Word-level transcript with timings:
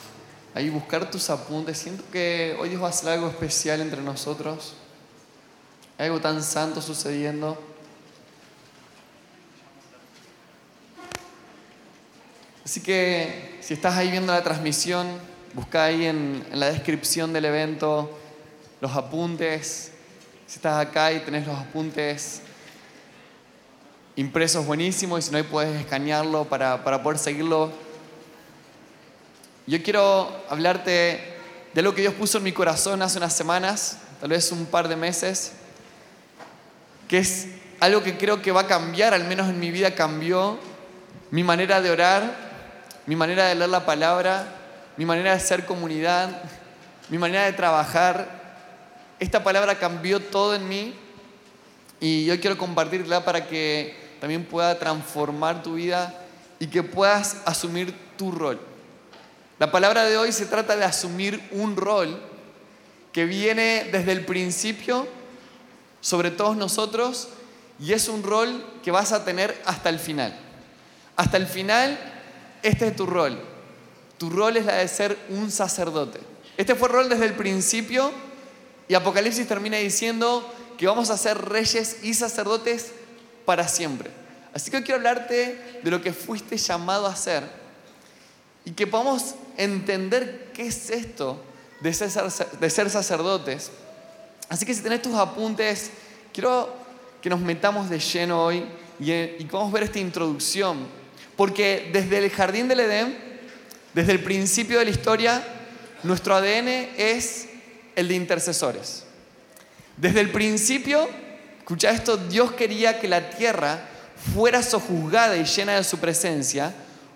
ahí 0.53 0.69
buscar 0.69 1.11
tus 1.11 1.29
apuntes. 1.29 1.77
Siento 1.77 2.05
que 2.09 2.55
hoy 2.57 2.69
Dios 2.69 2.81
va 2.81 2.87
a 2.87 2.91
hacer 2.91 3.09
algo 3.09 3.27
especial 3.27 3.81
entre 3.81 4.01
nosotros. 4.01 4.75
Algo 5.97 6.21
tan 6.21 6.41
santo 6.41 6.81
sucediendo. 6.81 7.74
Así 12.65 12.81
que 12.81 13.59
si 13.61 13.75
estás 13.75 13.95
ahí 13.95 14.09
viendo 14.09 14.33
la 14.33 14.41
transmisión, 14.41 15.05
busca 15.53 15.83
ahí 15.83 16.07
en, 16.07 16.43
la 16.51 16.71
descripción 16.71 17.31
del 17.31 17.45
evento 17.45 18.09
los 18.81 18.91
apuntes. 18.95 19.91
Si 20.47 20.55
estás 20.55 20.83
acá 20.83 21.13
y 21.13 21.19
tenés 21.19 21.45
los 21.45 21.55
apuntes 21.55 22.41
impresos 24.15 24.65
buenísimos 24.65 25.19
y 25.19 25.21
si 25.21 25.31
no 25.31 25.37
ahí 25.37 25.43
puedes 25.43 25.79
escanearlo 25.79 26.45
para, 26.45 26.83
para 26.83 27.03
poder 27.03 27.19
seguirlo. 27.19 27.71
Yo 29.67 29.83
quiero 29.83 30.35
hablarte 30.49 31.35
de 31.71 31.81
lo 31.83 31.93
que 31.93 32.01
Dios 32.01 32.15
puso 32.15 32.39
en 32.39 32.45
mi 32.45 32.51
corazón 32.51 32.99
hace 33.03 33.19
unas 33.19 33.33
semanas, 33.33 33.99
tal 34.19 34.29
vez 34.29 34.51
un 34.51 34.65
par 34.65 34.87
de 34.87 34.95
meses, 34.95 35.51
que 37.07 37.19
es 37.19 37.47
algo 37.79 38.01
que 38.01 38.17
creo 38.17 38.41
que 38.41 38.51
va 38.51 38.61
a 38.61 38.67
cambiar, 38.67 39.13
al 39.13 39.25
menos 39.25 39.49
en 39.49 39.59
mi 39.59 39.69
vida 39.69 39.93
cambió 39.93 40.57
mi 41.29 41.43
manera 41.43 41.81
de 41.81 41.91
orar, 41.91 42.44
mi 43.05 43.15
manera 43.15 43.47
de 43.47 43.55
leer 43.55 43.69
la 43.69 43.85
palabra, 43.85 44.47
mi 44.97 45.05
manera 45.05 45.33
de 45.33 45.39
ser 45.39 45.65
comunidad, 45.65 46.41
mi 47.09 47.17
manera 47.17 47.45
de 47.45 47.53
trabajar. 47.53 48.27
Esta 49.19 49.43
palabra 49.43 49.75
cambió 49.75 50.19
todo 50.19 50.55
en 50.55 50.67
mí 50.67 50.93
y 51.99 52.25
yo 52.25 52.39
quiero 52.39 52.57
compartirla 52.57 53.23
para 53.23 53.47
que 53.47 53.95
también 54.19 54.45
pueda 54.45 54.77
transformar 54.79 55.61
tu 55.63 55.75
vida 55.75 56.13
y 56.59 56.67
que 56.67 56.83
puedas 56.83 57.37
asumir 57.45 57.93
tu 58.17 58.31
rol. 58.31 58.59
La 59.59 59.71
palabra 59.71 60.03
de 60.03 60.17
hoy 60.17 60.31
se 60.31 60.45
trata 60.45 60.75
de 60.75 60.83
asumir 60.83 61.41
un 61.51 61.77
rol 61.77 62.19
que 63.13 63.25
viene 63.25 63.87
desde 63.91 64.11
el 64.11 64.25
principio 64.25 65.07
sobre 66.01 66.31
todos 66.31 66.57
nosotros 66.57 67.29
y 67.79 67.93
es 67.93 68.09
un 68.09 68.23
rol 68.23 68.65
que 68.83 68.91
vas 68.91 69.11
a 69.11 69.23
tener 69.23 69.55
hasta 69.65 69.89
el 69.89 69.99
final. 69.99 70.37
Hasta 71.15 71.37
el 71.37 71.47
final, 71.47 71.97
este 72.65 72.87
es 72.87 72.95
tu 72.95 73.05
rol. 73.05 73.39
Tu 74.17 74.29
rol 74.29 74.57
es 74.57 74.65
la 74.65 74.77
de 74.77 74.87
ser 74.87 75.17
un 75.29 75.51
sacerdote. 75.51 76.19
Este 76.57 76.73
fue 76.73 76.87
el 76.87 76.93
rol 76.93 77.09
desde 77.09 77.25
el 77.25 77.33
principio 77.33 78.11
y 78.87 78.95
Apocalipsis 78.95 79.47
termina 79.47 79.77
diciendo 79.77 80.51
que 80.77 80.87
vamos 80.87 81.09
a 81.09 81.17
ser 81.17 81.37
reyes 81.37 81.97
y 82.03 82.13
sacerdotes 82.13 82.91
para 83.45 83.67
siempre. 83.67 84.09
Así 84.53 84.71
que 84.71 84.77
hoy 84.77 84.83
quiero 84.83 84.97
hablarte 84.97 85.79
de 85.83 85.91
lo 85.91 86.01
que 86.01 86.13
fuiste 86.13 86.57
llamado 86.57 87.05
a 87.07 87.15
ser 87.15 87.43
y 88.63 88.71
que 88.71 88.87
podamos 88.87 89.35
entender 89.57 90.51
qué 90.53 90.67
es 90.67 90.89
esto 90.89 91.41
de 91.81 91.93
ser, 91.93 92.89
sacerdotes. 92.89 93.71
Así 94.49 94.65
que 94.65 94.73
si 94.73 94.81
tenés 94.81 95.01
tus 95.01 95.13
apuntes, 95.13 95.91
quiero 96.33 96.73
que 97.21 97.29
nos 97.29 97.41
metamos 97.41 97.89
de 97.89 97.99
lleno 97.99 98.43
hoy 98.43 98.65
y, 98.99 99.11
y 99.11 99.45
que 99.45 99.49
vamos 99.51 99.69
a 99.71 99.73
ver 99.73 99.83
esta 99.83 99.99
introducción. 99.99 101.04
Porque 101.35 101.89
desde 101.91 102.17
el 102.17 102.29
jardín 102.29 102.67
del 102.67 102.81
Edén, 102.81 103.17
desde 103.93 104.11
el 104.11 104.23
principio 104.23 104.79
de 104.79 104.85
la 104.85 104.91
historia, 104.91 105.43
nuestro 106.03 106.35
ADN 106.35 106.67
es 106.97 107.47
el 107.95 108.07
de 108.07 108.15
intercesores. 108.15 109.03
Desde 109.97 110.19
el 110.19 110.31
principio, 110.31 111.07
escucha 111.59 111.91
esto, 111.91 112.17
Dios 112.17 112.51
quería 112.51 112.99
que 112.99 113.07
la 113.07 113.29
tierra 113.29 113.89
fuera 114.33 114.61
sojuzgada 114.63 115.37
y 115.37 115.45
llena 115.45 115.75
de 115.75 115.83
su 115.83 115.97
presencia, 115.97 116.73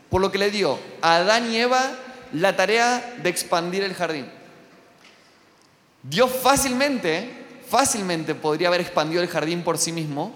por 0.09 0.21
lo 0.21 0.31
que 0.31 0.37
le 0.37 0.51
dio 0.51 0.79
a 1.01 1.17
Adán 1.17 1.51
y 1.51 1.57
Eva 1.57 1.91
la 2.33 2.55
tarea 2.55 3.15
de 3.21 3.29
expandir 3.29 3.83
el 3.83 3.93
jardín. 3.93 4.27
Dios 6.03 6.31
fácilmente, 6.41 7.29
fácilmente 7.67 8.35
podría 8.35 8.69
haber 8.69 8.81
expandido 8.81 9.21
el 9.21 9.27
jardín 9.27 9.63
por 9.63 9.77
sí 9.77 9.91
mismo, 9.91 10.33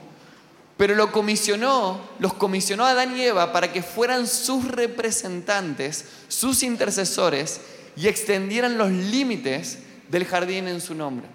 pero 0.84 0.96
lo 0.96 1.14
comisionó, 1.14 2.02
los 2.20 2.34
comisionó 2.34 2.86
a 2.86 2.90
Adán 2.90 3.18
y 3.18 3.22
Eva 3.22 3.54
para 3.54 3.72
que 3.72 3.82
fueran 3.82 4.28
sus 4.28 4.68
representantes, 4.68 6.04
sus 6.28 6.62
intercesores 6.62 7.62
y 7.96 8.10
extendieran 8.10 8.78
los 8.78 8.92
límites 8.92 9.78
del 10.10 10.26
jardín 10.26 10.68
en 10.68 10.82
su 10.82 10.94
nombre. 10.94 11.26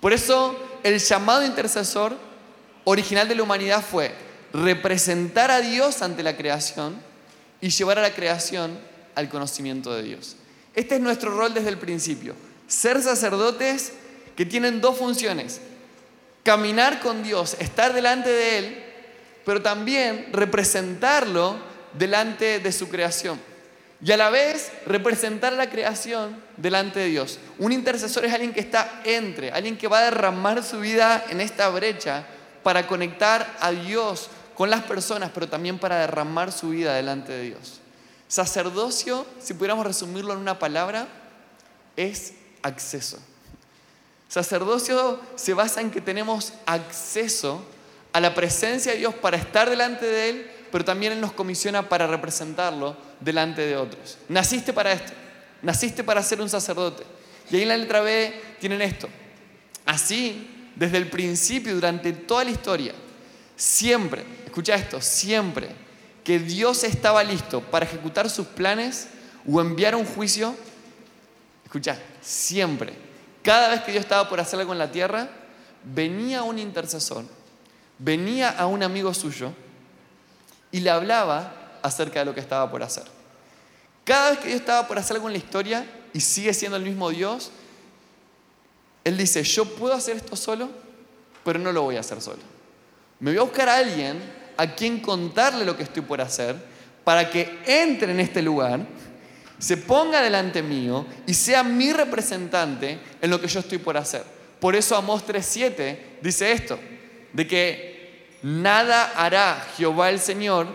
Por 0.00 0.14
eso 0.14 0.58
el 0.82 1.00
llamado 1.00 1.44
intercesor 1.44 2.16
original 2.84 3.28
de 3.28 3.34
la 3.34 3.42
humanidad 3.42 3.84
fue 3.84 4.14
representar 4.54 5.50
a 5.50 5.60
Dios 5.60 6.00
ante 6.00 6.22
la 6.22 6.34
creación 6.34 6.96
y 7.60 7.68
llevar 7.68 7.98
a 7.98 8.02
la 8.02 8.14
creación 8.14 8.78
al 9.16 9.28
conocimiento 9.28 9.92
de 9.94 10.02
Dios. 10.02 10.36
Este 10.74 10.94
es 10.94 11.00
nuestro 11.02 11.36
rol 11.36 11.52
desde 11.52 11.68
el 11.68 11.76
principio. 11.76 12.34
Ser 12.68 13.02
sacerdotes 13.02 13.92
que 14.34 14.46
tienen 14.46 14.80
dos 14.80 14.96
funciones. 14.96 15.60
Caminar 16.44 17.00
con 17.00 17.22
Dios, 17.22 17.56
estar 17.58 17.92
delante 17.92 18.28
de 18.28 18.58
Él, 18.58 18.84
pero 19.44 19.62
también 19.62 20.28
representarlo 20.30 21.56
delante 21.94 22.60
de 22.60 22.70
su 22.70 22.88
creación. 22.88 23.40
Y 24.04 24.12
a 24.12 24.18
la 24.18 24.28
vez 24.28 24.70
representar 24.84 25.54
la 25.54 25.70
creación 25.70 26.36
delante 26.58 27.00
de 27.00 27.06
Dios. 27.06 27.38
Un 27.58 27.72
intercesor 27.72 28.26
es 28.26 28.32
alguien 28.34 28.52
que 28.52 28.60
está 28.60 29.00
entre, 29.04 29.50
alguien 29.52 29.78
que 29.78 29.88
va 29.88 30.00
a 30.00 30.04
derramar 30.04 30.62
su 30.62 30.80
vida 30.80 31.24
en 31.30 31.40
esta 31.40 31.70
brecha 31.70 32.26
para 32.62 32.86
conectar 32.86 33.56
a 33.60 33.70
Dios 33.70 34.28
con 34.54 34.68
las 34.68 34.82
personas, 34.82 35.30
pero 35.32 35.48
también 35.48 35.78
para 35.78 36.00
derramar 36.00 36.52
su 36.52 36.68
vida 36.70 36.94
delante 36.94 37.32
de 37.32 37.42
Dios. 37.42 37.80
Sacerdocio, 38.28 39.26
si 39.40 39.54
pudiéramos 39.54 39.86
resumirlo 39.86 40.34
en 40.34 40.40
una 40.40 40.58
palabra, 40.58 41.08
es 41.96 42.34
acceso. 42.62 43.18
Sacerdocio 44.34 45.20
se 45.36 45.54
basa 45.54 45.80
en 45.80 45.92
que 45.92 46.00
tenemos 46.00 46.54
acceso 46.66 47.64
a 48.12 48.18
la 48.18 48.34
presencia 48.34 48.90
de 48.90 48.98
Dios 48.98 49.14
para 49.14 49.36
estar 49.36 49.70
delante 49.70 50.04
de 50.06 50.28
Él, 50.28 50.50
pero 50.72 50.84
también 50.84 51.12
Él 51.12 51.20
nos 51.20 51.30
comisiona 51.30 51.88
para 51.88 52.08
representarlo 52.08 52.96
delante 53.20 53.62
de 53.62 53.76
otros. 53.76 54.18
Naciste 54.28 54.72
para 54.72 54.90
esto, 54.90 55.12
naciste 55.62 56.02
para 56.02 56.20
ser 56.20 56.40
un 56.40 56.50
sacerdote. 56.50 57.04
Y 57.48 57.54
ahí 57.54 57.62
en 57.62 57.68
la 57.68 57.76
letra 57.76 58.00
B 58.00 58.34
tienen 58.58 58.82
esto. 58.82 59.08
Así, 59.86 60.72
desde 60.74 60.96
el 60.96 61.08
principio, 61.10 61.72
durante 61.72 62.12
toda 62.12 62.42
la 62.42 62.50
historia, 62.50 62.92
siempre, 63.54 64.24
escucha 64.46 64.74
esto, 64.74 65.00
siempre 65.00 65.68
que 66.24 66.40
Dios 66.40 66.82
estaba 66.82 67.22
listo 67.22 67.60
para 67.60 67.86
ejecutar 67.86 68.28
sus 68.28 68.48
planes 68.48 69.06
o 69.48 69.60
enviar 69.60 69.94
un 69.94 70.04
juicio, 70.04 70.56
escucha, 71.64 71.96
siempre, 72.20 73.13
cada 73.44 73.68
vez 73.68 73.82
que 73.82 73.92
Dios 73.92 74.02
estaba 74.02 74.28
por 74.28 74.40
hacer 74.40 74.58
algo 74.58 74.72
en 74.72 74.78
la 74.78 74.90
tierra, 74.90 75.28
venía 75.84 76.42
un 76.42 76.58
intercesor, 76.58 77.24
venía 77.98 78.48
a 78.48 78.66
un 78.66 78.82
amigo 78.82 79.12
suyo 79.12 79.52
y 80.72 80.80
le 80.80 80.90
hablaba 80.90 81.52
acerca 81.82 82.20
de 82.20 82.24
lo 82.24 82.34
que 82.34 82.40
estaba 82.40 82.70
por 82.70 82.82
hacer. 82.82 83.04
Cada 84.02 84.30
vez 84.30 84.38
que 84.38 84.48
Dios 84.48 84.60
estaba 84.60 84.88
por 84.88 84.98
hacer 84.98 85.16
algo 85.16 85.28
en 85.28 85.34
la 85.34 85.38
historia 85.38 85.86
y 86.14 86.20
sigue 86.20 86.54
siendo 86.54 86.76
el 86.76 86.84
mismo 86.84 87.10
Dios, 87.10 87.50
Él 89.04 89.18
dice, 89.18 89.42
yo 89.42 89.66
puedo 89.76 89.94
hacer 89.94 90.16
esto 90.16 90.36
solo, 90.36 90.70
pero 91.44 91.58
no 91.58 91.70
lo 91.70 91.82
voy 91.82 91.96
a 91.96 92.00
hacer 92.00 92.22
solo. 92.22 92.42
Me 93.20 93.30
voy 93.30 93.38
a 93.38 93.42
buscar 93.42 93.68
a 93.68 93.76
alguien 93.76 94.22
a 94.56 94.74
quien 94.74 95.00
contarle 95.00 95.66
lo 95.66 95.76
que 95.76 95.82
estoy 95.82 96.02
por 96.02 96.20
hacer 96.22 96.56
para 97.04 97.30
que 97.30 97.58
entre 97.66 98.12
en 98.12 98.20
este 98.20 98.40
lugar, 98.40 98.80
se 99.58 99.76
ponga 99.76 100.20
delante 100.20 100.62
mío 100.62 101.06
y 101.26 101.34
sea 101.34 101.62
mi 101.62 101.92
representante 101.92 102.98
en 103.20 103.30
lo 103.30 103.40
que 103.40 103.48
yo 103.48 103.60
estoy 103.60 103.78
por 103.78 103.96
hacer. 103.96 104.24
Por 104.60 104.76
eso 104.76 104.96
Amós 104.96 105.26
3.7 105.26 105.98
dice 106.22 106.52
esto, 106.52 106.78
de 107.32 107.46
que 107.46 108.38
nada 108.42 109.12
hará 109.16 109.66
Jehová 109.76 110.10
el 110.10 110.20
Señor, 110.20 110.66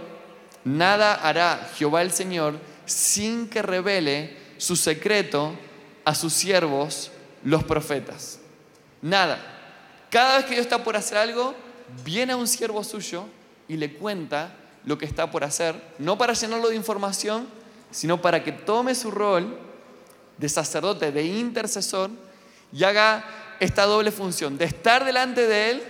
nada 0.63 1.15
hará 1.15 1.69
Jehová 1.75 2.01
el 2.01 2.11
Señor 2.11 2.59
sin 2.85 3.47
que 3.49 3.61
revele 3.61 4.35
su 4.57 4.75
secreto 4.75 5.53
a 6.03 6.15
sus 6.15 6.33
siervos, 6.33 7.11
los 7.43 7.63
profetas. 7.63 8.39
Nada. 9.01 9.39
Cada 10.09 10.37
vez 10.37 10.45
que 10.45 10.55
Dios 10.55 10.65
está 10.65 10.83
por 10.83 10.97
hacer 10.97 11.17
algo, 11.17 11.55
viene 12.03 12.33
a 12.33 12.37
un 12.37 12.47
siervo 12.47 12.83
suyo 12.83 13.25
y 13.67 13.77
le 13.77 13.93
cuenta 13.93 14.55
lo 14.85 14.97
que 14.97 15.05
está 15.05 15.29
por 15.29 15.43
hacer, 15.43 15.75
no 15.99 16.17
para 16.17 16.33
llenarlo 16.33 16.69
de 16.69 16.75
información, 16.75 17.47
sino 17.91 18.21
para 18.21 18.43
que 18.43 18.51
tome 18.51 18.95
su 18.95 19.11
rol 19.11 19.57
de 20.37 20.49
sacerdote, 20.49 21.11
de 21.11 21.23
intercesor, 21.23 22.09
y 22.71 22.83
haga 22.83 23.25
esta 23.59 23.85
doble 23.85 24.11
función, 24.11 24.57
de 24.57 24.65
estar 24.65 25.03
delante 25.05 25.47
de 25.47 25.71
Él 25.71 25.83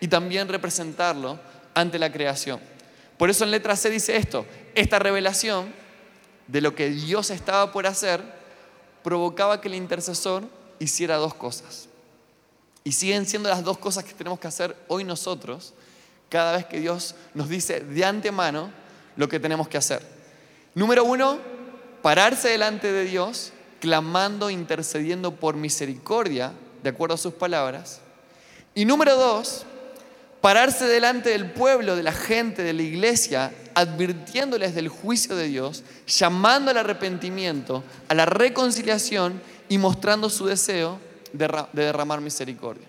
y 0.00 0.08
también 0.08 0.48
representarlo 0.48 1.38
ante 1.74 1.98
la 1.98 2.12
creación. 2.12 2.60
Por 3.16 3.30
eso 3.30 3.44
en 3.44 3.50
letra 3.50 3.76
C 3.76 3.90
dice 3.90 4.16
esto, 4.16 4.44
esta 4.74 4.98
revelación 4.98 5.72
de 6.46 6.60
lo 6.60 6.74
que 6.74 6.90
Dios 6.90 7.30
estaba 7.30 7.72
por 7.72 7.86
hacer 7.86 8.22
provocaba 9.02 9.60
que 9.60 9.68
el 9.68 9.74
intercesor 9.74 10.44
hiciera 10.78 11.16
dos 11.16 11.34
cosas. 11.34 11.88
Y 12.82 12.92
siguen 12.92 13.26
siendo 13.26 13.48
las 13.48 13.64
dos 13.64 13.78
cosas 13.78 14.04
que 14.04 14.12
tenemos 14.12 14.38
que 14.38 14.48
hacer 14.48 14.76
hoy 14.88 15.04
nosotros 15.04 15.72
cada 16.28 16.52
vez 16.56 16.66
que 16.66 16.80
Dios 16.80 17.14
nos 17.32 17.48
dice 17.48 17.80
de 17.80 18.04
antemano 18.04 18.70
lo 19.16 19.28
que 19.28 19.40
tenemos 19.40 19.68
que 19.68 19.78
hacer. 19.78 20.13
Número 20.74 21.04
uno, 21.04 21.38
pararse 22.02 22.48
delante 22.48 22.90
de 22.90 23.04
Dios, 23.04 23.52
clamando, 23.80 24.50
intercediendo 24.50 25.36
por 25.36 25.56
misericordia, 25.56 26.52
de 26.82 26.90
acuerdo 26.90 27.14
a 27.14 27.18
sus 27.18 27.34
palabras. 27.34 28.00
Y 28.74 28.84
número 28.84 29.16
dos, 29.16 29.64
pararse 30.40 30.86
delante 30.86 31.30
del 31.30 31.52
pueblo, 31.52 31.96
de 31.96 32.02
la 32.02 32.12
gente, 32.12 32.62
de 32.62 32.72
la 32.72 32.82
iglesia, 32.82 33.54
advirtiéndoles 33.74 34.74
del 34.74 34.88
juicio 34.88 35.36
de 35.36 35.46
Dios, 35.46 35.84
llamando 36.06 36.70
al 36.70 36.78
arrepentimiento, 36.78 37.84
a 38.08 38.14
la 38.14 38.26
reconciliación 38.26 39.40
y 39.68 39.78
mostrando 39.78 40.28
su 40.28 40.46
deseo 40.46 40.98
de 41.32 41.48
derramar 41.72 42.20
misericordia. 42.20 42.86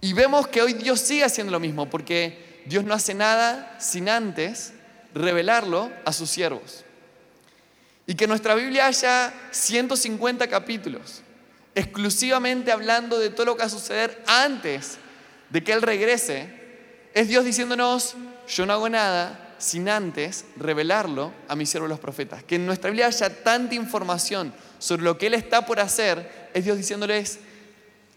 Y 0.00 0.12
vemos 0.12 0.46
que 0.46 0.62
hoy 0.62 0.74
Dios 0.74 1.00
sigue 1.00 1.24
haciendo 1.24 1.50
lo 1.50 1.60
mismo, 1.60 1.90
porque 1.90 2.62
Dios 2.66 2.84
no 2.84 2.94
hace 2.94 3.14
nada 3.14 3.76
sin 3.80 4.08
antes 4.08 4.74
revelarlo 5.14 5.90
a 6.04 6.12
sus 6.12 6.30
siervos. 6.30 6.84
Y 8.06 8.14
que 8.14 8.26
nuestra 8.26 8.54
Biblia 8.54 8.86
haya 8.86 9.32
150 9.50 10.48
capítulos 10.48 11.22
exclusivamente 11.78 12.72
hablando 12.72 13.20
de 13.20 13.30
todo 13.30 13.46
lo 13.46 13.54
que 13.54 13.60
va 13.60 13.66
a 13.66 13.70
suceder 13.70 14.20
antes 14.26 14.98
de 15.50 15.62
que 15.62 15.72
Él 15.72 15.80
regrese, 15.80 16.52
es 17.14 17.28
Dios 17.28 17.44
diciéndonos, 17.44 18.16
yo 18.48 18.66
no 18.66 18.72
hago 18.72 18.88
nada 18.88 19.54
sin 19.58 19.88
antes 19.88 20.44
revelarlo 20.56 21.32
a 21.46 21.54
mis 21.54 21.70
siervos 21.70 21.88
los 21.88 22.00
profetas. 22.00 22.42
Que 22.42 22.56
en 22.56 22.66
nuestra 22.66 22.90
Biblia 22.90 23.06
haya 23.06 23.42
tanta 23.44 23.76
información 23.76 24.52
sobre 24.80 25.04
lo 25.04 25.18
que 25.18 25.28
Él 25.28 25.34
está 25.34 25.64
por 25.66 25.78
hacer, 25.78 26.50
es 26.52 26.64
Dios 26.64 26.76
diciéndoles, 26.76 27.38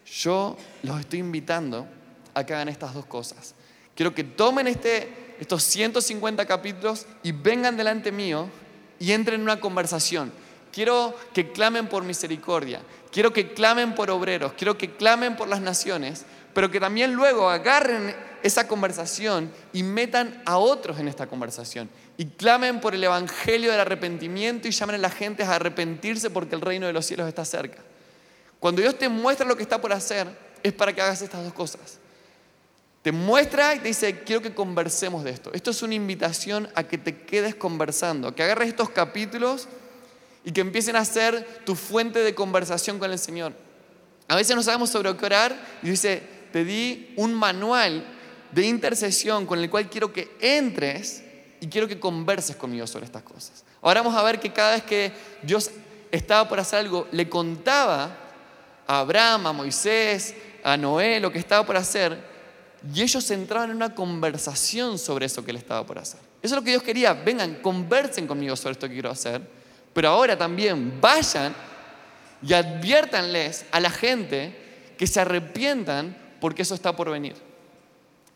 yo 0.05 0.57
los 0.81 0.99
estoy 0.99 1.19
invitando 1.19 1.87
a 2.33 2.43
que 2.43 2.53
hagan 2.55 2.67
estas 2.67 2.95
dos 2.95 3.05
cosas. 3.05 3.53
Quiero 3.95 4.15
que 4.15 4.23
tomen 4.23 4.67
este, 4.67 5.30
estos 5.41 5.63
150 5.63 6.45
capítulos 6.45 7.05
y 7.21 7.33
vengan 7.33 7.75
delante 7.75 8.13
mío 8.13 8.47
y 8.97 9.11
entren 9.11 9.35
en 9.35 9.41
una 9.41 9.59
conversación. 9.59 10.31
Quiero 10.71 11.13
que 11.33 11.51
clamen 11.51 11.87
por 11.87 12.03
misericordia. 12.03 12.81
Quiero 13.11 13.33
que 13.33 13.51
clamen 13.51 13.93
por 13.93 14.09
obreros. 14.09 14.53
Quiero 14.53 14.77
que 14.77 14.95
clamen 14.95 15.35
por 15.35 15.49
las 15.49 15.59
naciones 15.59 16.25
pero 16.53 16.69
que 16.69 16.79
también 16.79 17.13
luego 17.13 17.49
agarren 17.49 18.15
esa 18.43 18.67
conversación 18.67 19.51
y 19.73 19.83
metan 19.83 20.41
a 20.45 20.57
otros 20.57 20.99
en 20.99 21.07
esta 21.07 21.27
conversación 21.27 21.89
y 22.17 22.25
clamen 22.25 22.81
por 22.81 22.95
el 22.95 23.03
evangelio 23.03 23.71
del 23.71 23.79
arrepentimiento 23.79 24.67
y 24.67 24.71
llamen 24.71 24.95
a 24.95 24.99
la 24.99 25.09
gente 25.09 25.43
a 25.43 25.55
arrepentirse 25.55 26.29
porque 26.29 26.55
el 26.55 26.61
reino 26.61 26.87
de 26.87 26.93
los 26.93 27.05
cielos 27.05 27.27
está 27.27 27.45
cerca. 27.45 27.79
Cuando 28.59 28.81
Dios 28.81 28.97
te 28.97 29.09
muestra 29.09 29.47
lo 29.47 29.55
que 29.55 29.63
está 29.63 29.79
por 29.79 29.93
hacer, 29.93 30.27
es 30.61 30.73
para 30.73 30.93
que 30.93 31.01
hagas 31.01 31.21
estas 31.21 31.43
dos 31.43 31.53
cosas. 31.53 31.99
Te 33.01 33.11
muestra 33.11 33.73
y 33.73 33.79
te 33.79 33.87
dice, 33.87 34.19
quiero 34.19 34.41
que 34.41 34.53
conversemos 34.53 35.23
de 35.23 35.31
esto. 35.31 35.51
Esto 35.53 35.71
es 35.71 35.81
una 35.81 35.95
invitación 35.95 36.69
a 36.75 36.83
que 36.83 36.97
te 36.97 37.17
quedes 37.17 37.55
conversando, 37.55 38.35
que 38.35 38.43
agarres 38.43 38.69
estos 38.69 38.91
capítulos 38.91 39.67
y 40.45 40.51
que 40.51 40.61
empiecen 40.61 40.95
a 40.95 41.05
ser 41.05 41.61
tu 41.65 41.75
fuente 41.75 42.19
de 42.19 42.35
conversación 42.35 42.99
con 42.99 43.11
el 43.11 43.17
Señor. 43.17 43.53
A 44.27 44.35
veces 44.35 44.55
no 44.55 44.61
sabemos 44.61 44.91
sobre 44.91 45.15
qué 45.17 45.25
orar 45.25 45.55
y 45.81 45.89
dice, 45.89 46.21
te 46.53 46.63
di 46.63 47.13
un 47.17 47.33
manual 47.33 48.05
de 48.51 48.67
intercesión 48.67 49.45
con 49.45 49.59
el 49.59 49.69
cual 49.69 49.89
quiero 49.89 50.13
que 50.13 50.35
entres 50.39 51.23
y 51.59 51.67
quiero 51.67 51.87
que 51.87 51.99
converses 51.99 52.55
conmigo 52.55 52.85
sobre 52.85 53.05
estas 53.05 53.23
cosas. 53.23 53.63
Ahora 53.81 54.01
vamos 54.01 54.17
a 54.17 54.23
ver 54.23 54.39
que 54.39 54.53
cada 54.53 54.75
vez 54.75 54.83
que 54.83 55.11
Dios 55.41 55.71
estaba 56.11 56.47
por 56.47 56.59
hacer 56.59 56.79
algo, 56.79 57.07
le 57.11 57.27
contaba 57.27 58.15
a 58.85 58.99
Abraham, 58.99 59.47
a 59.47 59.53
Moisés, 59.53 60.35
a 60.63 60.77
Noé 60.77 61.19
lo 61.19 61.31
que 61.31 61.39
estaba 61.39 61.65
por 61.65 61.77
hacer, 61.77 62.30
y 62.93 63.01
ellos 63.01 63.29
entraban 63.31 63.69
en 63.69 63.75
una 63.75 63.93
conversación 63.93 64.97
sobre 64.97 65.27
eso 65.27 65.43
que 65.43 65.51
él 65.51 65.57
estaba 65.57 65.85
por 65.85 65.99
hacer. 65.99 66.19
Eso 66.41 66.55
es 66.55 66.59
lo 66.59 66.63
que 66.63 66.71
Dios 66.71 66.83
quería, 66.83 67.13
vengan, 67.13 67.55
conversen 67.55 68.25
conmigo 68.25 68.55
sobre 68.55 68.73
esto 68.73 68.87
que 68.87 68.93
quiero 68.93 69.11
hacer, 69.11 69.41
pero 69.93 70.09
ahora 70.09 70.37
también 70.37 70.99
vayan 70.99 71.53
y 72.41 72.53
adviértanles 72.53 73.65
a 73.71 73.79
la 73.79 73.91
gente 73.91 74.93
que 74.97 75.05
se 75.05 75.19
arrepientan 75.19 76.17
porque 76.39 76.63
eso 76.63 76.73
está 76.73 76.95
por 76.95 77.11
venir. 77.11 77.35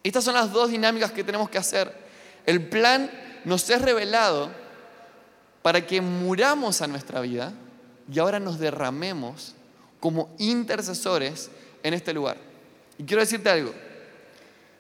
Estas 0.04 0.24
son 0.24 0.36
las 0.36 0.52
dos 0.52 0.70
dinámicas 0.70 1.12
que 1.12 1.24
tenemos 1.24 1.50
que 1.50 1.58
hacer. 1.58 1.92
El 2.46 2.68
plan 2.68 3.10
nos 3.44 3.68
es 3.72 3.82
revelado 3.82 4.52
para 5.64 5.88
que 5.88 6.02
muramos 6.02 6.84
a 6.84 6.88
nuestra 6.88 7.22
vida 7.22 7.52
y 8.12 8.20
ahora 8.20 8.40
nos 8.40 8.60
derramemos 8.60 9.56
como 10.00 10.30
intercesores 10.38 11.50
en 11.82 11.96
este 11.96 12.14
lugar. 12.14 12.38
Y 13.00 13.04
quiero 13.04 13.22
decirte 13.22 13.50
algo, 13.50 13.74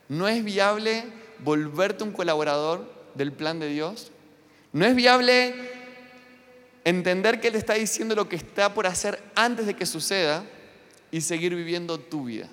no 0.10 0.28
es 0.28 0.44
viable 0.44 1.04
volverte 1.40 2.04
un 2.04 2.12
colaborador 2.12 2.92
del 3.16 3.32
plan 3.32 3.60
de 3.60 3.68
Dios, 3.68 4.12
no 4.74 4.86
es 4.86 4.96
viable 4.96 5.56
entender 6.84 7.40
que 7.40 7.48
Él 7.48 7.56
está 7.56 7.74
diciendo 7.74 8.16
lo 8.16 8.30
que 8.30 8.36
está 8.36 8.74
por 8.74 8.88
hacer 8.88 9.22
antes 9.36 9.66
de 9.66 9.74
que 9.74 9.86
suceda 9.86 10.44
y 11.12 11.22
seguir 11.22 11.56
viviendo 11.56 12.00
tu 12.00 12.26
vida. 12.26 12.48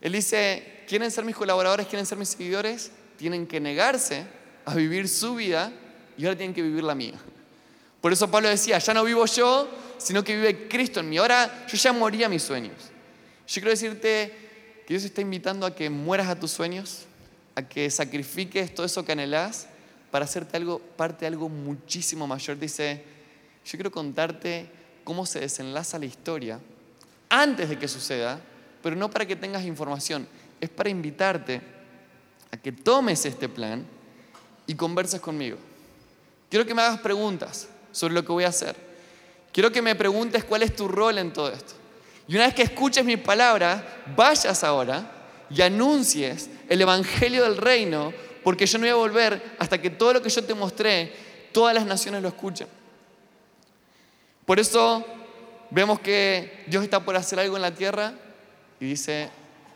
Él 0.00 0.12
dice, 0.12 0.84
¿quieren 0.88 1.10
ser 1.10 1.24
mis 1.24 1.36
colaboradores? 1.36 1.86
¿Quieren 1.86 2.06
ser 2.06 2.16
mis 2.16 2.30
seguidores? 2.30 2.92
Tienen 3.16 3.46
que 3.46 3.60
negarse 3.60 4.24
a 4.64 4.74
vivir 4.74 5.08
su 5.08 5.34
vida 5.34 5.72
y 6.16 6.24
ahora 6.24 6.38
tienen 6.38 6.54
que 6.54 6.62
vivir 6.62 6.84
la 6.84 6.94
mía. 6.94 7.18
Por 8.00 8.12
eso 8.12 8.30
Pablo 8.30 8.48
decía, 8.48 8.78
ya 8.78 8.94
no 8.94 9.04
vivo 9.04 9.26
yo, 9.26 9.68
sino 9.98 10.24
que 10.24 10.34
vive 10.34 10.68
Cristo 10.68 11.00
en 11.00 11.10
mí. 11.10 11.18
Ahora 11.18 11.66
yo 11.68 11.76
ya 11.76 11.92
moría 11.92 12.28
mis 12.28 12.42
sueños. 12.42 12.76
Yo 13.46 13.54
quiero 13.54 13.70
decirte 13.70 14.49
que 14.90 14.94
Dios 14.94 15.04
está 15.04 15.20
invitando 15.20 15.66
a 15.66 15.74
que 15.76 15.88
mueras 15.88 16.26
a 16.26 16.34
tus 16.34 16.50
sueños, 16.50 17.04
a 17.54 17.62
que 17.62 17.88
sacrifiques 17.92 18.74
todo 18.74 18.84
eso 18.84 19.04
que 19.04 19.12
anhelás 19.12 19.68
para 20.10 20.24
hacerte 20.24 20.56
algo, 20.56 20.80
parte 20.80 21.20
de 21.20 21.26
algo 21.28 21.48
muchísimo 21.48 22.26
mayor. 22.26 22.58
Dice, 22.58 23.04
yo 23.64 23.70
quiero 23.70 23.92
contarte 23.92 24.68
cómo 25.04 25.26
se 25.26 25.38
desenlaza 25.38 25.96
la 25.96 26.06
historia 26.06 26.58
antes 27.28 27.68
de 27.68 27.78
que 27.78 27.86
suceda 27.86 28.40
pero 28.82 28.96
no 28.96 29.08
para 29.08 29.26
que 29.26 29.36
tengas 29.36 29.64
información, 29.64 30.26
es 30.60 30.68
para 30.68 30.90
invitarte 30.90 31.60
a 32.50 32.56
que 32.56 32.72
tomes 32.72 33.24
este 33.24 33.48
plan 33.48 33.86
y 34.66 34.74
converses 34.74 35.20
conmigo. 35.20 35.56
Quiero 36.50 36.66
que 36.66 36.74
me 36.74 36.82
hagas 36.82 36.98
preguntas 36.98 37.68
sobre 37.92 38.14
lo 38.14 38.24
que 38.24 38.32
voy 38.32 38.42
a 38.42 38.48
hacer. 38.48 38.74
Quiero 39.52 39.70
que 39.70 39.82
me 39.82 39.94
preguntes 39.94 40.42
cuál 40.42 40.64
es 40.64 40.74
tu 40.74 40.88
rol 40.88 41.18
en 41.18 41.32
todo 41.32 41.48
esto. 41.52 41.74
Y 42.30 42.36
una 42.36 42.44
vez 42.44 42.54
que 42.54 42.62
escuches 42.62 43.04
mis 43.04 43.18
palabras, 43.18 43.82
vayas 44.14 44.62
ahora 44.62 45.04
y 45.50 45.60
anuncies 45.62 46.48
el 46.68 46.80
Evangelio 46.80 47.42
del 47.42 47.56
Reino, 47.56 48.12
porque 48.44 48.66
yo 48.66 48.78
no 48.78 48.82
voy 48.82 48.90
a 48.90 48.94
volver 48.94 49.56
hasta 49.58 49.82
que 49.82 49.90
todo 49.90 50.12
lo 50.12 50.22
que 50.22 50.30
yo 50.30 50.44
te 50.44 50.54
mostré, 50.54 51.12
todas 51.50 51.74
las 51.74 51.84
naciones 51.84 52.22
lo 52.22 52.28
escuchen. 52.28 52.68
Por 54.46 54.60
eso 54.60 55.04
vemos 55.70 55.98
que 55.98 56.62
Dios 56.68 56.84
está 56.84 57.04
por 57.04 57.16
hacer 57.16 57.40
algo 57.40 57.56
en 57.56 57.62
la 57.62 57.74
tierra 57.74 58.12
y 58.78 58.84
dice, 58.84 59.28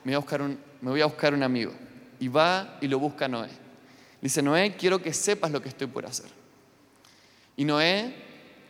me 0.04 0.12
voy 0.12 0.14
a 0.14 0.18
buscar 0.18 0.40
un, 0.40 0.56
me 0.80 0.90
voy 0.90 1.00
a 1.00 1.06
buscar 1.06 1.34
un 1.34 1.42
amigo. 1.42 1.72
Y 2.20 2.28
va 2.28 2.78
y 2.80 2.86
lo 2.86 3.00
busca 3.00 3.26
Noé. 3.26 3.48
Dice, 4.20 4.42
Noé, 4.42 4.76
quiero 4.76 5.02
que 5.02 5.12
sepas 5.12 5.50
lo 5.50 5.60
que 5.60 5.70
estoy 5.70 5.88
por 5.88 6.06
hacer. 6.06 6.30
Y 7.56 7.64
Noé 7.64 8.14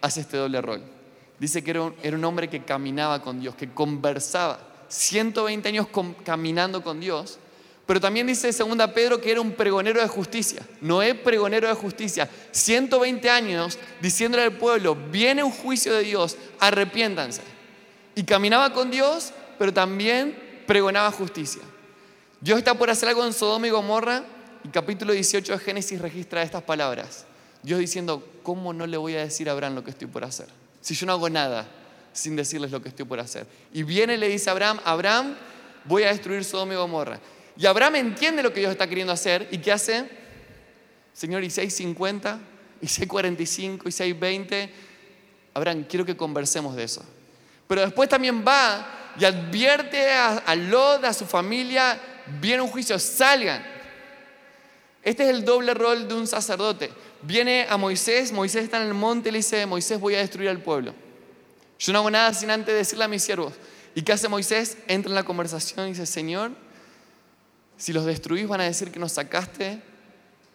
hace 0.00 0.22
este 0.22 0.38
doble 0.38 0.62
rol. 0.62 0.93
Dice 1.38 1.62
que 1.62 1.70
era 1.70 1.82
un, 1.82 2.24
hombre 2.24 2.48
que 2.48 2.64
caminaba 2.64 3.22
con 3.22 3.40
Dios, 3.40 3.54
que 3.54 3.70
conversaba. 3.70 4.58
120 4.88 5.68
años 5.68 5.88
caminando 6.24 6.82
con 6.82 7.00
Dios. 7.00 7.38
Pero 7.86 8.00
también 8.00 8.26
dice 8.26 8.52
segunda 8.52 8.94
Pedro 8.94 9.20
que 9.20 9.30
era 9.30 9.40
un 9.40 9.52
pregonero 9.52 10.00
de 10.00 10.08
justicia. 10.08 10.62
Noé 10.80 11.14
pregonero 11.14 11.68
de 11.68 11.74
justicia. 11.74 12.30
120 12.52 13.28
años 13.28 13.78
diciéndole 14.00 14.44
al 14.44 14.56
pueblo, 14.56 14.96
viene 15.10 15.42
un 15.42 15.50
juicio 15.50 15.92
de 15.92 16.02
Dios, 16.02 16.36
arrepiéntanse. 16.60 17.42
Y 18.14 18.22
caminaba 18.22 18.72
con 18.72 18.90
Dios 18.90 19.32
pero 19.58 19.72
también 19.72 20.36
pregonaba 20.66 21.10
justicia. 21.10 21.62
Dios 22.40 22.58
está 22.58 22.74
por 22.74 22.90
hacer 22.90 23.08
algo 23.08 23.24
en 23.24 23.32
Sodoma 23.32 23.66
y 23.66 23.70
Gomorra 23.70 24.24
y 24.62 24.68
capítulo 24.68 25.12
18 25.12 25.52
de 25.52 25.58
Génesis 25.58 26.00
registra 26.00 26.42
estas 26.42 26.62
palabras. 26.62 27.24
Dios 27.62 27.78
diciendo, 27.78 28.26
¿cómo 28.42 28.72
no 28.72 28.86
le 28.86 28.96
voy 28.96 29.14
a 29.14 29.20
decir 29.20 29.48
a 29.48 29.52
Abraham 29.52 29.76
lo 29.76 29.84
que 29.84 29.90
estoy 29.90 30.06
por 30.06 30.24
hacer? 30.24 30.48
Si 30.84 30.94
yo 30.94 31.06
no 31.06 31.14
hago 31.14 31.30
nada 31.30 31.66
sin 32.12 32.36
decirles 32.36 32.70
lo 32.70 32.82
que 32.82 32.90
estoy 32.90 33.06
por 33.06 33.18
hacer. 33.18 33.46
Y 33.72 33.84
viene 33.84 34.14
y 34.14 34.16
le 34.18 34.28
dice 34.28 34.50
a 34.50 34.52
Abraham, 34.52 34.80
Abraham, 34.84 35.34
voy 35.86 36.02
a 36.02 36.08
destruir 36.08 36.44
Sodoma 36.44 36.74
y 36.74 36.76
Gomorra. 36.76 37.18
Y 37.56 37.64
Abraham 37.64 37.96
entiende 37.96 38.42
lo 38.42 38.52
que 38.52 38.60
Dios 38.60 38.70
está 38.70 38.86
queriendo 38.86 39.10
hacer 39.10 39.48
y 39.50 39.56
¿qué 39.56 39.72
hace? 39.72 40.06
Señor, 41.14 41.42
y 41.42 41.46
6.50, 41.46 42.38
y 42.82 42.86
6.45, 42.86 43.80
y 43.86 44.12
6.20. 44.12 44.70
Abraham, 45.54 45.86
quiero 45.88 46.04
que 46.04 46.18
conversemos 46.18 46.76
de 46.76 46.84
eso. 46.84 47.02
Pero 47.66 47.80
después 47.80 48.06
también 48.06 48.44
va 48.46 49.14
y 49.18 49.24
advierte 49.24 50.12
a, 50.12 50.36
a 50.36 50.54
Lot, 50.54 51.02
a 51.02 51.14
su 51.14 51.24
familia, 51.24 51.98
viene 52.42 52.60
un 52.60 52.68
juicio, 52.68 52.98
salgan. 52.98 53.73
Este 55.04 55.24
es 55.24 55.28
el 55.28 55.44
doble 55.44 55.74
rol 55.74 56.08
de 56.08 56.14
un 56.14 56.26
sacerdote. 56.26 56.90
Viene 57.22 57.66
a 57.68 57.76
Moisés, 57.76 58.32
Moisés 58.32 58.64
está 58.64 58.80
en 58.80 58.88
el 58.88 58.94
monte 58.94 59.28
y 59.28 59.32
le 59.32 59.38
dice, 59.38 59.66
Moisés 59.66 60.00
voy 60.00 60.14
a 60.14 60.18
destruir 60.18 60.48
al 60.48 60.62
pueblo. 60.62 60.94
Yo 61.78 61.92
no 61.92 61.98
hago 61.98 62.10
nada 62.10 62.32
sin 62.32 62.50
antes 62.50 62.74
decirle 62.74 63.04
a 63.04 63.08
mis 63.08 63.22
siervos. 63.22 63.52
¿Y 63.94 64.02
qué 64.02 64.12
hace 64.12 64.28
Moisés? 64.28 64.78
Entra 64.88 65.10
en 65.10 65.14
la 65.14 65.22
conversación 65.22 65.86
y 65.86 65.90
dice, 65.90 66.06
Señor, 66.06 66.52
si 67.76 67.92
los 67.92 68.06
destruís 68.06 68.48
van 68.48 68.62
a 68.62 68.64
decir 68.64 68.90
que 68.90 68.98
nos 68.98 69.12
sacaste 69.12 69.82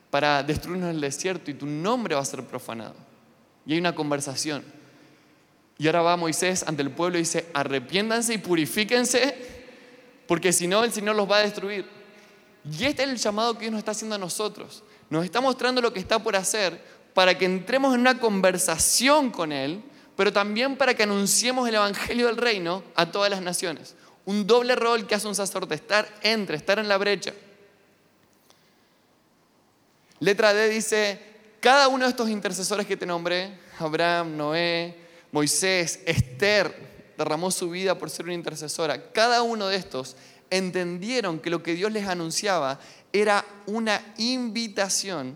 para 0.09 0.41
destruirnos 0.41 0.89
el 0.89 0.99
desierto 0.99 1.51
y 1.51 1.53
tu 1.53 1.67
nombre 1.67 2.15
va 2.15 2.21
a 2.21 2.25
ser 2.25 2.43
profanado. 2.43 2.95
Y 3.67 3.73
hay 3.73 3.79
una 3.79 3.93
conversación. 3.93 4.63
Y 5.77 5.85
ahora 5.85 6.01
va 6.01 6.17
Moisés 6.17 6.63
ante 6.67 6.81
el 6.81 6.89
pueblo 6.89 7.17
y 7.17 7.21
dice, 7.21 7.45
arrepiéndanse 7.53 8.33
y 8.33 8.37
purifíquense, 8.39 9.35
porque 10.27 10.51
si 10.51 10.67
no 10.67 10.83
el 10.83 10.91
Señor 10.91 11.15
los 11.15 11.29
va 11.29 11.37
a 11.37 11.41
destruir. 11.41 11.98
Y 12.65 12.85
este 12.85 13.03
es 13.03 13.09
el 13.09 13.17
llamado 13.17 13.53
que 13.53 13.61
Dios 13.61 13.71
nos 13.71 13.79
está 13.79 13.91
haciendo 13.91 14.15
a 14.15 14.19
nosotros. 14.19 14.83
Nos 15.09 15.25
está 15.25 15.41
mostrando 15.41 15.81
lo 15.81 15.93
que 15.93 15.99
está 15.99 16.19
por 16.19 16.35
hacer 16.35 16.99
para 17.13 17.37
que 17.37 17.45
entremos 17.45 17.93
en 17.93 18.01
una 18.01 18.19
conversación 18.19 19.31
con 19.31 19.51
Él, 19.51 19.83
pero 20.15 20.31
también 20.31 20.77
para 20.77 20.93
que 20.93 21.03
anunciemos 21.03 21.67
el 21.67 21.75
Evangelio 21.75 22.27
del 22.27 22.37
Reino 22.37 22.83
a 22.95 23.11
todas 23.11 23.29
las 23.29 23.41
naciones. 23.41 23.95
Un 24.25 24.45
doble 24.45 24.75
rol 24.75 25.07
que 25.07 25.15
hace 25.15 25.27
un 25.27 25.35
sacerdote, 25.35 25.75
estar 25.75 26.07
entre, 26.21 26.57
estar 26.57 26.77
en 26.79 26.87
la 26.87 26.97
brecha. 26.97 27.33
Letra 30.19 30.53
D 30.53 30.69
dice, 30.69 31.19
cada 31.59 31.87
uno 31.87 32.05
de 32.05 32.11
estos 32.11 32.29
intercesores 32.29 32.85
que 32.85 32.97
te 32.97 33.05
nombré, 33.05 33.57
Abraham, 33.79 34.35
Noé, 34.37 34.95
Moisés, 35.31 36.01
Esther, 36.05 37.13
derramó 37.17 37.51
su 37.51 37.69
vida 37.69 37.97
por 37.97 38.09
ser 38.09 38.25
una 38.25 38.33
intercesora. 38.33 39.11
Cada 39.11 39.41
uno 39.41 39.67
de 39.67 39.75
estos 39.75 40.15
entendieron 40.49 41.39
que 41.39 41.49
lo 41.49 41.61
que 41.61 41.75
Dios 41.75 41.91
les 41.91 42.07
anunciaba 42.07 42.79
era 43.11 43.45
una 43.65 44.13
invitación 44.17 45.35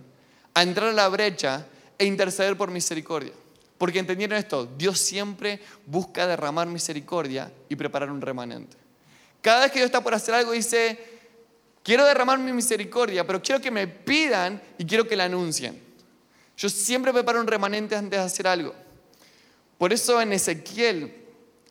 a 0.54 0.64
entrar 0.64 0.90
a 0.90 0.94
la 0.94 1.08
brecha 1.08 1.66
e 1.98 2.06
interceder 2.06 2.58
por 2.58 2.72
misericordia. 2.72 3.34
Porque 3.78 4.00
entendieron 4.00 4.38
esto, 4.38 4.66
Dios 4.78 5.00
siempre 5.00 5.60
busca 5.86 6.28
derramar 6.28 6.68
misericordia 6.68 7.52
y 7.70 7.76
preparar 7.76 8.12
un 8.12 8.22
remanente. 8.22 8.78
Cada 9.42 9.62
vez 9.62 9.72
que 9.72 9.80
Dios 9.80 9.88
está 9.88 10.02
por 10.02 10.14
hacer 10.14 10.34
algo 10.34 10.54
dice, 10.54 10.98
quiero 11.84 12.06
derramar 12.06 12.40
mi 12.40 12.54
misericordia, 12.54 13.28
pero 13.28 13.42
quiero 13.42 13.60
que 13.60 13.72
me 13.72 13.88
pidan 13.88 14.62
y 14.78 14.86
quiero 14.86 15.08
que 15.08 15.16
la 15.16 15.26
anuncien. 15.26 15.82
Yo 16.56 16.70
siempre 16.70 17.12
preparo 17.12 17.42
un 17.42 17.48
remanente 17.48 17.96
antes 17.96 18.20
de 18.20 18.26
hacer 18.26 18.48
algo. 18.48 18.74
Por 19.78 19.92
eso 19.92 20.22
en 20.22 20.32
Ezequiel, 20.32 21.14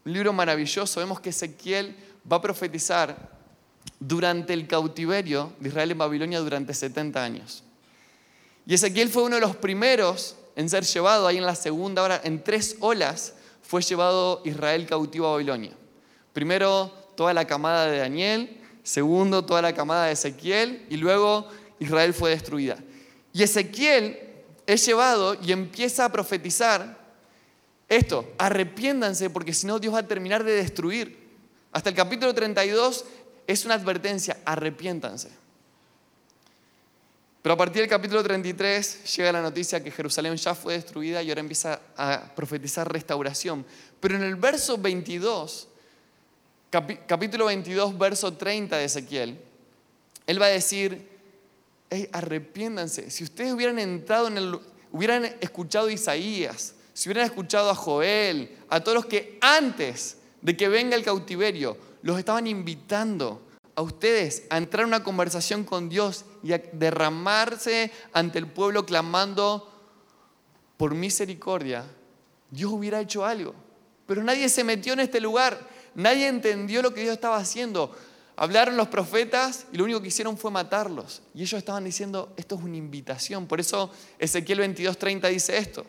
libro 0.04 0.32
maravilloso, 0.32 1.00
vemos 1.00 1.20
que 1.20 1.30
Ezequiel 1.30 1.96
va 2.30 2.36
a 2.36 2.42
profetizar 2.42 3.30
durante 3.98 4.52
el 4.52 4.66
cautiverio 4.66 5.52
de 5.58 5.68
Israel 5.68 5.92
en 5.92 5.98
Babilonia 5.98 6.40
durante 6.40 6.74
70 6.74 7.22
años. 7.22 7.64
Y 8.66 8.74
Ezequiel 8.74 9.08
fue 9.08 9.24
uno 9.24 9.36
de 9.36 9.40
los 9.40 9.56
primeros 9.56 10.36
en 10.54 10.68
ser 10.68 10.84
llevado 10.84 11.26
ahí 11.26 11.38
en 11.38 11.46
la 11.46 11.54
segunda 11.54 12.02
hora, 12.02 12.20
en 12.22 12.42
tres 12.42 12.76
olas 12.80 13.34
fue 13.62 13.82
llevado 13.82 14.42
Israel 14.44 14.86
cautivo 14.86 15.28
a 15.28 15.32
Babilonia. 15.32 15.72
Primero 16.32 16.92
toda 17.16 17.32
la 17.32 17.46
camada 17.46 17.86
de 17.86 17.98
Daniel, 17.98 18.60
segundo 18.82 19.44
toda 19.44 19.62
la 19.62 19.72
camada 19.72 20.06
de 20.06 20.12
Ezequiel 20.12 20.86
y 20.90 20.96
luego 20.96 21.48
Israel 21.78 22.12
fue 22.12 22.30
destruida. 22.30 22.76
Y 23.32 23.42
Ezequiel 23.42 24.18
es 24.66 24.84
llevado 24.84 25.36
y 25.42 25.52
empieza 25.52 26.04
a 26.04 26.12
profetizar 26.12 27.00
esto, 27.88 28.32
arrepiéndanse 28.38 29.30
porque 29.30 29.52
si 29.52 29.66
no 29.66 29.78
Dios 29.78 29.94
va 29.94 29.98
a 29.98 30.08
terminar 30.08 30.44
de 30.44 30.52
destruir. 30.52 31.21
Hasta 31.72 31.88
el 31.88 31.96
capítulo 31.96 32.34
32 32.34 33.04
es 33.46 33.64
una 33.64 33.74
advertencia, 33.74 34.38
arrepiéntanse. 34.44 35.30
Pero 37.42 37.54
a 37.54 37.56
partir 37.56 37.82
del 37.82 37.90
capítulo 37.90 38.22
33 38.22 39.16
llega 39.16 39.32
la 39.32 39.42
noticia 39.42 39.82
que 39.82 39.90
Jerusalén 39.90 40.36
ya 40.36 40.54
fue 40.54 40.74
destruida 40.74 41.22
y 41.22 41.30
ahora 41.30 41.40
empieza 41.40 41.80
a 41.96 42.32
profetizar 42.36 42.90
restauración. 42.90 43.66
Pero 43.98 44.14
en 44.14 44.22
el 44.22 44.36
verso 44.36 44.78
22, 44.78 45.66
capítulo 46.70 47.46
22, 47.46 47.98
verso 47.98 48.32
30 48.34 48.76
de 48.76 48.84
Ezequiel, 48.84 49.40
él 50.26 50.40
va 50.40 50.46
a 50.46 50.50
decir, 50.50 51.08
hey. 51.90 52.08
Si 53.08 53.24
ustedes 53.24 53.52
hubieran 53.52 53.80
entrado 53.80 54.28
en 54.28 54.38
el, 54.38 54.60
hubieran 54.92 55.24
escuchado 55.40 55.88
a 55.88 55.92
Isaías, 55.92 56.74
si 56.94 57.08
hubieran 57.08 57.26
escuchado 57.26 57.70
a 57.70 57.74
Joel, 57.74 58.56
a 58.68 58.78
todos 58.78 58.94
los 58.94 59.06
que 59.06 59.38
antes 59.40 60.18
de 60.42 60.56
que 60.56 60.68
venga 60.68 60.96
el 60.96 61.04
cautiverio 61.04 61.78
los 62.02 62.18
estaban 62.18 62.46
invitando 62.46 63.40
a 63.74 63.82
ustedes 63.82 64.44
a 64.50 64.58
entrar 64.58 64.82
en 64.82 64.88
una 64.88 65.02
conversación 65.02 65.64
con 65.64 65.88
Dios 65.88 66.24
y 66.42 66.52
a 66.52 66.58
derramarse 66.72 67.90
ante 68.12 68.38
el 68.38 68.46
pueblo 68.46 68.84
clamando 68.84 69.68
por 70.76 70.94
misericordia, 70.94 71.84
Dios 72.50 72.72
hubiera 72.72 73.00
hecho 73.00 73.24
algo. 73.24 73.54
Pero 74.06 74.22
nadie 74.22 74.48
se 74.48 74.64
metió 74.64 74.92
en 74.92 75.00
este 75.00 75.20
lugar, 75.20 75.58
nadie 75.94 76.26
entendió 76.26 76.82
lo 76.82 76.92
que 76.92 77.02
Dios 77.02 77.14
estaba 77.14 77.36
haciendo. 77.36 77.96
Hablaron 78.36 78.76
los 78.76 78.88
profetas 78.88 79.66
y 79.72 79.76
lo 79.76 79.84
único 79.84 80.02
que 80.02 80.08
hicieron 80.08 80.36
fue 80.36 80.50
matarlos. 80.50 81.22
Y 81.34 81.42
ellos 81.42 81.58
estaban 81.58 81.84
diciendo, 81.84 82.32
esto 82.36 82.56
es 82.56 82.62
una 82.62 82.76
invitación. 82.76 83.46
Por 83.46 83.60
eso 83.60 83.90
Ezequiel 84.18 84.60
22:30 84.60 85.30
dice 85.30 85.56
esto. 85.56 85.86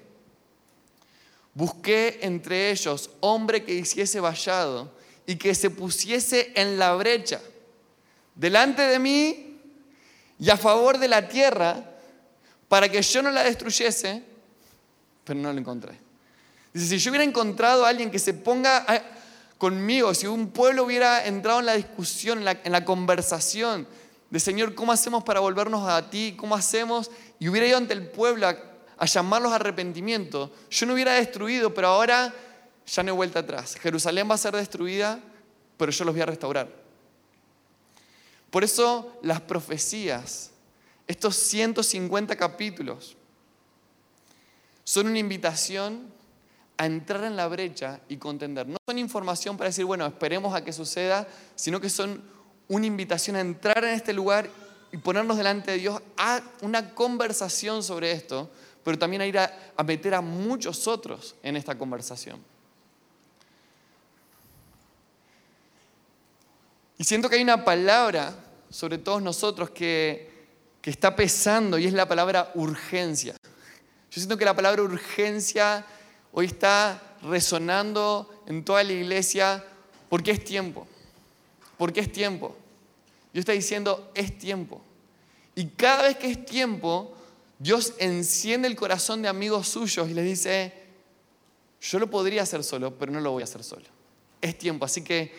Busqué 1.53 2.19
entre 2.21 2.71
ellos 2.71 3.11
hombre 3.19 3.63
que 3.63 3.73
hiciese 3.73 4.19
vallado 4.19 4.91
y 5.25 5.35
que 5.35 5.53
se 5.53 5.69
pusiese 5.69 6.51
en 6.55 6.79
la 6.79 6.95
brecha 6.95 7.39
delante 8.35 8.81
de 8.81 8.99
mí 8.99 9.59
y 10.39 10.49
a 10.49 10.57
favor 10.57 10.97
de 10.97 11.07
la 11.07 11.27
tierra 11.27 11.91
para 12.67 12.89
que 12.89 13.01
yo 13.01 13.21
no 13.21 13.29
la 13.29 13.43
destruyese, 13.43 14.23
pero 15.23 15.39
no 15.39 15.53
lo 15.53 15.59
encontré. 15.59 15.99
Dice, 16.73 16.87
si 16.87 16.97
yo 16.97 17.11
hubiera 17.11 17.23
encontrado 17.23 17.85
a 17.85 17.89
alguien 17.89 18.09
que 18.09 18.17
se 18.17 18.33
ponga 18.33 18.85
conmigo, 19.59 20.13
si 20.15 20.25
un 20.25 20.49
pueblo 20.49 20.83
hubiera 20.83 21.25
entrado 21.25 21.59
en 21.59 21.67
la 21.67 21.75
discusión, 21.75 22.39
en 22.39 22.45
la, 22.45 22.59
en 22.63 22.71
la 22.71 22.83
conversación 22.83 23.87
de 24.31 24.39
Señor, 24.39 24.73
¿cómo 24.73 24.91
hacemos 24.91 25.23
para 25.23 25.39
volvernos 25.39 25.87
a 25.87 26.09
ti? 26.09 26.33
¿Cómo 26.35 26.55
hacemos? 26.55 27.11
Y 27.37 27.47
hubiera 27.47 27.67
ido 27.67 27.77
ante 27.77 27.93
el 27.93 28.07
pueblo 28.07 28.47
a, 28.47 28.57
a 29.03 29.05
llamarlos 29.05 29.51
a 29.51 29.55
arrepentimiento, 29.55 30.49
yo 30.71 30.85
no 30.85 30.93
hubiera 30.93 31.15
destruido, 31.15 31.73
pero 31.73 31.89
ahora 31.89 32.33
ya 32.87 33.03
no 33.03 33.11
hay 33.11 33.15
vuelta 33.17 33.39
atrás. 33.39 33.75
Jerusalén 33.75 34.29
va 34.29 34.35
a 34.35 34.37
ser 34.37 34.55
destruida, 34.55 35.19
pero 35.75 35.91
yo 35.91 36.05
los 36.05 36.13
voy 36.13 36.21
a 36.21 36.25
restaurar. 36.25 36.69
Por 38.49 38.63
eso 38.63 39.19
las 39.21 39.41
profecías, 39.41 40.51
estos 41.05 41.35
150 41.35 42.37
capítulos, 42.37 43.17
son 44.85 45.07
una 45.07 45.19
invitación 45.19 46.09
a 46.77 46.85
entrar 46.85 47.25
en 47.25 47.35
la 47.35 47.49
brecha 47.49 47.99
y 48.07 48.15
contender. 48.15 48.69
No 48.69 48.77
son 48.87 48.99
información 48.99 49.57
para 49.57 49.67
decir, 49.69 49.83
bueno, 49.83 50.05
esperemos 50.05 50.55
a 50.55 50.63
que 50.63 50.71
suceda, 50.71 51.27
sino 51.55 51.81
que 51.81 51.89
son 51.89 52.23
una 52.69 52.85
invitación 52.85 53.35
a 53.35 53.41
entrar 53.41 53.83
en 53.83 53.95
este 53.95 54.13
lugar 54.13 54.49
y 54.93 54.97
ponernos 54.97 55.35
delante 55.35 55.71
de 55.71 55.77
Dios 55.79 56.01
a 56.15 56.41
una 56.61 56.93
conversación 56.93 57.83
sobre 57.83 58.13
esto, 58.13 58.49
pero 58.83 58.97
también 58.97 59.21
a 59.21 59.25
ir 59.25 59.37
a, 59.37 59.73
a 59.75 59.83
meter 59.83 60.13
a 60.13 60.21
muchos 60.21 60.87
otros 60.87 61.35
en 61.43 61.55
esta 61.55 61.77
conversación. 61.77 62.43
Y 66.97 67.03
siento 67.03 67.29
que 67.29 67.35
hay 67.35 67.43
una 67.43 67.65
palabra 67.65 68.35
sobre 68.69 68.97
todos 68.97 69.21
nosotros 69.21 69.69
que, 69.69 70.47
que 70.81 70.89
está 70.89 71.15
pesando 71.15 71.77
y 71.77 71.85
es 71.85 71.93
la 71.93 72.07
palabra 72.07 72.51
urgencia. 72.55 73.35
Yo 74.11 74.21
siento 74.21 74.37
que 74.37 74.45
la 74.45 74.55
palabra 74.55 74.81
urgencia 74.83 75.85
hoy 76.31 76.47
está 76.47 77.01
resonando 77.23 78.43
en 78.47 78.63
toda 78.63 78.83
la 78.83 78.93
iglesia 78.93 79.63
porque 80.09 80.31
es 80.31 80.43
tiempo. 80.43 80.87
Porque 81.77 82.01
es 82.01 82.11
tiempo. 82.11 82.55
Dios 83.31 83.41
está 83.41 83.53
diciendo, 83.53 84.11
es 84.13 84.37
tiempo. 84.37 84.81
Y 85.55 85.67
cada 85.67 86.03
vez 86.03 86.17
que 86.17 86.29
es 86.29 86.45
tiempo, 86.45 87.15
Dios 87.59 87.93
enciende 87.97 88.67
el 88.67 88.75
corazón 88.75 89.21
de 89.21 89.27
amigos 89.27 89.67
suyos 89.67 90.09
y 90.09 90.13
les 90.13 90.25
dice, 90.25 90.73
yo 91.81 91.99
lo 91.99 92.09
podría 92.09 92.43
hacer 92.43 92.63
solo, 92.63 92.97
pero 92.97 93.11
no 93.11 93.19
lo 93.19 93.31
voy 93.31 93.41
a 93.41 93.45
hacer 93.45 93.63
solo. 93.63 93.85
Es 94.41 94.57
tiempo, 94.57 94.85
así 94.85 95.03
que 95.03 95.33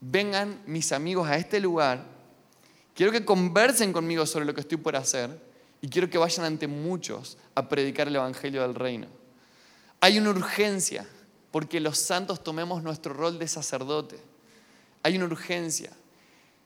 vengan 0.00 0.62
mis 0.66 0.92
amigos 0.92 1.28
a 1.28 1.36
este 1.36 1.60
lugar, 1.60 2.04
quiero 2.94 3.12
que 3.12 3.24
conversen 3.24 3.92
conmigo 3.92 4.26
sobre 4.26 4.44
lo 4.44 4.54
que 4.54 4.60
estoy 4.60 4.78
por 4.78 4.96
hacer 4.96 5.30
y 5.80 5.88
quiero 5.88 6.10
que 6.10 6.18
vayan 6.18 6.44
ante 6.44 6.66
muchos 6.66 7.38
a 7.54 7.68
predicar 7.68 8.08
el 8.08 8.16
Evangelio 8.16 8.62
del 8.62 8.74
Reino. 8.74 9.06
Hay 10.00 10.18
una 10.18 10.30
urgencia 10.30 11.06
porque 11.50 11.80
los 11.80 11.98
santos 11.98 12.42
tomemos 12.42 12.82
nuestro 12.82 13.14
rol 13.14 13.38
de 13.38 13.46
sacerdote. 13.48 14.18
Hay 15.02 15.16
una 15.16 15.26
urgencia. 15.26 15.92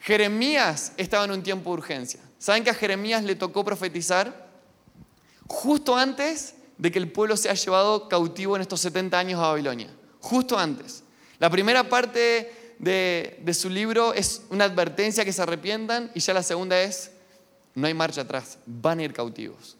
Jeremías 0.01 0.93
estaba 0.97 1.25
en 1.25 1.33
un 1.33 1.43
tiempo 1.43 1.71
de 1.71 1.75
urgencia. 1.75 2.21
¿Saben 2.39 2.65
que 2.65 2.71
a 2.71 2.75
Jeremías 2.75 3.23
le 3.25 3.35
tocó 3.35 3.65
profetizar 3.65 4.48
justo 5.49 5.97
antes 5.97 6.55
de 6.77 6.93
que 6.93 6.99
el 6.99 7.11
pueblo 7.11 7.37
sea 7.37 7.55
llevado 7.55 8.09
cautivo 8.09 8.55
en 8.55 8.63
estos 8.63 8.81
70 8.81 9.19
años 9.19 9.41
a 9.41 9.49
Babilonia? 9.49 9.91
Justo 10.21 10.57
antes. 10.57 11.03
La 11.39 11.51
primera 11.51 11.89
parte 11.89 12.75
de, 12.79 13.55
su 13.55 13.69
libro 13.69 14.15
es 14.15 14.43
una 14.51 14.65
advertencia 14.65 15.25
que 15.25 15.33
se 15.33 15.43
arrepientan 15.43 16.11
y 16.15 16.21
ya 16.21 16.35
la 16.35 16.43
segunda 16.43 16.81
es, 16.81 17.11
no 17.75 17.87
hay 17.87 17.95
marcha 17.95 18.23
atrás, 18.23 18.59
van 18.67 19.01
a 19.01 19.05
ir 19.05 19.13
cautivos. 19.13 19.77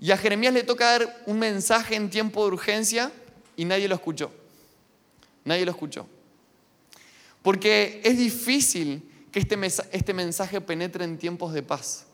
Y 0.00 0.10
a 0.10 0.16
Jeremías 0.16 0.54
le 0.54 0.62
toca 0.62 0.98
dar 0.98 1.22
un 1.26 1.38
mensaje 1.38 1.96
en 1.96 2.10
tiempo 2.10 2.42
de 2.44 2.52
urgencia 2.52 3.10
y 3.56 3.64
nadie 3.64 3.88
lo 3.88 3.94
escuchó. 3.94 4.30
Nadie 5.44 5.64
lo 5.64 5.72
escuchó. 5.72 6.06
Porque 7.42 8.00
es 8.04 8.16
difícil 8.16 9.02
que 9.32 9.40
este, 9.40 9.58
este 9.92 10.14
mensaje 10.14 10.60
penetre 10.60 11.04
en 11.04 11.18
tiempos 11.18 11.52
de 11.52 11.62
paz. 11.62 12.07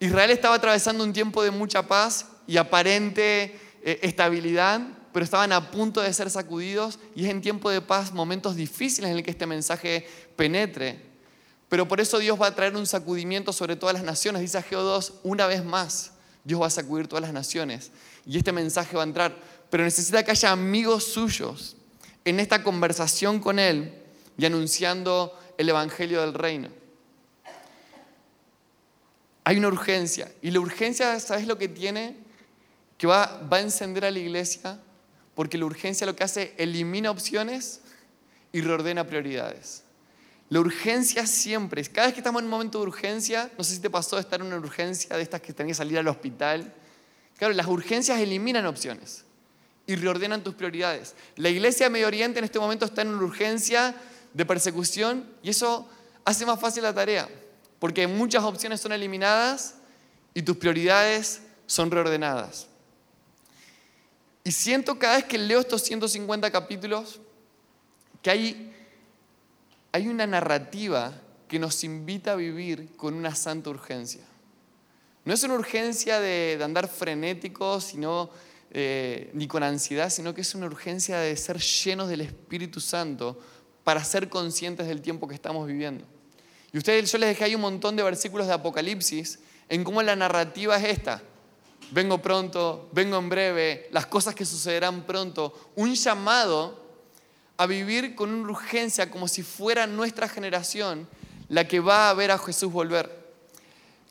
Israel 0.00 0.30
estaba 0.30 0.56
atravesando 0.56 1.04
un 1.04 1.12
tiempo 1.12 1.42
de 1.42 1.50
mucha 1.50 1.86
paz 1.86 2.26
y 2.46 2.56
aparente 2.56 3.58
eh, 3.82 4.00
estabilidad, 4.02 4.80
pero 5.12 5.24
estaban 5.24 5.52
a 5.52 5.70
punto 5.70 6.00
de 6.00 6.12
ser 6.12 6.28
sacudidos 6.30 6.98
y 7.14 7.24
es 7.24 7.30
en 7.30 7.40
tiempo 7.40 7.70
de 7.70 7.80
paz 7.80 8.12
momentos 8.12 8.56
difíciles 8.56 9.10
en 9.10 9.16
el 9.16 9.22
que 9.22 9.30
este 9.30 9.46
mensaje 9.46 10.06
penetre. 10.36 11.00
Pero 11.68 11.88
por 11.88 12.00
eso 12.00 12.18
Dios 12.18 12.40
va 12.40 12.48
a 12.48 12.54
traer 12.54 12.76
un 12.76 12.86
sacudimiento 12.86 13.52
sobre 13.52 13.76
todas 13.76 13.94
las 13.94 14.04
naciones. 14.04 14.42
Dice 14.42 14.58
Ageo 14.58 14.82
2, 14.82 15.20
una 15.22 15.46
vez 15.46 15.64
más, 15.64 16.12
Dios 16.42 16.60
va 16.60 16.66
a 16.66 16.70
sacudir 16.70 17.08
todas 17.08 17.22
las 17.22 17.32
naciones 17.32 17.90
y 18.26 18.36
este 18.36 18.52
mensaje 18.52 18.96
va 18.96 19.02
a 19.02 19.06
entrar. 19.06 19.36
Pero 19.70 19.84
necesita 19.84 20.22
que 20.22 20.30
haya 20.30 20.52
amigos 20.52 21.04
suyos 21.04 21.76
en 22.24 22.40
esta 22.40 22.62
conversación 22.62 23.40
con 23.40 23.58
Él 23.58 23.94
y 24.36 24.44
anunciando 24.44 25.38
el 25.58 25.68
Evangelio 25.68 26.20
del 26.20 26.34
Reino. 26.34 26.68
Hay 29.44 29.58
una 29.58 29.68
urgencia 29.68 30.32
y 30.42 30.50
la 30.50 30.60
urgencia, 30.60 31.20
¿sabes 31.20 31.46
lo 31.46 31.58
que 31.58 31.68
tiene? 31.68 32.16
Que 32.96 33.06
va, 33.06 33.46
va 33.52 33.58
a 33.58 33.60
encender 33.60 34.04
a 34.04 34.10
la 34.10 34.18
iglesia 34.18 34.80
porque 35.34 35.58
la 35.58 35.66
urgencia 35.66 36.06
lo 36.06 36.16
que 36.16 36.24
hace, 36.24 36.54
elimina 36.56 37.10
opciones 37.10 37.80
y 38.52 38.60
reordena 38.60 39.04
prioridades. 39.06 39.82
La 40.48 40.60
urgencia 40.60 41.26
siempre, 41.26 41.82
cada 41.84 42.06
vez 42.06 42.14
que 42.14 42.20
estamos 42.20 42.40
en 42.40 42.44
un 42.46 42.50
momento 42.50 42.78
de 42.78 42.86
urgencia, 42.86 43.50
no 43.58 43.64
sé 43.64 43.74
si 43.74 43.80
te 43.80 43.90
pasó 43.90 44.16
de 44.16 44.22
estar 44.22 44.40
en 44.40 44.46
una 44.46 44.56
urgencia 44.56 45.16
de 45.16 45.22
estas 45.22 45.40
que 45.40 45.52
tenés 45.52 45.72
que 45.72 45.74
salir 45.74 45.98
al 45.98 46.06
hospital. 46.06 46.72
Claro, 47.36 47.54
las 47.54 47.66
urgencias 47.66 48.20
eliminan 48.20 48.64
opciones 48.66 49.24
y 49.86 49.96
reordenan 49.96 50.44
tus 50.44 50.54
prioridades. 50.54 51.14
La 51.36 51.48
iglesia 51.48 51.86
de 51.86 51.90
Medio 51.90 52.06
Oriente 52.06 52.38
en 52.38 52.44
este 52.44 52.58
momento 52.58 52.84
está 52.84 53.02
en 53.02 53.08
una 53.08 53.24
urgencia 53.24 53.94
de 54.32 54.46
persecución 54.46 55.28
y 55.42 55.50
eso 55.50 55.88
hace 56.24 56.46
más 56.46 56.60
fácil 56.60 56.82
la 56.82 56.94
tarea, 56.94 57.28
porque 57.84 58.06
muchas 58.06 58.42
opciones 58.44 58.80
son 58.80 58.92
eliminadas 58.92 59.74
y 60.32 60.40
tus 60.40 60.56
prioridades 60.56 61.42
son 61.66 61.90
reordenadas. 61.90 62.66
Y 64.42 64.52
siento 64.52 64.98
cada 64.98 65.16
vez 65.16 65.26
que 65.26 65.36
leo 65.36 65.60
estos 65.60 65.82
150 65.82 66.50
capítulos 66.50 67.20
que 68.22 68.30
hay, 68.30 68.74
hay 69.92 70.08
una 70.08 70.26
narrativa 70.26 71.12
que 71.46 71.58
nos 71.58 71.84
invita 71.84 72.32
a 72.32 72.36
vivir 72.36 72.96
con 72.96 73.12
una 73.12 73.34
santa 73.34 73.68
urgencia. 73.68 74.24
No 75.26 75.34
es 75.34 75.42
una 75.42 75.52
urgencia 75.52 76.20
de, 76.20 76.58
andar 76.64 76.88
frenéticos, 76.88 77.84
sino 77.84 78.30
eh, 78.70 79.30
ni 79.34 79.46
con 79.46 79.62
ansiedad, 79.62 80.08
sino 80.08 80.32
que 80.32 80.40
es 80.40 80.54
una 80.54 80.64
urgencia 80.64 81.18
de 81.18 81.36
ser 81.36 81.60
llenos 81.60 82.08
del 82.08 82.22
Espíritu 82.22 82.80
Santo 82.80 83.38
para 83.84 84.02
ser 84.02 84.30
conscientes 84.30 84.86
del 84.86 85.02
tiempo 85.02 85.28
que 85.28 85.34
estamos 85.34 85.66
viviendo. 85.66 86.13
Y 86.74 86.78
ustedes, 86.78 87.12
yo 87.12 87.18
les 87.18 87.28
dejé 87.28 87.44
ahí 87.44 87.54
un 87.54 87.60
montón 87.60 87.94
de 87.94 88.02
versículos 88.02 88.48
de 88.48 88.52
Apocalipsis 88.52 89.38
en 89.68 89.84
cómo 89.84 90.02
la 90.02 90.16
narrativa 90.16 90.76
es 90.76 90.98
esta. 90.98 91.22
Vengo 91.92 92.20
pronto, 92.20 92.88
vengo 92.90 93.16
en 93.16 93.28
breve, 93.28 93.88
las 93.92 94.06
cosas 94.06 94.34
que 94.34 94.44
sucederán 94.44 95.04
pronto. 95.04 95.70
Un 95.76 95.94
llamado 95.94 96.84
a 97.58 97.66
vivir 97.66 98.16
con 98.16 98.34
una 98.34 98.50
urgencia 98.50 99.08
como 99.08 99.28
si 99.28 99.44
fuera 99.44 99.86
nuestra 99.86 100.28
generación 100.28 101.06
la 101.48 101.68
que 101.68 101.78
va 101.78 102.10
a 102.10 102.14
ver 102.14 102.32
a 102.32 102.38
Jesús 102.38 102.72
volver. 102.72 103.24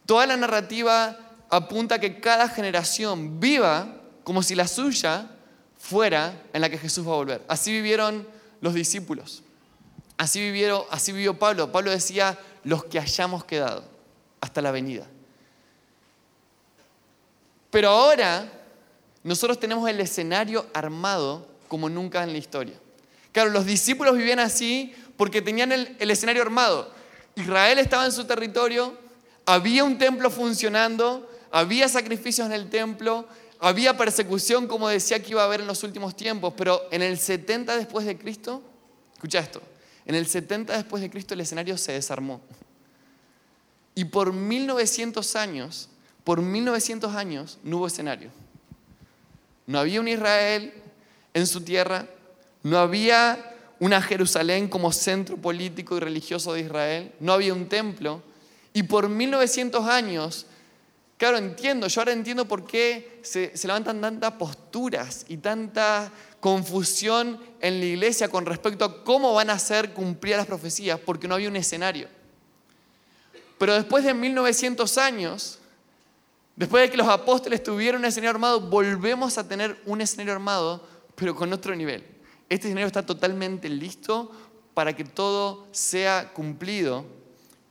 Toda 0.06 0.26
la 0.26 0.38
narrativa 0.38 1.20
apunta 1.50 1.96
a 1.96 2.00
que 2.00 2.22
cada 2.22 2.48
generación 2.48 3.42
viva 3.42 3.94
como 4.24 4.42
si 4.42 4.56
la 4.56 4.70
suya 4.70 5.30
fuera 5.78 6.42
en 6.54 6.62
la 6.62 6.70
que 6.70 6.78
Jesús 6.78 7.06
va 7.06 7.12
a 7.12 7.18
volver. 7.18 7.44
Así 7.50 7.74
vivieron 7.74 8.26
los 8.62 8.74
discípulos. 8.74 9.44
Así, 10.18 10.54
así 10.92 11.12
vivió 11.12 11.38
Pablo. 11.38 11.70
Pablo 11.72 11.92
decía, 11.92 12.40
los 12.64 12.86
que 12.86 13.00
hayamos 13.00 13.44
quedado 13.44 13.84
hasta 14.42 14.62
la 14.62 14.72
venida. 14.72 15.08
Pero 17.70 17.90
ahora 17.90 18.52
nosotros 19.24 19.60
tenemos 19.60 19.90
el 19.90 20.00
escenario 20.00 20.68
armado 20.74 21.48
como 21.68 21.90
nunca 21.90 22.24
en 22.24 22.32
la 22.32 22.38
historia. 22.38 22.76
Claro, 23.32 23.50
los 23.50 23.66
discípulos 23.66 24.16
vivían 24.16 24.40
así 24.40 24.94
porque 25.18 25.42
tenían 25.42 25.72
el, 25.72 25.96
el 26.00 26.12
escenario 26.12 26.42
armado. 26.42 26.92
Israel 27.36 27.80
estaba 27.80 28.06
en 28.06 28.12
su 28.12 28.26
territorio, 28.26 28.96
había 29.46 29.84
un 29.84 29.98
templo 29.98 30.30
funcionando, 30.30 31.30
había 31.52 31.90
sacrificios 31.90 32.46
en 32.46 32.54
el 32.54 32.70
templo, 32.70 33.28
había 33.60 33.98
persecución 33.98 34.68
como 34.68 34.90
decía 34.90 35.22
que 35.24 35.32
iba 35.32 35.42
a 35.42 35.46
haber 35.46 35.62
en 35.62 35.68
los 35.68 35.84
últimos 35.84 36.16
tiempos, 36.16 36.54
pero 36.56 36.82
en 36.92 37.02
el 37.02 37.18
70 37.18 37.78
después 37.78 38.06
de 38.06 38.18
Cristo, 38.18 38.62
escucha 39.14 39.40
esto, 39.40 39.62
en 40.06 40.16
el 40.16 40.28
70 40.28 40.76
después 40.76 41.02
de 41.02 41.10
Cristo 41.10 41.34
el 41.34 41.42
escenario 41.42 41.78
se 41.78 41.94
desarmó. 41.94 42.42
Y 43.96 44.06
por 44.06 44.34
1900 44.34 45.36
años, 45.36 45.90
por 46.24 46.42
1900 46.42 47.16
años 47.16 47.60
no 47.64 47.78
hubo 47.78 47.88
escenario. 47.88 48.32
No 49.66 49.80
había 49.80 50.02
un 50.02 50.08
Israel 50.08 50.74
en 51.34 51.48
su 51.48 51.62
tierra, 51.62 52.08
no 52.64 52.80
había 52.80 53.54
una 53.80 54.02
Jerusalén 54.02 54.68
como 54.68 54.92
centro 54.92 55.38
político 55.38 55.98
y 55.98 56.00
religioso 56.00 56.54
de 56.54 56.62
Israel, 56.62 57.12
no 57.20 57.34
había 57.34 57.54
un 57.54 57.68
templo. 57.68 58.22
Y 58.74 58.84
por 58.84 59.10
1900 59.10 59.86
años, 59.86 60.46
claro, 61.24 61.38
entiendo, 61.38 61.88
yo 61.88 62.02
ahora 62.02 62.12
entiendo 62.12 62.44
por 62.44 62.66
qué 62.66 63.22
se, 63.22 63.54
levantan 63.64 64.02
tantas 64.02 64.34
posturas 64.34 65.24
y 65.30 65.38
tanta 65.38 66.12
confusión 66.42 67.40
en 67.62 67.80
la 67.80 67.86
iglesia 67.86 68.28
con 68.28 68.46
respecto 68.46 68.84
a 68.84 69.06
cómo 69.06 69.34
van 69.34 69.50
a 69.50 69.58
ser 69.58 69.94
cumplidas 69.94 70.40
las 70.40 70.48
profecías, 70.48 71.00
porque 71.00 71.30
no 71.30 71.36
había 71.36 71.48
un 71.48 71.56
escenario. 71.56 72.10
Pero 73.58 73.74
después 73.74 74.04
de 74.04 74.14
1900 74.14 74.98
años, 74.98 75.60
después 76.58 76.84
de 76.84 76.92
que 76.92 76.98
los 76.98 77.08
apóstoles 77.08 77.64
tuvieron 77.64 78.02
un 78.02 78.06
escenario 78.06 78.32
armado, 78.32 78.60
volvemos 78.60 79.38
a 79.38 79.48
tener 79.48 79.80
un 79.86 80.02
escenario 80.02 80.34
armado, 80.34 80.86
pero 81.16 81.34
con 81.34 81.54
otro 81.54 81.74
nivel. 81.74 82.04
Este 82.50 82.68
escenario 82.68 82.88
está 82.88 83.06
totalmente 83.06 83.70
listo 83.70 84.30
para 84.74 84.94
que 84.94 85.06
todo 85.06 85.68
sea 85.72 86.34
cumplido. 86.34 87.06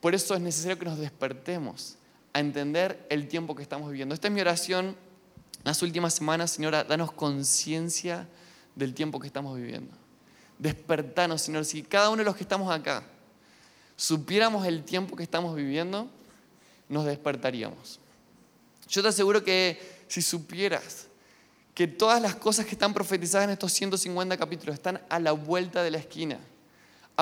Por 0.01 0.15
eso 0.15 0.35
es 0.35 0.41
necesario 0.41 0.79
que 0.79 0.87
nos 0.87 0.97
despertemos 0.97 1.99
a 2.33 2.41
entender 2.41 3.07
el 3.11 3.29
tiempo 3.29 3.55
que 3.55 3.63
estamos 3.63 3.91
viviendo. 3.91 4.15
Esta 4.15 4.29
es 4.29 4.35
mi 4.35 4.41
oración 4.41 4.97
las 5.65 5.83
últimas 5.83 6.15
semanas, 6.15 6.51
Señora, 6.51 6.83
danos 6.83 7.13
conciencia 7.13 8.27
del 8.75 8.95
tiempo 8.95 9.21
que 9.21 9.29
estamos 9.29 9.57
viviendo. 9.57 9.93
Despertanos, 10.59 11.43
Señor. 11.43 11.65
Si 11.65 11.83
cada 11.83 12.09
uno 12.11 12.19
de 12.19 12.25
los 12.25 12.37
que 12.37 12.43
estamos 12.43 12.73
acá 12.73 13.05
supiéramos 13.97 14.67
el 14.67 14.83
tiempo 14.83 15.15
que 15.15 15.23
estamos 15.23 15.55
viviendo, 15.55 16.09
nos 16.89 17.05
despertaríamos. 17.05 18.01
Yo 18.89 19.03
te 19.03 19.09
aseguro 19.09 19.45
que 19.45 20.05
si 20.09 20.21
supieras 20.21 21.07
que 21.75 21.87
todas 21.87 22.21
las 22.21 22.35
cosas 22.35 22.67
que 22.67 22.73
están 22.73 22.93
profetizadas 22.93 23.45
en 23.45 23.53
estos 23.53 23.73
150 23.73 24.37
capítulos 24.37 24.75
están 24.75 25.01
a 25.09 25.19
la 25.21 25.33
vuelta 25.33 25.83
de 25.83 25.93
la 25.93 25.99
esquina, 25.99 26.39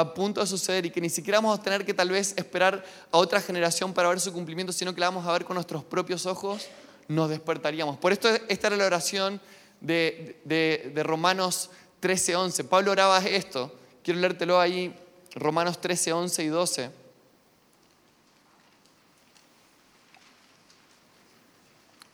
a 0.00 0.14
punto 0.14 0.40
de 0.40 0.46
suceder 0.46 0.86
y 0.86 0.90
que 0.90 1.00
ni 1.00 1.10
siquiera 1.10 1.38
vamos 1.38 1.58
a 1.58 1.62
tener 1.62 1.84
que 1.84 1.94
tal 1.94 2.10
vez 2.10 2.34
esperar 2.36 2.84
a 3.10 3.18
otra 3.18 3.40
generación 3.40 3.92
para 3.92 4.08
ver 4.08 4.20
su 4.20 4.32
cumplimiento, 4.32 4.72
sino 4.72 4.94
que 4.94 5.00
la 5.00 5.06
vamos 5.06 5.26
a 5.26 5.32
ver 5.32 5.44
con 5.44 5.54
nuestros 5.54 5.84
propios 5.84 6.26
ojos, 6.26 6.66
nos 7.08 7.28
despertaríamos. 7.28 7.98
Por 7.98 8.12
esto 8.12 8.28
esta 8.48 8.68
era 8.68 8.76
la 8.76 8.86
oración 8.86 9.40
de, 9.80 10.40
de, 10.44 11.02
Romanos 11.02 11.70
13, 12.00 12.36
11. 12.36 12.64
Pablo 12.64 12.92
oraba 12.92 13.18
esto. 13.18 13.74
Quiero 14.02 14.20
leértelo 14.20 14.60
ahí, 14.60 14.94
Romanos 15.34 15.80
13, 15.80 16.12
11 16.12 16.44
y 16.44 16.48
12. 16.48 16.90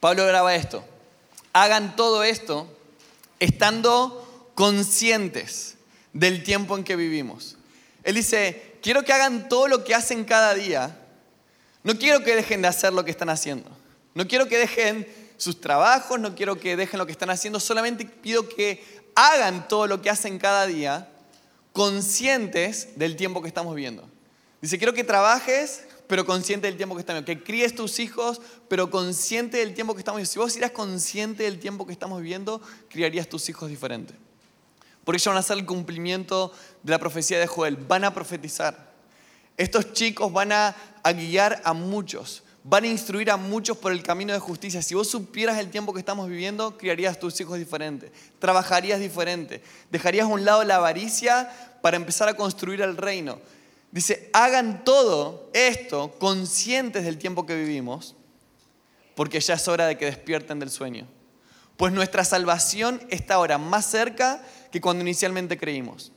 Pablo 0.00 0.24
oraba 0.24 0.54
esto. 0.54 0.84
Hagan 1.52 1.96
todo 1.96 2.22
esto 2.22 2.68
estando 3.40 4.50
conscientes 4.54 5.76
del 6.12 6.42
tiempo 6.42 6.76
en 6.76 6.84
que 6.84 6.96
vivimos. 6.96 7.55
Él 8.06 8.14
dice, 8.14 8.78
quiero 8.82 9.02
que 9.02 9.12
hagan 9.12 9.48
todo 9.48 9.66
lo 9.66 9.82
que 9.82 9.92
hacen 9.92 10.24
cada 10.24 10.54
día. 10.54 10.96
No 11.82 11.98
quiero 11.98 12.22
que 12.22 12.36
dejen 12.36 12.62
de 12.62 12.68
hacer 12.68 12.92
lo 12.92 13.04
que 13.04 13.10
están 13.10 13.28
haciendo. 13.28 13.68
No 14.14 14.28
quiero 14.28 14.46
que 14.46 14.58
dejen 14.58 15.08
sus 15.36 15.60
trabajos, 15.60 16.20
no 16.20 16.36
quiero 16.36 16.56
que 16.56 16.76
dejen 16.76 16.98
lo 16.98 17.06
que 17.06 17.10
están 17.10 17.30
haciendo, 17.30 17.58
solamente 17.58 18.06
pido 18.06 18.48
que 18.48 18.80
hagan 19.16 19.66
todo 19.66 19.88
lo 19.88 20.00
que 20.00 20.08
hacen 20.08 20.38
cada 20.38 20.68
día 20.68 21.08
conscientes 21.72 22.96
del 22.96 23.16
tiempo 23.16 23.42
que 23.42 23.48
estamos 23.48 23.74
viviendo. 23.74 24.08
Dice, 24.62 24.78
quiero 24.78 24.94
que 24.94 25.02
trabajes, 25.02 25.82
pero 26.06 26.24
consciente 26.24 26.68
del 26.68 26.76
tiempo 26.76 26.94
que 26.94 27.00
estamos 27.00 27.22
viviendo. 27.22 27.42
Que 27.42 27.44
críes 27.44 27.74
tus 27.74 27.98
hijos, 27.98 28.40
pero 28.68 28.88
consciente 28.88 29.56
del 29.56 29.74
tiempo 29.74 29.94
que 29.94 29.98
estamos 29.98 30.18
viviendo. 30.18 30.32
Si 30.32 30.38
vos 30.38 30.56
eras 30.56 30.70
consciente 30.70 31.42
del 31.42 31.58
tiempo 31.58 31.84
que 31.84 31.92
estamos 31.92 32.22
viviendo, 32.22 32.62
criarías 32.88 33.28
tus 33.28 33.48
hijos 33.48 33.68
diferente. 33.68 34.14
Por 35.06 35.14
ello 35.14 35.30
van 35.30 35.38
a 35.38 35.40
hacer 35.40 35.56
el 35.56 35.64
cumplimiento 35.64 36.52
de 36.82 36.90
la 36.90 36.98
profecía 36.98 37.38
de 37.38 37.46
Joel. 37.46 37.76
Van 37.76 38.04
a 38.04 38.12
profetizar. 38.12 38.92
Estos 39.56 39.94
chicos 39.94 40.30
van 40.30 40.52
a, 40.52 40.76
a 41.02 41.12
guiar 41.12 41.62
a 41.64 41.72
muchos 41.72 42.42
van 42.68 42.82
a 42.82 42.88
instruir 42.88 43.30
a 43.30 43.36
muchos 43.36 43.76
por 43.76 43.92
el 43.92 44.02
camino 44.02 44.32
de 44.32 44.40
justicia. 44.40 44.82
Si 44.82 44.96
vos 44.96 45.08
supieras 45.08 45.58
el 45.58 45.70
tiempo 45.70 45.92
que 45.92 46.00
estamos 46.00 46.28
viviendo, 46.28 46.76
criarías 46.76 47.20
tus 47.20 47.40
hijos 47.40 47.58
diferente, 47.58 48.10
trabajarías 48.40 48.98
diferente, 48.98 49.62
dejarías 49.92 50.24
a 50.24 50.30
un 50.30 50.44
lado 50.44 50.64
la 50.64 50.76
avaricia 50.76 51.48
para 51.80 51.96
empezar 51.96 52.28
a 52.28 52.34
construir 52.34 52.80
el 52.80 52.96
reino. 52.96 53.38
Dice, 53.92 54.30
hagan 54.32 54.84
todo 54.84 55.48
esto 55.52 56.16
conscientes 56.18 57.04
del 57.04 57.18
tiempo 57.18 57.46
que 57.46 57.54
vivimos, 57.54 58.16
porque 59.14 59.38
ya 59.38 59.54
es 59.54 59.68
hora 59.68 59.86
de 59.86 59.96
que 59.96 60.06
despierten 60.06 60.58
del 60.58 60.70
sueño. 60.70 61.06
Pues 61.76 61.92
nuestra 61.92 62.24
salvación 62.24 63.00
está 63.10 63.34
ahora 63.34 63.58
más 63.58 63.86
cerca 63.86 64.42
que 64.76 64.80
cuando 64.82 65.02
inicialmente 65.02 65.56
creímos. 65.56 66.12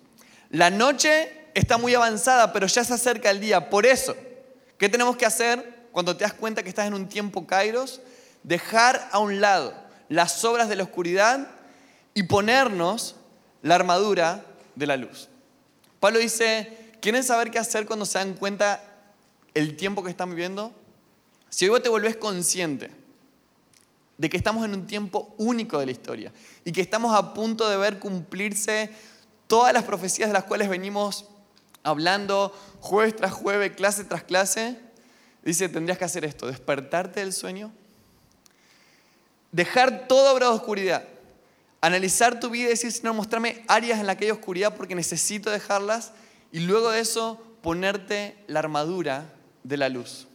La 0.49 0.69
noche 0.69 1.31
está 1.53 1.77
muy 1.77 1.95
avanzada, 1.95 2.51
pero 2.51 2.67
ya 2.67 2.83
se 2.83 2.93
acerca 2.93 3.31
el 3.31 3.39
día. 3.39 3.69
Por 3.69 3.85
eso, 3.85 4.17
¿qué 4.77 4.89
tenemos 4.89 5.15
que 5.15 5.25
hacer? 5.25 5.79
cuando 5.91 6.15
te 6.15 6.23
das 6.23 6.33
cuenta 6.33 6.63
que 6.63 6.69
estás 6.69 6.87
en 6.87 6.93
un 6.93 7.07
tiempo 7.07 7.47
kairos, 7.47 8.01
dejar 8.43 9.09
a 9.11 9.19
un 9.19 9.41
lado 9.41 9.73
las 10.07 10.43
obras 10.43 10.69
de 10.69 10.75
la 10.75 10.83
oscuridad 10.83 11.49
y 12.13 12.23
ponernos 12.23 13.15
la 13.61 13.75
armadura 13.75 14.45
de 14.75 14.87
la 14.87 14.97
luz. 14.97 15.29
Pablo 15.99 16.19
dice, 16.19 16.91
¿quieren 17.01 17.23
saber 17.23 17.51
qué 17.51 17.59
hacer 17.59 17.85
cuando 17.85 18.05
se 18.05 18.17
dan 18.17 18.33
cuenta 18.33 18.83
el 19.53 19.75
tiempo 19.75 20.03
que 20.03 20.09
están 20.09 20.29
viviendo? 20.29 20.73
Si 21.49 21.67
hoy 21.67 21.81
te 21.81 21.89
volvés 21.89 22.15
consciente 22.15 22.91
de 24.19 24.29
que 24.29 24.38
estamos 24.38 24.63
en 24.63 24.75
un 24.75 24.86
tiempo 24.86 25.34
único 25.39 25.79
de 25.79 25.88
la 25.88 25.91
historia 25.91 26.32
y 26.63 26.71
que 26.71 26.82
estamos 26.82 27.15
a 27.15 27.34
punto 27.34 27.67
de 27.67 27.77
ver 27.77 27.97
cumplirse 27.97 28.91
todas 29.47 29.73
las 29.73 29.84
profecías 29.84 30.29
de 30.29 30.34
las 30.34 30.43
cuales 30.43 30.69
venimos 30.69 31.25
hablando 31.82 32.53
jueves 32.82 33.15
tras 33.15 33.32
jueves, 33.32 33.71
clase 33.75 34.03
tras 34.03 34.21
clase, 34.23 34.77
Dice, 35.43 35.69
tendrías 35.69 35.97
que 35.97 36.05
hacer 36.05 36.25
esto, 36.25 36.47
despertarte 36.47 37.21
del 37.21 37.34
sueño, 37.34 37.71
dejar 39.51 40.08
toda 40.08 40.34
obra 40.34 40.47
de 40.47 40.53
oscuridad, 40.53 41.03
analizar 41.82 42.39
tu 42.39 42.49
vida 42.49 42.65
y 42.65 42.69
decir, 42.69 42.91
Señor, 42.91 43.15
mostrarme 43.15 43.63
áreas 43.67 43.99
en 43.99 44.08
las 44.08 44.17
que 44.17 44.25
hay 44.25 44.32
oscuridad 44.32 44.75
porque 44.75 44.95
necesito 44.95 45.49
dejarlas 45.49 46.12
y 46.51 46.60
luego 46.60 46.91
de 46.91 46.99
eso 46.99 47.41
ponerte 47.62 48.36
la 48.47 48.60
armadura 48.60 49.34
de 49.63 49.77
la 49.77 49.89
luz. 49.89 50.27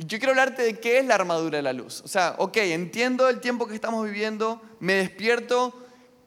Y 0.00 0.06
yo 0.06 0.16
quiero 0.16 0.30
hablarte 0.30 0.62
de 0.62 0.80
qué 0.80 0.98
es 0.98 1.04
la 1.04 1.14
armadura 1.14 1.58
de 1.58 1.62
la 1.62 1.74
luz. 1.74 2.00
O 2.02 2.08
sea, 2.08 2.34
ok, 2.38 2.56
entiendo 2.56 3.28
el 3.28 3.38
tiempo 3.38 3.66
que 3.66 3.74
estamos 3.74 4.02
viviendo, 4.06 4.62
me 4.78 4.94
despierto, 4.94 5.74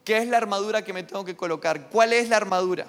¿qué 0.04 0.20
es 0.20 0.28
la 0.28 0.38
armadura 0.38 0.86
que 0.86 0.94
me 0.94 1.02
tengo 1.02 1.26
que 1.26 1.36
colocar? 1.36 1.90
¿Cuál 1.90 2.14
es 2.14 2.30
la 2.30 2.38
armadura? 2.38 2.86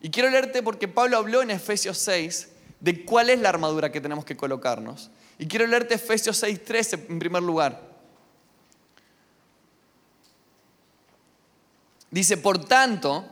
Y 0.00 0.10
quiero 0.10 0.30
leerte 0.30 0.62
porque 0.62 0.86
Pablo 0.86 1.16
habló 1.16 1.42
en 1.42 1.50
Efesios 1.50 1.98
6 1.98 2.48
de 2.78 3.04
cuál 3.04 3.28
es 3.28 3.40
la 3.40 3.48
armadura 3.48 3.90
que 3.90 4.00
tenemos 4.00 4.24
que 4.24 4.36
colocarnos. 4.36 5.10
Y 5.36 5.48
quiero 5.48 5.66
leerte 5.66 5.94
Efesios 5.94 6.40
6:13 6.40 7.06
en 7.08 7.18
primer 7.18 7.42
lugar. 7.42 7.82
Dice, 12.12 12.36
por 12.36 12.64
tanto, 12.66 13.26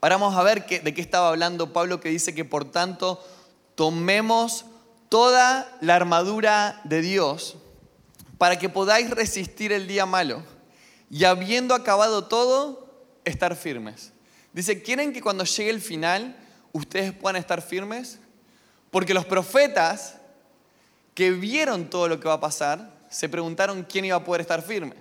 ahora 0.00 0.16
vamos 0.16 0.36
a 0.36 0.44
ver 0.44 0.64
de 0.64 0.94
qué 0.94 1.00
estaba 1.00 1.30
hablando 1.30 1.72
Pablo 1.72 1.98
que 1.98 2.08
dice 2.08 2.36
que 2.36 2.44
por 2.44 2.70
tanto 2.70 3.20
tomemos 3.74 4.64
toda 5.08 5.76
la 5.80 5.94
armadura 5.94 6.80
de 6.84 7.00
Dios 7.00 7.56
para 8.38 8.58
que 8.58 8.68
podáis 8.68 9.10
resistir 9.10 9.72
el 9.72 9.86
día 9.86 10.06
malo 10.06 10.42
y 11.10 11.24
habiendo 11.24 11.74
acabado 11.74 12.24
todo, 12.24 12.86
estar 13.24 13.56
firmes. 13.56 14.12
Dice, 14.52 14.82
¿quieren 14.82 15.12
que 15.12 15.20
cuando 15.20 15.44
llegue 15.44 15.70
el 15.70 15.80
final 15.80 16.36
ustedes 16.72 17.12
puedan 17.12 17.36
estar 17.36 17.62
firmes? 17.62 18.18
Porque 18.90 19.14
los 19.14 19.24
profetas 19.24 20.16
que 21.14 21.30
vieron 21.30 21.88
todo 21.88 22.08
lo 22.08 22.20
que 22.20 22.28
va 22.28 22.34
a 22.34 22.40
pasar, 22.40 22.94
se 23.08 23.28
preguntaron 23.28 23.84
quién 23.84 24.04
iba 24.04 24.16
a 24.16 24.24
poder 24.24 24.42
estar 24.42 24.62
firme, 24.62 24.94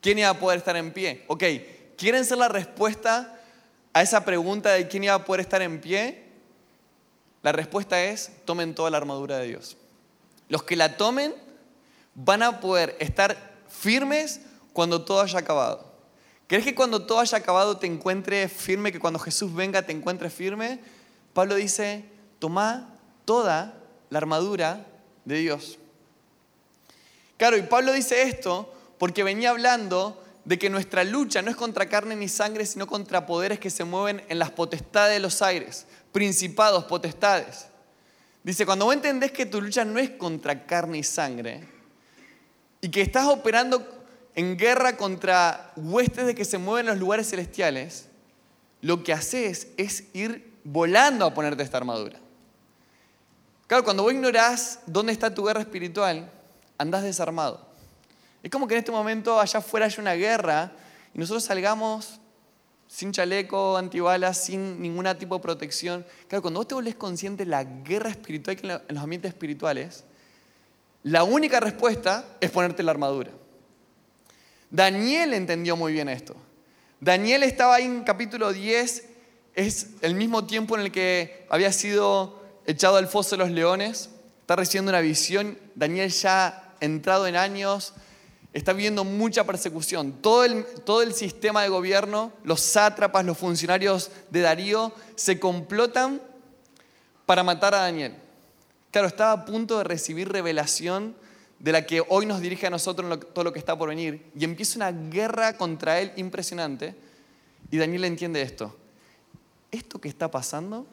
quién 0.00 0.18
iba 0.18 0.28
a 0.28 0.38
poder 0.38 0.58
estar 0.58 0.76
en 0.76 0.92
pie. 0.92 1.24
Ok, 1.26 1.44
¿quieren 1.96 2.24
ser 2.24 2.38
la 2.38 2.48
respuesta 2.48 3.38
a 3.92 4.02
esa 4.02 4.24
pregunta 4.24 4.70
de 4.70 4.86
quién 4.88 5.04
iba 5.04 5.14
a 5.14 5.24
poder 5.24 5.40
estar 5.40 5.62
en 5.62 5.80
pie? 5.80 6.21
La 7.42 7.52
respuesta 7.52 8.02
es, 8.02 8.30
tomen 8.44 8.74
toda 8.74 8.90
la 8.90 8.98
armadura 8.98 9.38
de 9.38 9.48
Dios. 9.48 9.76
Los 10.48 10.62
que 10.62 10.76
la 10.76 10.96
tomen 10.96 11.34
van 12.14 12.42
a 12.42 12.60
poder 12.60 12.96
estar 13.00 13.36
firmes 13.68 14.40
cuando 14.72 15.02
todo 15.04 15.20
haya 15.20 15.38
acabado. 15.38 15.92
¿Crees 16.46 16.64
que 16.64 16.74
cuando 16.74 17.06
todo 17.06 17.20
haya 17.20 17.38
acabado 17.38 17.78
te 17.78 17.86
encuentres 17.86 18.52
firme, 18.52 18.92
que 18.92 19.00
cuando 19.00 19.18
Jesús 19.18 19.54
venga 19.54 19.82
te 19.82 19.92
encuentres 19.92 20.32
firme? 20.32 20.80
Pablo 21.32 21.54
dice, 21.54 22.04
toma 22.38 22.94
toda 23.24 23.74
la 24.10 24.18
armadura 24.18 24.86
de 25.24 25.38
Dios. 25.38 25.78
Claro, 27.38 27.56
y 27.56 27.62
Pablo 27.62 27.92
dice 27.92 28.22
esto 28.22 28.72
porque 28.98 29.24
venía 29.24 29.50
hablando 29.50 30.22
de 30.44 30.58
que 30.58 30.70
nuestra 30.70 31.04
lucha 31.04 31.40
no 31.42 31.50
es 31.50 31.56
contra 31.56 31.88
carne 31.88 32.16
ni 32.16 32.28
sangre, 32.28 32.66
sino 32.66 32.86
contra 32.86 33.26
poderes 33.26 33.58
que 33.58 33.70
se 33.70 33.84
mueven 33.84 34.22
en 34.28 34.38
las 34.38 34.50
potestades 34.50 35.14
de 35.14 35.20
los 35.20 35.40
aires, 35.40 35.86
principados, 36.12 36.84
potestades. 36.84 37.66
Dice, 38.44 38.66
cuando 38.66 38.84
vos 38.84 38.94
entendés 38.94 39.32
que 39.32 39.46
tu 39.46 39.60
lucha 39.60 39.84
no 39.84 39.98
es 39.98 40.10
contra 40.10 40.66
carne 40.66 40.98
y 40.98 41.02
sangre, 41.02 41.66
y 42.80 42.90
que 42.90 43.00
estás 43.00 43.26
operando 43.26 43.86
en 44.34 44.56
guerra 44.56 44.96
contra 44.96 45.72
huestes 45.76 46.26
de 46.26 46.34
que 46.34 46.44
se 46.44 46.58
mueven 46.58 46.86
en 46.86 46.92
los 46.92 47.00
lugares 47.00 47.30
celestiales, 47.30 48.06
lo 48.80 49.04
que 49.04 49.12
haces 49.12 49.68
es 49.76 50.04
ir 50.12 50.52
volando 50.64 51.24
a 51.24 51.34
ponerte 51.34 51.62
esta 51.62 51.76
armadura. 51.76 52.18
Claro, 53.66 53.84
cuando 53.84 54.02
vos 54.02 54.12
ignorás 54.12 54.80
dónde 54.86 55.12
está 55.12 55.32
tu 55.32 55.44
guerra 55.44 55.60
espiritual, 55.60 56.30
andás 56.76 57.04
desarmado. 57.04 57.64
Es 58.42 58.50
como 58.50 58.66
que 58.66 58.74
en 58.74 58.78
este 58.78 58.90
momento 58.90 59.40
allá 59.40 59.60
afuera 59.60 59.86
hay 59.86 59.94
una 59.98 60.14
guerra 60.14 60.72
y 61.14 61.18
nosotros 61.18 61.44
salgamos 61.44 62.18
sin 62.92 63.10
chaleco, 63.10 63.78
antibalas, 63.78 64.44
sin 64.44 64.82
ningún 64.82 65.06
tipo 65.18 65.36
de 65.36 65.42
protección. 65.42 66.04
Claro, 66.28 66.42
cuando 66.42 66.60
vos 66.60 66.68
te 66.68 66.74
volvés 66.74 66.94
consciente 66.94 67.46
de 67.46 67.50
la 67.50 67.64
guerra 67.64 68.10
espiritual 68.10 68.58
en 68.86 68.94
los 68.94 69.02
ambientes 69.02 69.30
espirituales, 69.30 70.04
la 71.02 71.24
única 71.24 71.58
respuesta 71.58 72.36
es 72.38 72.50
ponerte 72.50 72.82
la 72.82 72.90
armadura. 72.90 73.30
Daniel 74.70 75.32
entendió 75.32 75.74
muy 75.74 75.94
bien 75.94 76.10
esto. 76.10 76.36
Daniel 77.00 77.44
estaba 77.44 77.76
ahí 77.76 77.86
en 77.86 78.04
capítulo 78.04 78.52
10, 78.52 79.08
es 79.54 79.86
el 80.02 80.14
mismo 80.14 80.46
tiempo 80.46 80.76
en 80.76 80.82
el 80.82 80.92
que 80.92 81.46
había 81.48 81.72
sido 81.72 82.42
echado 82.66 82.98
al 82.98 83.08
foso 83.08 83.36
de 83.36 83.44
los 83.44 83.50
leones, 83.50 84.10
está 84.40 84.54
recibiendo 84.54 84.90
una 84.90 85.00
visión, 85.00 85.58
Daniel 85.74 86.10
ya 86.10 86.74
entrado 86.80 87.26
en 87.26 87.36
años, 87.36 87.94
está 88.52 88.72
viendo 88.72 89.04
mucha 89.04 89.44
persecución. 89.44 90.12
Todo 90.20 90.44
el, 90.44 90.64
todo 90.84 91.02
el 91.02 91.14
sistema 91.14 91.62
de 91.62 91.68
gobierno, 91.68 92.32
los 92.44 92.60
sátrapas, 92.60 93.24
los 93.24 93.38
funcionarios 93.38 94.10
de 94.30 94.40
Darío, 94.40 94.92
se 95.14 95.38
complotan 95.40 96.20
para 97.26 97.42
matar 97.42 97.74
a 97.74 97.78
Daniel. 97.78 98.14
Claro, 98.90 99.08
estaba 99.08 99.32
a 99.32 99.44
punto 99.44 99.78
de 99.78 99.84
recibir 99.84 100.30
revelación 100.30 101.14
de 101.58 101.72
la 101.72 101.86
que 101.86 102.02
hoy 102.08 102.26
nos 102.26 102.40
dirige 102.40 102.66
a 102.66 102.70
nosotros 102.70 103.20
todo 103.32 103.44
lo 103.44 103.52
que 103.52 103.58
está 103.58 103.78
por 103.78 103.88
venir. 103.88 104.30
Y 104.38 104.44
empieza 104.44 104.76
una 104.76 104.92
guerra 104.92 105.56
contra 105.56 106.00
él 106.00 106.12
impresionante. 106.16 106.94
Y 107.70 107.78
Daniel 107.78 108.04
entiende 108.04 108.42
esto. 108.42 108.76
Esto 109.70 110.00
que 110.00 110.08
está 110.08 110.30
pasando 110.30 110.86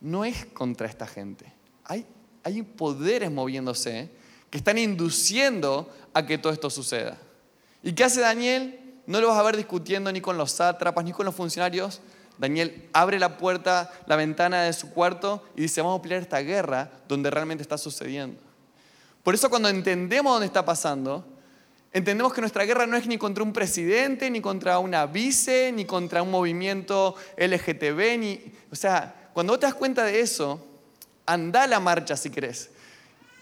no 0.00 0.24
es 0.24 0.46
contra 0.46 0.86
esta 0.86 1.06
gente. 1.06 1.52
Hay, 1.84 2.06
hay 2.44 2.62
poderes 2.62 3.30
moviéndose 3.30 4.08
están 4.56 4.78
induciendo 4.78 5.90
a 6.14 6.26
que 6.26 6.38
todo 6.38 6.52
esto 6.52 6.70
suceda. 6.70 7.16
¿Y 7.82 7.92
qué 7.92 8.04
hace 8.04 8.20
Daniel? 8.20 8.80
No 9.06 9.20
lo 9.20 9.28
vas 9.28 9.38
a 9.38 9.42
ver 9.42 9.56
discutiendo 9.56 10.10
ni 10.10 10.20
con 10.20 10.36
los 10.36 10.52
sátrapas 10.52 11.04
ni 11.04 11.12
con 11.12 11.26
los 11.26 11.34
funcionarios. 11.34 12.00
Daniel 12.38 12.88
abre 12.92 13.18
la 13.18 13.38
puerta, 13.38 13.92
la 14.06 14.16
ventana 14.16 14.62
de 14.62 14.72
su 14.72 14.90
cuarto 14.90 15.44
y 15.56 15.62
dice, 15.62 15.80
vamos 15.80 16.00
a 16.00 16.02
pelear 16.02 16.20
esta 16.20 16.40
guerra 16.40 16.90
donde 17.08 17.30
realmente 17.30 17.62
está 17.62 17.78
sucediendo. 17.78 18.40
Por 19.22 19.34
eso 19.34 19.48
cuando 19.48 19.68
entendemos 19.68 20.32
dónde 20.32 20.46
está 20.46 20.64
pasando, 20.64 21.24
entendemos 21.92 22.32
que 22.32 22.40
nuestra 22.40 22.64
guerra 22.64 22.86
no 22.86 22.96
es 22.96 23.06
ni 23.06 23.18
contra 23.18 23.42
un 23.42 23.52
presidente, 23.52 24.30
ni 24.30 24.40
contra 24.40 24.78
una 24.78 25.06
vice, 25.06 25.72
ni 25.72 25.84
contra 25.84 26.22
un 26.22 26.30
movimiento 26.30 27.14
LGTB, 27.36 28.18
ni, 28.18 28.40
o 28.70 28.76
sea, 28.76 29.30
cuando 29.32 29.52
vos 29.52 29.60
te 29.60 29.66
das 29.66 29.74
cuenta 29.74 30.04
de 30.04 30.20
eso, 30.20 30.64
anda 31.24 31.64
a 31.64 31.66
la 31.66 31.80
marcha 31.80 32.16
si 32.16 32.30
querés. 32.30 32.70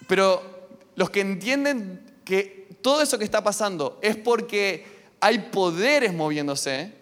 Pero 0.07 0.54
los 0.97 1.11
que 1.11 1.21
entienden 1.21 2.05
que 2.25 2.69
todo 2.83 3.03
eso 3.03 3.19
que 3.19 3.25
está 3.25 3.43
pasando 3.43 3.99
es 4.03 4.17
porque 4.17 4.87
hay 5.21 5.39
poderes 5.51 6.13
moviéndose, 6.13 6.93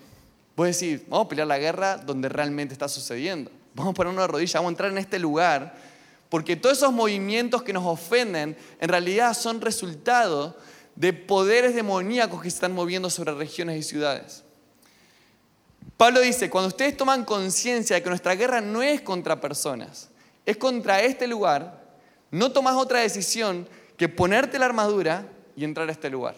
vos 0.57 0.67
decís, 0.67 1.03
vamos 1.09 1.27
a 1.27 1.29
pelear 1.29 1.49
la 1.49 1.59
guerra 1.59 1.97
donde 1.97 2.29
realmente 2.29 2.73
está 2.73 2.89
sucediendo. 2.89 3.51
Vamos 3.75 3.93
a 3.93 3.95
poner 3.95 4.13
una 4.13 4.27
rodilla, 4.27 4.61
vamos 4.61 4.71
a 4.71 4.73
entrar 4.73 4.91
en 4.91 4.99
este 4.99 5.19
lugar, 5.19 5.75
porque 6.29 6.57
todos 6.57 6.79
esos 6.79 6.93
movimientos 6.93 7.63
que 7.63 7.73
nos 7.73 7.85
ofenden 7.85 8.57
en 8.81 8.89
realidad 8.89 9.35
son 9.35 9.61
resultado 9.61 10.57
de 10.95 11.13
poderes 11.13 11.75
demoníacos 11.75 12.43
que 12.43 12.51
se 12.51 12.57
están 12.57 12.73
moviendo 12.73 13.11
sobre 13.11 13.33
regiones 13.33 13.79
y 13.79 13.83
ciudades. 13.83 14.45
Pablo 15.97 16.21
dice, 16.21 16.51
cuando 16.51 16.69
ustedes 16.69 16.97
toman 16.97 17.25
conciencia 17.25 17.97
de 17.97 18.03
que 18.03 18.09
nuestra 18.09 18.35
guerra 18.35 18.61
no 18.61 18.83
es 18.83 19.01
contra 19.01 19.41
personas, 19.41 20.11
es 20.45 20.57
contra 20.57 21.03
este 21.03 21.27
lugar, 21.27 21.83
no 22.31 22.53
tomas 22.53 22.77
otra 22.77 23.01
decisión 23.01 23.69
que 24.03 24.09
ponerte 24.09 24.59
la 24.59 24.67
armadura 24.67 25.29
y 25.55 25.63
entrar 25.63 25.89
a 25.89 25.93
este 25.93 26.11
lugar. 26.11 26.35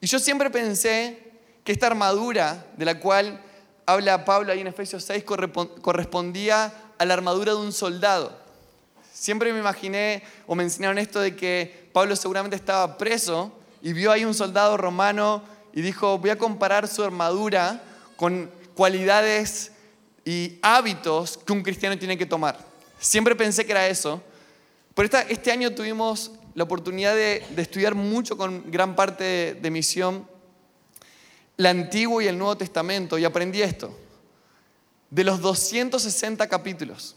Y 0.00 0.06
yo 0.06 0.20
siempre 0.20 0.48
pensé 0.48 1.18
que 1.64 1.72
esta 1.72 1.88
armadura 1.88 2.68
de 2.76 2.84
la 2.84 3.00
cual 3.00 3.42
habla 3.84 4.24
Pablo 4.24 4.52
ahí 4.52 4.60
en 4.60 4.68
Efesios 4.68 5.02
6 5.02 5.24
correspondía 5.24 6.72
a 6.96 7.04
la 7.04 7.14
armadura 7.14 7.50
de 7.50 7.58
un 7.58 7.72
soldado. 7.72 8.32
Siempre 9.12 9.52
me 9.52 9.58
imaginé 9.58 10.22
o 10.46 10.54
me 10.54 10.62
enseñaron 10.62 10.98
esto 10.98 11.18
de 11.18 11.34
que 11.34 11.90
Pablo 11.92 12.14
seguramente 12.14 12.54
estaba 12.54 12.96
preso 12.96 13.52
y 13.82 13.92
vio 13.92 14.12
ahí 14.12 14.24
un 14.24 14.34
soldado 14.34 14.76
romano 14.76 15.42
y 15.72 15.82
dijo, 15.82 16.16
voy 16.18 16.30
a 16.30 16.38
comparar 16.38 16.86
su 16.86 17.02
armadura 17.02 17.82
con 18.14 18.52
cualidades 18.76 19.72
y 20.24 20.60
hábitos 20.62 21.38
que 21.38 21.52
un 21.52 21.64
cristiano 21.64 21.98
tiene 21.98 22.16
que 22.16 22.24
tomar. 22.24 22.56
Siempre 23.00 23.34
pensé 23.34 23.66
que 23.66 23.72
era 23.72 23.88
eso. 23.88 24.22
Pero 24.94 25.18
este 25.28 25.50
año 25.50 25.74
tuvimos 25.74 26.32
la 26.54 26.64
oportunidad 26.64 27.14
de, 27.14 27.42
estudiar 27.56 27.94
mucho 27.94 28.36
con 28.36 28.70
gran 28.70 28.94
parte 28.94 29.24
de, 29.24 29.54
de 29.54 29.70
misión 29.70 30.26
el 31.56 31.66
Antiguo 31.66 32.20
y 32.20 32.26
el 32.26 32.38
Nuevo 32.38 32.56
Testamento 32.56 33.18
y 33.18 33.24
aprendí 33.24 33.62
esto. 33.62 33.96
De 35.10 35.22
los 35.22 35.40
260 35.40 36.48
capítulos 36.48 37.16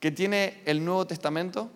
que 0.00 0.10
tiene 0.10 0.62
el 0.66 0.84
Nuevo 0.84 1.06
Testamento, 1.06 1.70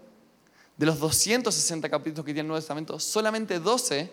de 0.76 0.86
los 0.86 0.98
260 0.98 1.88
capítulos 1.88 2.24
que 2.24 2.32
tiene 2.32 2.40
el 2.40 2.48
Nuevo 2.48 2.60
Testamento, 2.60 3.00
solamente 3.00 3.58
12 3.58 4.10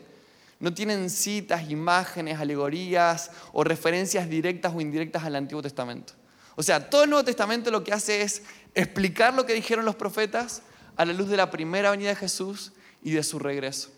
no 0.59 0.73
tienen 0.73 1.09
citas, 1.09 1.69
imágenes, 1.69 2.39
alegorías 2.39 3.31
o 3.51 3.63
referencias 3.63 4.29
directas 4.29 4.73
o 4.73 4.79
indirectas 4.79 5.23
al 5.23 5.35
Antiguo 5.35 5.61
Testamento. 5.61 6.13
O 6.55 6.63
sea, 6.63 6.89
todo 6.89 7.03
el 7.03 7.09
Nuevo 7.09 7.25
Testamento 7.25 7.69
lo 7.71 7.83
que 7.83 7.91
hace 7.91 8.21
es 8.21 8.43
explicar 8.73 9.33
lo 9.33 9.45
que 9.45 9.53
dijeron 9.53 9.83
los 9.83 9.95
profetas 9.95 10.61
a 10.97 11.05
la 11.05 11.13
luz 11.13 11.29
de 11.29 11.37
la 11.37 11.49
primera 11.49 11.91
venida 11.91 12.09
de 12.09 12.15
Jesús 12.15 12.71
y 13.03 13.11
de 13.11 13.23
su 13.23 13.39
regreso. 13.39 13.89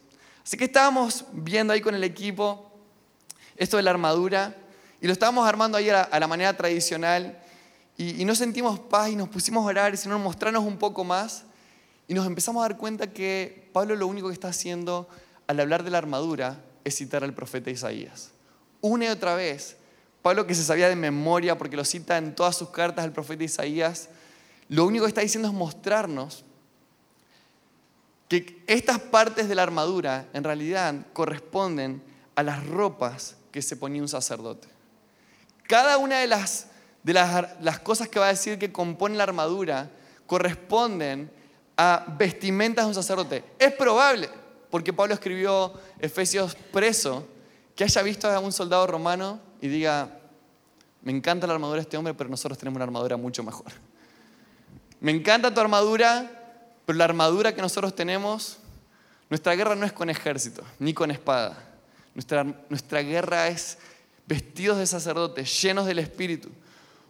Así 0.43 0.57
que 0.57 0.65
estábamos 0.65 1.25
viendo 1.33 1.73
ahí 1.73 1.81
con 1.81 1.95
el 1.95 2.03
equipo 2.03 2.71
esto 3.55 3.77
de 3.77 3.83
la 3.83 3.91
armadura 3.91 4.55
y 5.01 5.07
lo 5.07 5.13
estábamos 5.13 5.47
armando 5.47 5.77
ahí 5.77 5.89
a 5.89 6.19
la, 6.19 6.27
manera 6.27 6.55
tradicional 6.55 7.38
y, 7.97 8.21
y, 8.21 8.25
no 8.25 8.36
sentimos 8.36 8.79
paz 8.79 9.10
y 9.10 9.15
nos 9.15 9.29
pusimos 9.29 9.63
a 9.63 9.67
orar 9.67 9.97
sino 9.97 10.17
mostrarnos 10.19 10.63
un 10.63 10.77
poco 10.77 11.03
más 11.03 11.43
y 12.07 12.13
nos 12.13 12.25
empezamos 12.25 12.63
a 12.63 12.69
dar 12.69 12.77
cuenta 12.77 13.07
que 13.07 13.69
Pablo 13.73 13.95
lo 13.95 14.07
único 14.07 14.27
que 14.27 14.33
está 14.33 14.49
haciendo 14.49 15.10
al 15.47 15.60
hablar 15.60 15.83
de 15.83 15.91
la 15.91 15.97
armadura 15.97 16.63
es 16.83 16.95
citar 16.95 17.23
al 17.23 17.33
profeta 17.33 17.69
Isaías. 17.69 18.31
Una 18.79 19.05
y 19.05 19.07
otra 19.10 19.36
vez, 19.36 19.75
Pablo 20.21 20.47
que 20.47 20.55
se 20.55 20.63
sabía 20.63 20.88
de 20.88 20.95
memoria 20.95 21.57
porque 21.57 21.75
lo 21.75 21.83
cita 21.83 22.17
en 22.17 22.36
todas 22.36 22.55
sus 22.55 22.69
cartas 22.69 23.03
al 23.03 23.12
profeta 23.12 23.43
Isaías, 23.43 24.10
lo 24.69 24.86
único 24.86 25.05
que 25.05 25.10
está 25.10 25.21
diciendo 25.21 25.49
es 25.49 25.53
mostrarnos 25.53 26.45
que 28.28 28.63
estas 28.68 29.00
partes 29.00 29.48
de 29.48 29.56
la 29.56 29.63
armadura 29.63 30.28
en 30.34 30.44
realidad 30.44 30.96
corresponden 31.13 32.02
a 32.36 32.44
las 32.44 32.66
ropas 32.68 33.38
que 33.52 33.62
se 33.62 33.76
ponía 33.76 34.02
un 34.02 34.08
sacerdote. 34.08 34.68
Cada 35.63 35.98
una 35.98 36.20
de 36.20 36.28
las, 36.28 36.68
de 37.04 37.13
las, 37.13 37.80
cosas 37.80 38.08
que 38.10 38.20
va 38.20 38.26
a 38.28 38.30
decir 38.30 38.60
que 38.60 38.72
componen 38.72 39.18
la 39.18 39.24
armadura 39.24 39.90
corresponden 40.26 41.32
a 41.78 42.06
vestimentas 42.18 42.86
de 42.86 42.90
un 42.90 42.96
sacerdote. 42.96 43.44
Es 43.60 43.74
probable, 43.74 44.30
porque 44.70 44.94
Pablo 44.94 45.13
escribió 45.13 45.74
Efesios 46.00 46.56
preso, 46.72 47.26
que 47.76 47.84
haya 47.84 48.02
visto 48.02 48.30
a 48.30 48.40
un 48.40 48.52
soldado 48.52 48.88
romano 48.88 49.40
y 49.62 49.68
diga, 49.68 50.20
me 51.02 51.12
encanta 51.12 51.48
la 51.48 51.54
armadura 51.54 51.78
de 51.78 51.84
este 51.84 51.98
hombre, 51.98 52.13
pero 52.13 52.30
nosotros 52.30 52.58
tenemos 52.58 52.78
una 52.78 52.86
armadura 52.86 53.18
mucho 53.18 53.44
mejor. 53.44 53.72
Me 55.00 55.12
encanta 55.12 55.54
tu 55.54 55.60
armadura, 55.60 56.37
pero 56.88 57.00
la 57.00 57.04
armadura 57.04 57.54
que 57.54 57.62
nosotros 57.62 57.93
tenemos, 57.93 58.60
nuestra 59.30 59.54
guerra 59.56 59.76
no 59.76 59.86
es 59.86 59.91
con 59.91 60.10
ejército, 60.10 60.63
ni 60.80 60.93
con 60.93 61.12
espada. 61.12 61.62
Nuestra, 62.15 62.45
nuestra 62.69 63.02
guerra 63.02 63.50
es 63.50 63.78
vestidos 64.26 64.78
de 64.78 64.88
sacerdotes, 64.88 65.62
llenos 65.62 65.86
del 65.86 66.00
Espíritu. 66.00 66.47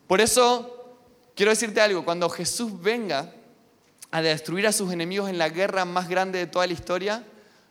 Por 0.08 0.20
eso, 0.20 0.98
quiero 1.36 1.52
decirte 1.52 1.80
algo, 1.80 2.04
cuando 2.04 2.28
Jesús 2.28 2.82
venga 2.82 3.32
a 4.10 4.24
destruir 4.24 4.66
a 4.66 4.72
sus 4.72 4.92
enemigos 4.92 5.30
en 5.30 5.38
la 5.38 5.50
guerra 5.50 5.86
más 5.86 6.10
grande 6.10 6.40
de 6.40 6.48
toda 6.48 6.66
la 6.66 6.74
historia, 6.74 7.24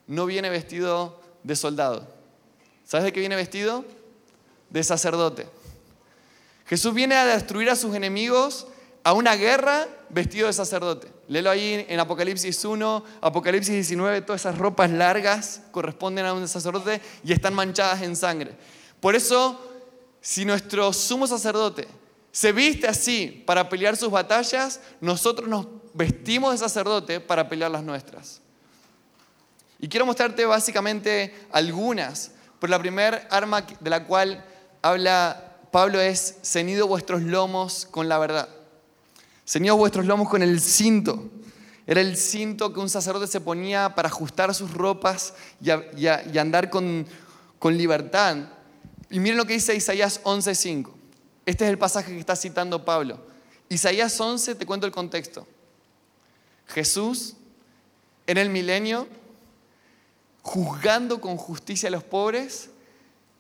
no 0.07 0.27
viene 0.27 0.49
vestido 0.49 1.21
de 1.42 1.57
soldado. 1.57 2.07
¿Sabes 2.85 3.07
de 3.07 3.12
qué 3.12 3.19
viene 3.19 3.35
vestido? 3.35 3.85
De 4.71 4.85
sacerdote. 4.85 5.49
Jesús 6.66 6.95
viene 6.95 7.16
a 7.16 7.27
destruir 7.27 7.69
a 7.69 7.75
sus 7.75 7.97
enemigos 7.97 8.69
a 9.03 9.12
una 9.12 9.35
guerra 9.35 9.88
vestido 10.09 10.47
de 10.47 10.53
sacerdote. 10.53 11.15
Léelo 11.29 11.51
ahí 11.51 11.85
en 11.89 11.99
Apocalipsis 11.99 12.65
1, 12.65 13.05
Apocalipsis 13.21 13.73
19, 13.73 14.21
todas 14.23 14.43
esas 14.43 14.59
ropas 14.59 14.91
largas 14.91 15.62
corresponden 15.73 16.25
a 16.25 16.33
un 16.33 16.47
sacerdote 16.47 17.01
y 17.25 17.33
están 17.33 17.53
manchadas 17.55 18.03
en 18.03 18.15
sangre. 18.15 18.53
Por 19.01 19.17
eso, 19.17 19.61
si 20.21 20.45
nuestro 20.45 20.93
sumo 20.93 21.27
sacerdote 21.27 21.89
se 22.31 22.53
viste 22.53 22.87
así 22.87 23.43
para 23.47 23.69
pelear 23.69 23.97
sus 23.97 24.11
batallas, 24.11 24.81
nosotros 25.01 25.49
nos 25.49 25.67
vestimos 25.95 26.53
de 26.53 26.59
sacerdote 26.59 27.19
para 27.19 27.49
pelear 27.49 27.71
las 27.71 27.83
nuestras. 27.83 28.41
Y 29.79 29.89
quiero 29.89 30.07
mostrarte 30.07 30.45
básicamente 30.45 31.35
algunas, 31.51 32.33
pero 32.61 32.71
la 32.71 32.79
primera 32.79 33.27
arma 33.31 33.67
de 33.81 33.91
la 33.91 34.05
cual 34.05 34.45
habla 34.81 35.59
Pablo 35.71 36.01
es 36.01 36.39
ceñido 36.43 36.87
vuestros 36.87 37.23
lomos 37.23 37.87
con 37.91 38.09
la 38.09 38.19
verdad. 38.19 38.49
Ceñido 39.47 39.77
vuestros 39.77 40.07
lomos 40.07 40.29
con 40.29 40.43
el 40.43 40.61
cinto. 40.61 41.31
Era 41.87 42.01
el 42.01 42.17
cinto 42.17 42.73
que 42.73 42.81
un 42.81 42.91
sacerdote 42.91 43.29
se 43.29 43.41
ponía 43.41 43.95
para 43.95 44.09
ajustar 44.09 44.53
sus 44.55 44.73
ropas 44.73 45.35
y, 45.61 45.71
andar 46.37 46.69
con, 46.69 47.07
con 47.59 47.77
libertad. 47.77 48.37
Y 49.09 49.21
miren 49.21 49.39
lo 49.39 49.45
que 49.45 49.53
dice 49.53 49.75
Isaías 49.75 50.21
11:5. 50.25 50.91
Este 51.47 51.65
es 51.65 51.71
el 51.71 51.79
pasaje 51.79 52.13
que 52.13 52.19
está 52.19 52.35
citando 52.35 52.85
Pablo. 52.85 53.25
Isaías 53.69 54.21
11, 54.21 54.57
te 54.57 54.67
cuento 54.67 54.85
el 54.85 54.93
contexto. 54.93 55.47
Jesús 56.67 57.35
en 58.27 58.39
el 58.39 58.51
milenio 58.51 59.07
juzgando 60.43 61.21
con 61.21 61.37
justicia 61.37 61.89
a 61.89 61.93
los 61.93 62.05
pobres, 62.05 62.71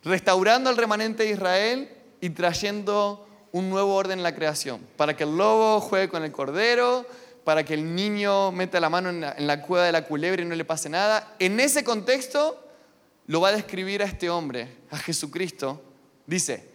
restaurando 0.04 0.70
al 0.70 0.76
remanente 0.76 1.24
de 1.24 1.30
Israel 1.30 1.90
y 2.20 2.30
trayendo 2.30 3.26
un 3.56 3.70
nuevo 3.70 3.94
orden 3.94 4.18
en 4.18 4.22
la 4.22 4.34
creación, 4.34 4.86
para 4.98 5.16
que 5.16 5.24
el 5.24 5.34
lobo 5.34 5.80
juegue 5.80 6.10
con 6.10 6.22
el 6.22 6.30
cordero, 6.30 7.06
para 7.42 7.64
que 7.64 7.72
el 7.72 7.94
niño 7.94 8.52
meta 8.52 8.78
la 8.80 8.90
mano 8.90 9.08
en 9.08 9.46
la, 9.46 9.62
cueva 9.62 9.86
de 9.86 9.92
la 9.92 10.04
culebra 10.04 10.42
y 10.42 10.44
no 10.44 10.54
le 10.54 10.64
pase 10.66 10.90
nada. 10.90 11.34
En 11.38 11.58
ese 11.58 11.82
contexto 11.82 12.62
lo 13.26 13.40
va 13.40 13.48
a 13.48 13.52
describir 13.52 14.02
a 14.02 14.04
este 14.04 14.28
hombre, 14.28 14.68
a 14.90 14.98
Jesucristo. 14.98 15.82
Dice 16.26 16.68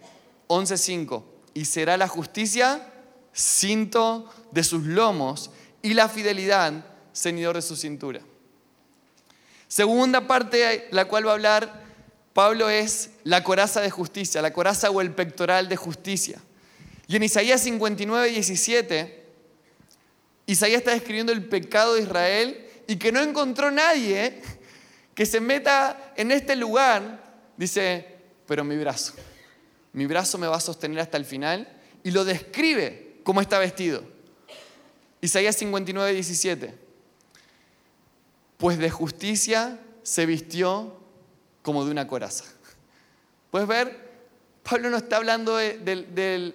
11.5, 0.48 1.22
y 1.54 1.66
será 1.66 1.96
la 1.96 2.08
justicia 2.08 2.88
cinto 3.32 4.28
de 4.50 4.64
sus 4.64 4.82
lomos 4.82 5.52
y 5.82 5.94
la 5.94 6.08
fidelidad 6.08 6.84
ceñidor 7.14 7.54
de 7.54 7.62
su 7.62 7.76
cintura. 7.76 8.22
Segunda 9.68 10.26
parte, 10.26 10.88
la 10.90 11.04
cual 11.04 11.26
va 11.26 11.30
a 11.30 11.34
hablar 11.34 11.82
Pablo, 12.32 12.68
es 12.70 13.10
la 13.22 13.44
coraza 13.44 13.80
de 13.80 13.90
justicia, 13.90 14.42
la 14.42 14.52
coraza 14.52 14.90
o 14.90 15.00
el 15.00 15.12
pectoral 15.12 15.68
de 15.68 15.76
justicia. 15.76 16.40
Y 17.12 17.16
en 17.16 17.24
Isaías 17.24 17.60
59, 17.60 18.30
17, 18.30 19.22
Isaías 20.46 20.78
está 20.78 20.92
describiendo 20.92 21.30
el 21.30 21.44
pecado 21.44 21.92
de 21.92 22.04
Israel 22.04 22.66
y 22.86 22.96
que 22.96 23.12
no 23.12 23.20
encontró 23.20 23.70
nadie 23.70 24.40
que 25.14 25.26
se 25.26 25.38
meta 25.38 26.14
en 26.16 26.32
este 26.32 26.56
lugar. 26.56 27.22
Dice, 27.58 28.06
pero 28.46 28.64
mi 28.64 28.78
brazo, 28.78 29.12
mi 29.92 30.06
brazo 30.06 30.38
me 30.38 30.46
va 30.46 30.56
a 30.56 30.60
sostener 30.60 31.00
hasta 31.00 31.18
el 31.18 31.26
final 31.26 31.68
y 32.02 32.12
lo 32.12 32.24
describe 32.24 33.18
como 33.24 33.42
está 33.42 33.58
vestido. 33.58 34.04
Isaías 35.20 35.54
59, 35.56 36.14
17 36.14 36.74
pues 38.56 38.78
de 38.78 38.88
justicia 38.88 39.78
se 40.02 40.24
vistió 40.24 40.96
como 41.60 41.84
de 41.84 41.90
una 41.90 42.06
coraza. 42.06 42.44
Puedes 43.50 43.68
ver, 43.68 44.12
Pablo 44.62 44.88
no 44.88 44.96
está 44.96 45.18
hablando 45.18 45.58
de, 45.58 46.54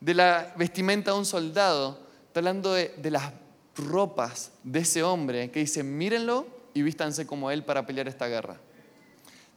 la 0.00 0.52
vestimenta 0.56 1.12
de 1.12 1.18
un 1.18 1.26
soldado, 1.26 2.00
está 2.26 2.40
hablando 2.40 2.72
de, 2.72 2.94
las 3.10 3.32
ropas 3.76 4.50
de 4.64 4.80
ese 4.80 5.02
hombre 5.02 5.50
que 5.50 5.60
dice, 5.60 5.82
mírenlo 5.82 6.46
y 6.74 6.82
vístanse 6.82 7.26
como 7.26 7.50
él 7.50 7.62
para 7.64 7.86
pelear 7.86 8.08
esta 8.08 8.26
guerra. 8.26 8.56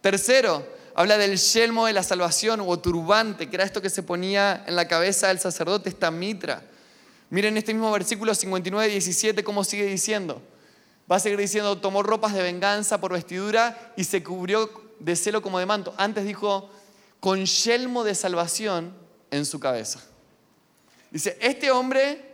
Tercero, 0.01 0.65
habla 0.95 1.17
del 1.17 1.37
yelmo 1.37 1.85
de 1.85 1.93
la 1.93 2.03
salvación 2.03 2.61
o 2.65 2.79
turbante, 2.79 3.49
que 3.49 3.55
era 3.55 3.63
esto 3.63 3.81
que 3.81 3.89
se 3.89 4.03
ponía 4.03 4.63
en 4.67 4.75
la 4.75 4.87
cabeza 4.87 5.29
del 5.29 5.39
sacerdote, 5.39 5.89
esta 5.89 6.11
mitra. 6.11 6.61
Miren 7.29 7.57
este 7.57 7.73
mismo 7.73 7.91
versículo 7.91 8.35
59, 8.35 8.89
17, 8.89 9.43
cómo 9.43 9.63
sigue 9.63 9.85
diciendo. 9.85 10.41
Va 11.11 11.17
a 11.17 11.19
seguir 11.19 11.39
diciendo, 11.39 11.77
tomó 11.79 12.03
ropas 12.03 12.33
de 12.33 12.43
venganza 12.43 12.99
por 12.99 13.13
vestidura 13.13 13.93
y 13.95 14.03
se 14.03 14.23
cubrió 14.23 14.69
de 14.99 15.15
celo 15.15 15.41
como 15.41 15.59
de 15.59 15.65
manto. 15.65 15.93
Antes 15.97 16.25
dijo, 16.25 16.69
con 17.19 17.45
yelmo 17.45 18.03
de 18.03 18.15
salvación 18.15 18.93
en 19.31 19.45
su 19.45 19.59
cabeza. 19.59 20.03
Dice, 21.13 21.37
este 21.39 21.69
hombre 21.69 22.25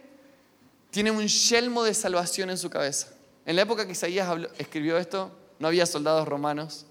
tiene 0.90 1.12
un 1.12 1.28
yelmo 1.28 1.84
de 1.84 1.94
salvación 1.94 2.50
en 2.50 2.58
su 2.58 2.70
cabeza. 2.70 3.10
En 3.46 3.58
la 3.58 3.64
época 3.64 3.86
que 3.86 3.92
Isaías 3.92 4.30
escribió 4.58 4.98
esto, 4.98 5.32
no 5.60 5.68
había 5.68 5.86
soldados 5.86 6.26
romanos. 6.26 6.86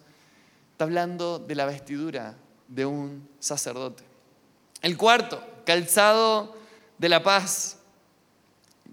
Está 0.72 0.84
hablando 0.84 1.38
de 1.38 1.54
la 1.54 1.64
vestidura 1.64 2.36
de 2.68 2.84
un 2.84 3.26
sacerdote. 3.40 4.04
El 4.82 4.98
cuarto, 4.98 5.42
calzado 5.64 6.54
de 6.98 7.08
la 7.08 7.22
paz, 7.22 7.78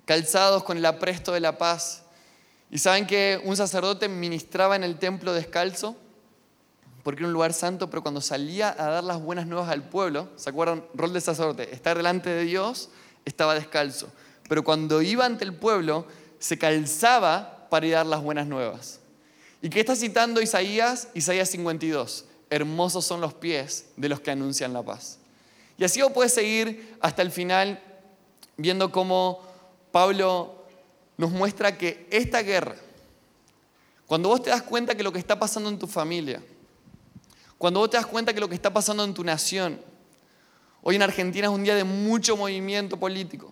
calzados 0.06 0.64
con 0.64 0.78
el 0.78 0.86
apresto 0.86 1.34
de 1.34 1.42
la 1.42 1.58
paz. 1.58 2.04
Y 2.72 2.78
saben 2.78 3.06
que 3.06 3.42
un 3.44 3.58
sacerdote 3.58 4.08
ministraba 4.08 4.78
en 4.78 4.86
el 4.86 4.98
templo 4.98 5.34
descalzo, 5.34 5.98
porque 7.06 7.22
era 7.22 7.28
un 7.28 7.34
lugar 7.34 7.54
santo, 7.54 7.88
pero 7.88 8.02
cuando 8.02 8.20
salía 8.20 8.76
a 8.76 8.90
dar 8.90 9.04
las 9.04 9.22
buenas 9.22 9.46
nuevas 9.46 9.70
al 9.70 9.88
pueblo, 9.88 10.28
¿se 10.38 10.50
acuerdan? 10.50 10.84
Rol 10.96 11.14
de 11.14 11.22
sacerdote, 11.22 11.72
estar 11.72 11.96
delante 11.96 12.32
de 12.32 12.46
Dios, 12.46 12.90
estaba 13.26 13.54
descalzo. 13.54 14.12
Pero 14.50 14.64
cuando 14.64 15.04
iba 15.04 15.24
ante 15.24 15.46
el 15.46 15.54
pueblo, 15.54 16.08
se 16.40 16.58
calzaba 16.58 17.68
para 17.70 17.86
ir 17.86 17.94
a 17.94 17.98
dar 17.98 18.08
las 18.08 18.24
buenas 18.24 18.48
nuevas. 18.48 19.02
¿Y 19.62 19.70
qué 19.70 19.82
está 19.82 19.96
citando 19.96 20.42
Isaías? 20.42 21.10
Isaías 21.14 21.48
52. 21.52 22.26
Hermosos 22.50 23.06
son 23.06 23.22
los 23.22 23.36
pies 23.36 23.86
de 23.98 24.10
los 24.10 24.20
que 24.20 24.32
anuncian 24.32 24.74
la 24.74 24.82
paz. 24.82 25.20
Y 25.78 25.84
así 25.84 26.02
vos 26.02 26.12
puedes 26.12 26.34
seguir 26.34 26.98
hasta 27.02 27.22
el 27.22 27.30
final 27.30 27.84
viendo 28.58 28.92
cómo 28.92 29.44
Pablo 29.92 30.66
nos 31.18 31.30
muestra 31.30 31.78
que 31.78 32.08
esta 32.10 32.42
guerra, 32.42 32.78
cuando 34.08 34.30
vos 34.30 34.42
te 34.42 34.50
das 34.50 34.64
cuenta 34.64 34.96
que 34.96 35.04
lo 35.04 35.12
que 35.12 35.20
está 35.20 35.38
pasando 35.38 35.70
en 35.70 35.78
tu 35.78 35.86
familia, 35.86 36.42
cuando 37.58 37.80
vos 37.80 37.90
te 37.90 37.98
das 37.98 38.06
cuenta 38.06 38.34
que 38.34 38.40
lo 38.40 38.50
que 38.50 38.56
está 38.56 38.74
pasando 38.74 39.04
en 39.04 39.14
tu 39.14 39.24
nación, 39.24 39.80
hoy 40.82 40.96
en 40.96 41.02
Argentina 41.02 41.48
es 41.48 41.54
un 41.54 41.64
día 41.64 41.76
de 41.76 41.84
mucho 41.84 42.38
movimiento 42.38 42.98
político, 42.98 43.52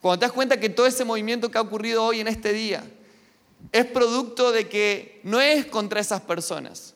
cuando 0.00 0.20
te 0.20 0.26
das 0.26 0.32
cuenta 0.32 0.60
que 0.60 0.68
todo 0.68 0.86
ese 0.86 1.04
movimiento 1.04 1.50
que 1.50 1.58
ha 1.58 1.62
ocurrido 1.62 2.04
hoy 2.04 2.20
en 2.20 2.28
este 2.28 2.52
día 2.52 2.84
es 3.72 3.86
producto 3.86 4.52
de 4.52 4.68
que 4.68 5.20
no 5.22 5.40
es 5.40 5.66
contra 5.66 6.00
esas 6.00 6.20
personas, 6.20 6.94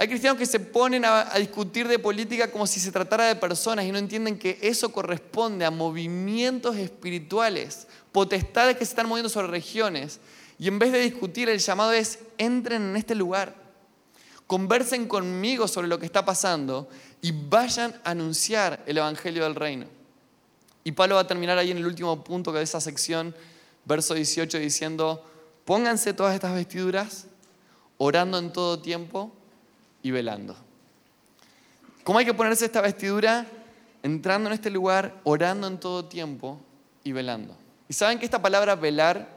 hay 0.00 0.06
cristianos 0.06 0.38
que 0.38 0.46
se 0.46 0.60
ponen 0.60 1.04
a, 1.04 1.34
discutir 1.40 1.88
de 1.88 1.98
política 1.98 2.52
como 2.52 2.68
si 2.68 2.78
se 2.78 2.92
tratara 2.92 3.24
de 3.24 3.34
personas 3.34 3.84
y 3.84 3.90
no 3.90 3.98
entienden 3.98 4.38
que 4.38 4.56
eso 4.62 4.92
corresponde 4.92 5.64
a 5.64 5.72
movimientos 5.72 6.76
espirituales, 6.76 7.88
potestades 8.12 8.76
que 8.76 8.84
se 8.84 8.92
están 8.92 9.08
moviendo 9.08 9.28
sobre 9.28 9.48
regiones. 9.48 10.20
Y 10.56 10.68
en 10.68 10.78
vez 10.78 10.92
de 10.92 11.00
discutir, 11.00 11.48
el 11.48 11.58
llamado 11.58 11.90
es, 11.90 12.20
entren 12.38 12.90
en 12.90 12.96
este 12.96 13.16
lugar, 13.16 13.56
conversen 14.48 15.06
conmigo 15.06 15.68
sobre 15.68 15.88
lo 15.88 16.00
que 16.00 16.06
está 16.06 16.24
pasando 16.24 16.88
y 17.20 17.32
vayan 17.32 17.94
a 18.02 18.10
anunciar 18.12 18.82
el 18.86 18.96
Evangelio 18.96 19.44
del 19.44 19.54
Reino. 19.54 19.86
Y 20.82 20.92
Pablo 20.92 21.16
va 21.16 21.20
a 21.20 21.26
terminar 21.26 21.58
ahí 21.58 21.70
en 21.70 21.76
el 21.76 21.86
último 21.86 22.24
punto 22.24 22.50
de 22.50 22.62
esa 22.62 22.80
sección, 22.80 23.34
verso 23.84 24.14
18, 24.14 24.58
diciendo, 24.58 25.22
pónganse 25.66 26.14
todas 26.14 26.34
estas 26.34 26.54
vestiduras, 26.54 27.26
orando 27.98 28.38
en 28.38 28.50
todo 28.50 28.80
tiempo 28.80 29.30
y 30.02 30.12
velando. 30.12 30.56
¿Cómo 32.02 32.18
hay 32.18 32.24
que 32.24 32.32
ponerse 32.32 32.64
esta 32.64 32.80
vestidura? 32.80 33.46
Entrando 34.02 34.48
en 34.48 34.54
este 34.54 34.70
lugar, 34.70 35.20
orando 35.24 35.66
en 35.66 35.78
todo 35.78 36.06
tiempo 36.06 36.58
y 37.04 37.12
velando. 37.12 37.54
Y 37.86 37.92
saben 37.92 38.18
que 38.18 38.24
esta 38.24 38.40
palabra 38.40 38.76
velar 38.76 39.28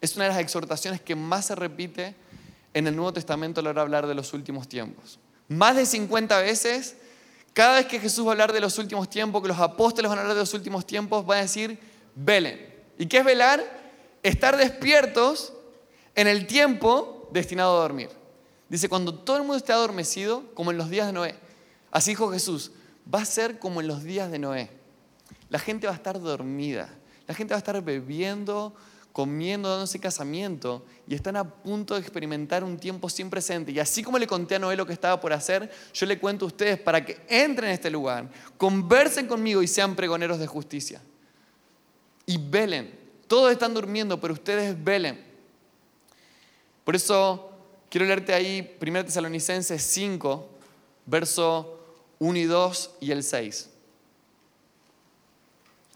es 0.00 0.16
una 0.16 0.24
de 0.24 0.30
las 0.30 0.40
exhortaciones 0.40 1.02
que 1.02 1.14
más 1.14 1.44
se 1.44 1.54
repite 1.54 2.21
en 2.74 2.86
el 2.86 2.96
Nuevo 2.96 3.12
Testamento 3.12 3.60
a 3.60 3.62
la 3.62 3.80
hablar 3.80 4.06
de 4.06 4.14
los 4.14 4.32
últimos 4.32 4.68
tiempos. 4.68 5.18
Más 5.48 5.76
de 5.76 5.86
50 5.86 6.40
veces, 6.40 6.96
cada 7.52 7.76
vez 7.76 7.86
que 7.86 8.00
Jesús 8.00 8.24
va 8.24 8.30
a 8.30 8.32
hablar 8.32 8.52
de 8.52 8.60
los 8.60 8.78
últimos 8.78 9.10
tiempos, 9.10 9.42
que 9.42 9.48
los 9.48 9.58
apóstoles 9.58 10.08
van 10.08 10.18
a 10.18 10.22
hablar 10.22 10.36
de 10.36 10.42
los 10.42 10.54
últimos 10.54 10.86
tiempos, 10.86 11.28
va 11.28 11.36
a 11.36 11.42
decir, 11.42 11.78
velen. 12.14 12.72
¿Y 12.98 13.06
qué 13.06 13.18
es 13.18 13.24
velar? 13.24 13.62
Estar 14.22 14.56
despiertos 14.56 15.52
en 16.14 16.28
el 16.28 16.46
tiempo 16.46 17.28
destinado 17.32 17.76
a 17.76 17.82
dormir. 17.82 18.08
Dice, 18.68 18.88
cuando 18.88 19.14
todo 19.14 19.36
el 19.36 19.42
mundo 19.42 19.56
esté 19.56 19.72
adormecido, 19.72 20.44
como 20.54 20.70
en 20.70 20.78
los 20.78 20.88
días 20.88 21.06
de 21.06 21.12
Noé. 21.12 21.34
Así 21.90 22.12
dijo 22.12 22.32
Jesús, 22.32 22.72
va 23.12 23.20
a 23.20 23.24
ser 23.26 23.58
como 23.58 23.80
en 23.80 23.86
los 23.86 24.02
días 24.02 24.30
de 24.30 24.38
Noé. 24.38 24.70
La 25.50 25.58
gente 25.58 25.86
va 25.86 25.92
a 25.92 25.96
estar 25.96 26.18
dormida, 26.18 26.88
la 27.26 27.34
gente 27.34 27.52
va 27.52 27.56
a 27.56 27.58
estar 27.58 27.82
bebiendo, 27.82 28.74
comiendo, 29.12 29.68
dándose 29.68 29.98
casamiento 29.98 30.84
y 31.06 31.14
están 31.14 31.36
a 31.36 31.44
punto 31.44 31.94
de 31.94 32.00
experimentar 32.00 32.64
un 32.64 32.78
tiempo 32.78 33.08
sin 33.08 33.28
presente. 33.28 33.72
Y 33.72 33.78
así 33.78 34.02
como 34.02 34.18
le 34.18 34.26
conté 34.26 34.54
a 34.54 34.58
Noé 34.58 34.76
lo 34.76 34.86
que 34.86 34.92
estaba 34.92 35.20
por 35.20 35.32
hacer, 35.32 35.70
yo 35.92 36.06
le 36.06 36.18
cuento 36.18 36.44
a 36.44 36.48
ustedes 36.48 36.78
para 36.78 37.04
que 37.04 37.20
entren 37.28 37.68
en 37.68 37.74
este 37.74 37.90
lugar, 37.90 38.30
conversen 38.56 39.26
conmigo 39.26 39.62
y 39.62 39.68
sean 39.68 39.94
pregoneros 39.94 40.38
de 40.38 40.46
justicia. 40.46 41.02
Y 42.26 42.38
velen. 42.38 42.98
Todos 43.26 43.52
están 43.52 43.74
durmiendo, 43.74 44.20
pero 44.20 44.34
ustedes 44.34 44.82
velen. 44.82 45.22
Por 46.84 46.96
eso 46.96 47.52
Quiero 47.92 48.06
leerte 48.06 48.32
ahí 48.32 48.74
1 48.80 49.04
Tesalonicenses 49.04 49.82
5, 49.82 50.48
verso 51.04 51.78
1 52.20 52.38
y 52.38 52.44
2 52.44 52.90
y 53.00 53.10
el 53.10 53.22
6. 53.22 53.68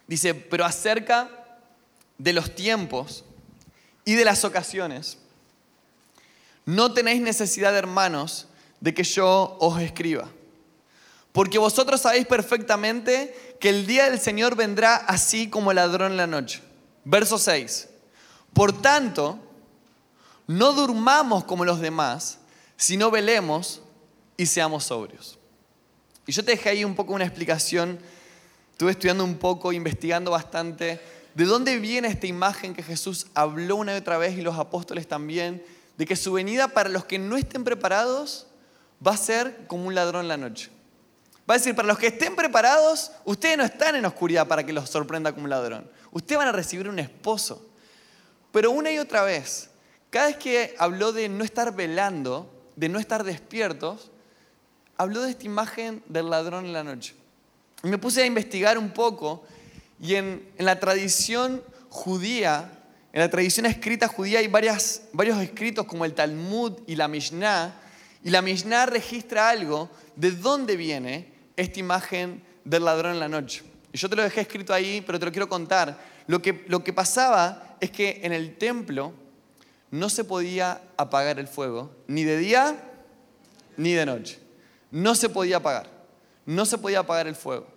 Dice, 0.07 0.35
pero 0.35 0.66
acerca 0.66 1.31
de 2.18 2.33
los 2.33 2.55
tiempos 2.55 3.24
y 4.05 4.14
de 4.14 4.24
las 4.24 4.44
ocasiones, 4.44 5.18
no 6.64 6.92
tenéis 6.92 7.20
necesidad, 7.20 7.76
hermanos, 7.76 8.48
de 8.81 8.94
que 8.94 9.05
yo 9.05 9.57
os 9.61 9.81
escriba. 9.81 10.29
Porque 11.33 11.59
vosotros 11.59 12.00
sabéis 12.00 12.26
perfectamente 12.26 13.57
que 13.61 13.68
el 13.68 13.87
día 13.87 14.11
del 14.11 14.18
Señor 14.18 14.57
vendrá 14.57 14.96
así 14.96 15.48
como 15.48 15.70
el 15.70 15.76
ladrón 15.76 16.12
en 16.12 16.16
la 16.16 16.26
noche. 16.26 16.62
Verso 17.05 17.38
6. 17.38 17.88
Por 18.52 18.81
tanto, 18.81 19.38
no 20.46 20.72
durmamos 20.72 21.44
como 21.44 21.64
los 21.64 21.81
demás, 21.81 22.38
sino 22.76 23.11
velemos 23.11 23.83
y 24.37 24.46
seamos 24.46 24.85
sobrios. 24.85 25.38
Y 26.26 26.33
yo 26.33 26.44
te 26.44 26.52
dejé 26.52 26.70
ahí 26.70 26.85
un 26.85 26.94
poco 26.94 27.12
una 27.12 27.24
explicación, 27.24 27.98
estuve 28.72 28.92
estudiando 28.92 29.24
un 29.24 29.38
poco, 29.38 29.72
investigando 29.72 30.31
bastante, 30.31 31.00
de 31.37 31.44
dónde 31.44 31.79
viene 31.79 32.09
esta 32.09 32.27
imagen 32.27 32.75
que 32.75 32.83
Jesús 32.83 33.27
habló 33.35 33.77
una 33.77 33.92
y 33.92 33.99
otra 33.99 34.16
vez 34.16 34.38
y 34.38 34.40
los 34.40 34.59
apóstoles 34.59 35.07
también, 35.07 35.62
de 35.99 36.07
que 36.07 36.16
su 36.16 36.33
venida 36.33 36.68
para 36.68 36.88
los 36.88 37.05
que 37.05 37.18
no 37.18 37.37
estén 37.37 37.62
preparados 37.62 38.46
va 39.07 39.12
a 39.12 39.18
ser 39.18 39.66
como 39.66 39.87
un 39.87 39.94
ladrón 39.94 40.22
en 40.22 40.29
la 40.29 40.38
noche. 40.38 40.70
Va 41.49 41.55
a 41.55 41.59
decir, 41.59 41.77
para 41.77 41.88
los 41.88 41.99
que 41.99 42.07
estén 42.07 42.37
preparados, 42.37 43.12
ustedes 43.27 43.59
no 43.59 43.64
están 43.64 43.96
en 43.96 44.07
oscuridad 44.07 44.49
para 44.49 44.64
que 44.64 44.72
los 44.72 44.88
sorprenda 44.88 45.33
como 45.33 45.44
un 45.44 45.51
ladrón. 45.51 45.90
Ustedes 46.11 46.38
van 46.38 46.49
a 46.49 46.53
recibir 46.53 46.88
un 46.88 46.99
esposo. 46.99 47.68
Pero 48.51 48.70
una 48.70 48.90
y 48.90 48.99
otra 48.99 49.22
vez, 49.22 49.68
cada 50.09 50.29
vez 50.29 50.38
que 50.38 50.75
habló 50.79 51.12
de 51.12 51.29
no 51.29 51.44
estar 51.44 51.77
velando, 51.77 52.51
de 52.77 52.88
no 52.88 52.99
estar 52.99 53.25
despiertos, 53.25 54.11
habló 54.96 55.20
de 55.20 55.33
esta 55.33 55.44
imagen 55.44 56.03
del 56.07 56.31
ladrón 56.31 56.64
en 56.64 56.72
la 56.72 56.83
noche. 56.83 57.14
Y 57.85 57.88
me 57.88 57.99
puse 57.99 58.22
a 58.22 58.27
investigar 58.27 58.79
un 58.79 58.90
poco 58.90 59.44
y 60.00 60.14
en, 60.14 60.48
la 60.59 60.78
tradición 60.78 61.62
judía, 61.88 62.70
en 63.12 63.20
la 63.20 63.30
tradición 63.30 63.66
escrita 63.66 64.09
judía 64.09 64.40
hay 64.40 64.48
varios 64.48 65.02
escritos 65.40 65.87
como 65.87 66.04
el 66.04 66.14
Talmud 66.14 66.72
y 66.87 66.96
la 66.96 67.09
Mishnah, 67.09 67.80
y 68.22 68.30
la 68.30 68.42
Mishnah 68.42 68.87
registra 68.87 69.48
algo 69.48 69.88
de 70.16 70.32
dónde 70.32 70.76
viene 70.76 71.32
esta 71.56 71.80
imagen 71.80 72.42
del 72.64 72.85
ladrón 72.85 73.12
en 73.12 73.20
la 73.20 73.28
noche. 73.28 73.62
Y 73.92 73.98
yo 73.98 74.09
te 74.09 74.16
lo 74.16 74.22
dejé 74.22 74.42
escrito 74.42 74.74
ahí, 74.74 75.02
pero 75.06 75.18
te 75.18 75.26
lo 75.26 75.32
quiero 75.32 75.48
contar. 75.48 75.98
Lo 76.26 76.42
que, 76.42 76.64
lo 76.66 76.82
que 76.82 76.92
pasaba 76.92 77.76
es 77.80 77.90
que 77.90 78.20
en 78.24 78.32
el 78.32 78.56
templo 78.56 79.14
no 79.90 80.09
se 80.11 80.24
podía 80.24 80.82
apagar 80.96 81.38
el 81.38 81.46
fuego, 81.46 81.94
ni 82.09 82.24
de 82.24 82.36
día 82.38 82.76
ni 83.76 83.92
de 83.92 84.07
noche. 84.07 84.38
No 84.90 85.14
se 85.14 85.28
podía 85.28 85.59
apagar, 85.59 85.88
no 86.44 86.66
se 86.66 86.78
podía 86.78 87.01
apagar 87.01 87.26
el 87.26 87.36
fuego. 87.36 87.76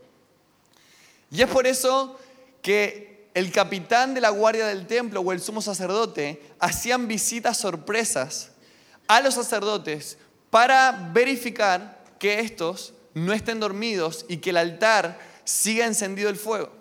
Y 1.31 1.41
es 1.41 1.49
por 1.49 1.67
eso 1.67 2.19
que 2.61 3.29
el 3.33 3.51
capitán 3.51 4.13
de 4.13 4.21
la 4.21 4.29
guardia 4.29 4.67
del 4.67 4.87
templo 4.87 5.21
o 5.21 5.31
el 5.31 5.39
sumo 5.39 5.61
sacerdote 5.61 6.41
hacían 6.59 7.07
visitas 7.07 7.57
sorpresas 7.57 8.51
a 9.07 9.21
los 9.21 9.35
sacerdotes 9.35 10.17
para 10.49 11.09
verificar 11.13 12.03
que 12.19 12.39
estos 12.39 12.93
no 13.13 13.33
estén 13.33 13.59
dormidos 13.59 14.25
y 14.27 14.37
que 14.37 14.49
el 14.49 14.57
altar 14.57 15.19
siga 15.43 15.85
encendido 15.85 16.29
el 16.29 16.35
fuego. 16.35 16.71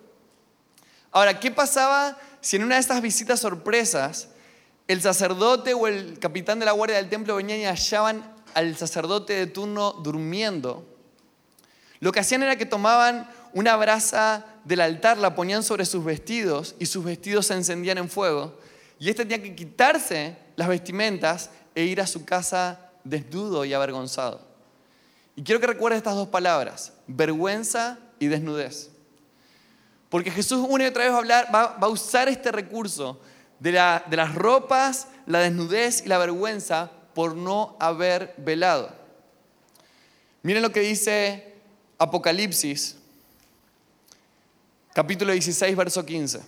Ahora, 1.10 1.40
¿qué 1.40 1.50
pasaba 1.50 2.18
si 2.40 2.56
en 2.56 2.64
una 2.64 2.76
de 2.76 2.80
estas 2.80 3.02
visitas 3.02 3.40
sorpresas 3.40 4.28
el 4.88 5.02
sacerdote 5.02 5.74
o 5.74 5.86
el 5.86 6.18
capitán 6.18 6.58
de 6.58 6.64
la 6.64 6.72
guardia 6.72 6.96
del 6.96 7.10
templo 7.10 7.36
venían 7.36 7.60
y 7.60 7.66
hallaban 7.66 8.34
al 8.54 8.76
sacerdote 8.76 9.34
de 9.34 9.46
turno 9.46 9.92
durmiendo, 9.92 10.84
lo 12.00 12.10
que 12.12 12.20
hacían 12.20 12.42
era 12.42 12.56
que 12.56 12.66
tomaban 12.66 13.28
una 13.52 13.76
brasa 13.76 14.44
del 14.64 14.80
altar, 14.80 15.18
la 15.18 15.34
ponían 15.34 15.62
sobre 15.62 15.84
sus 15.84 16.04
vestidos 16.04 16.74
y 16.78 16.86
sus 16.86 17.04
vestidos 17.04 17.46
se 17.46 17.54
encendían 17.54 17.98
en 17.98 18.08
fuego. 18.08 18.58
Y 18.98 19.08
este 19.08 19.24
tenía 19.24 19.42
que 19.42 19.54
quitarse 19.54 20.36
las 20.56 20.68
vestimentas 20.68 21.50
e 21.74 21.84
ir 21.84 22.00
a 22.00 22.06
su 22.06 22.24
casa 22.24 22.90
desnudo 23.04 23.64
y 23.64 23.72
avergonzado. 23.72 24.40
Y 25.36 25.42
quiero 25.42 25.60
que 25.60 25.68
recuerdes 25.68 25.98
estas 25.98 26.16
dos 26.16 26.28
palabras, 26.28 26.92
vergüenza 27.06 27.98
y 28.18 28.26
desnudez. 28.26 28.90
Porque 30.08 30.30
Jesús 30.30 30.66
una 30.68 30.84
y 30.84 30.86
otra 30.88 31.04
vez 31.04 31.12
va 31.12 31.38
a, 31.38 31.78
va, 31.78 31.86
a 31.86 31.88
usar 31.88 32.28
este 32.28 32.50
recurso 32.50 33.20
de, 33.60 33.72
de 33.72 34.16
las 34.16 34.34
ropas, 34.34 35.08
la 35.26 35.40
desnudez 35.40 36.02
y 36.04 36.08
la 36.08 36.18
vergüenza 36.18 36.90
por 37.14 37.36
no 37.36 37.76
haber 37.78 38.34
velado. 38.38 38.90
Miren 40.42 40.62
lo 40.62 40.72
que 40.72 40.80
dice 40.80 41.54
Apocalipsis, 41.98 42.97
capítulo 44.98 45.32
16, 45.32 45.76
verso 45.76 46.04
15. 46.04 46.40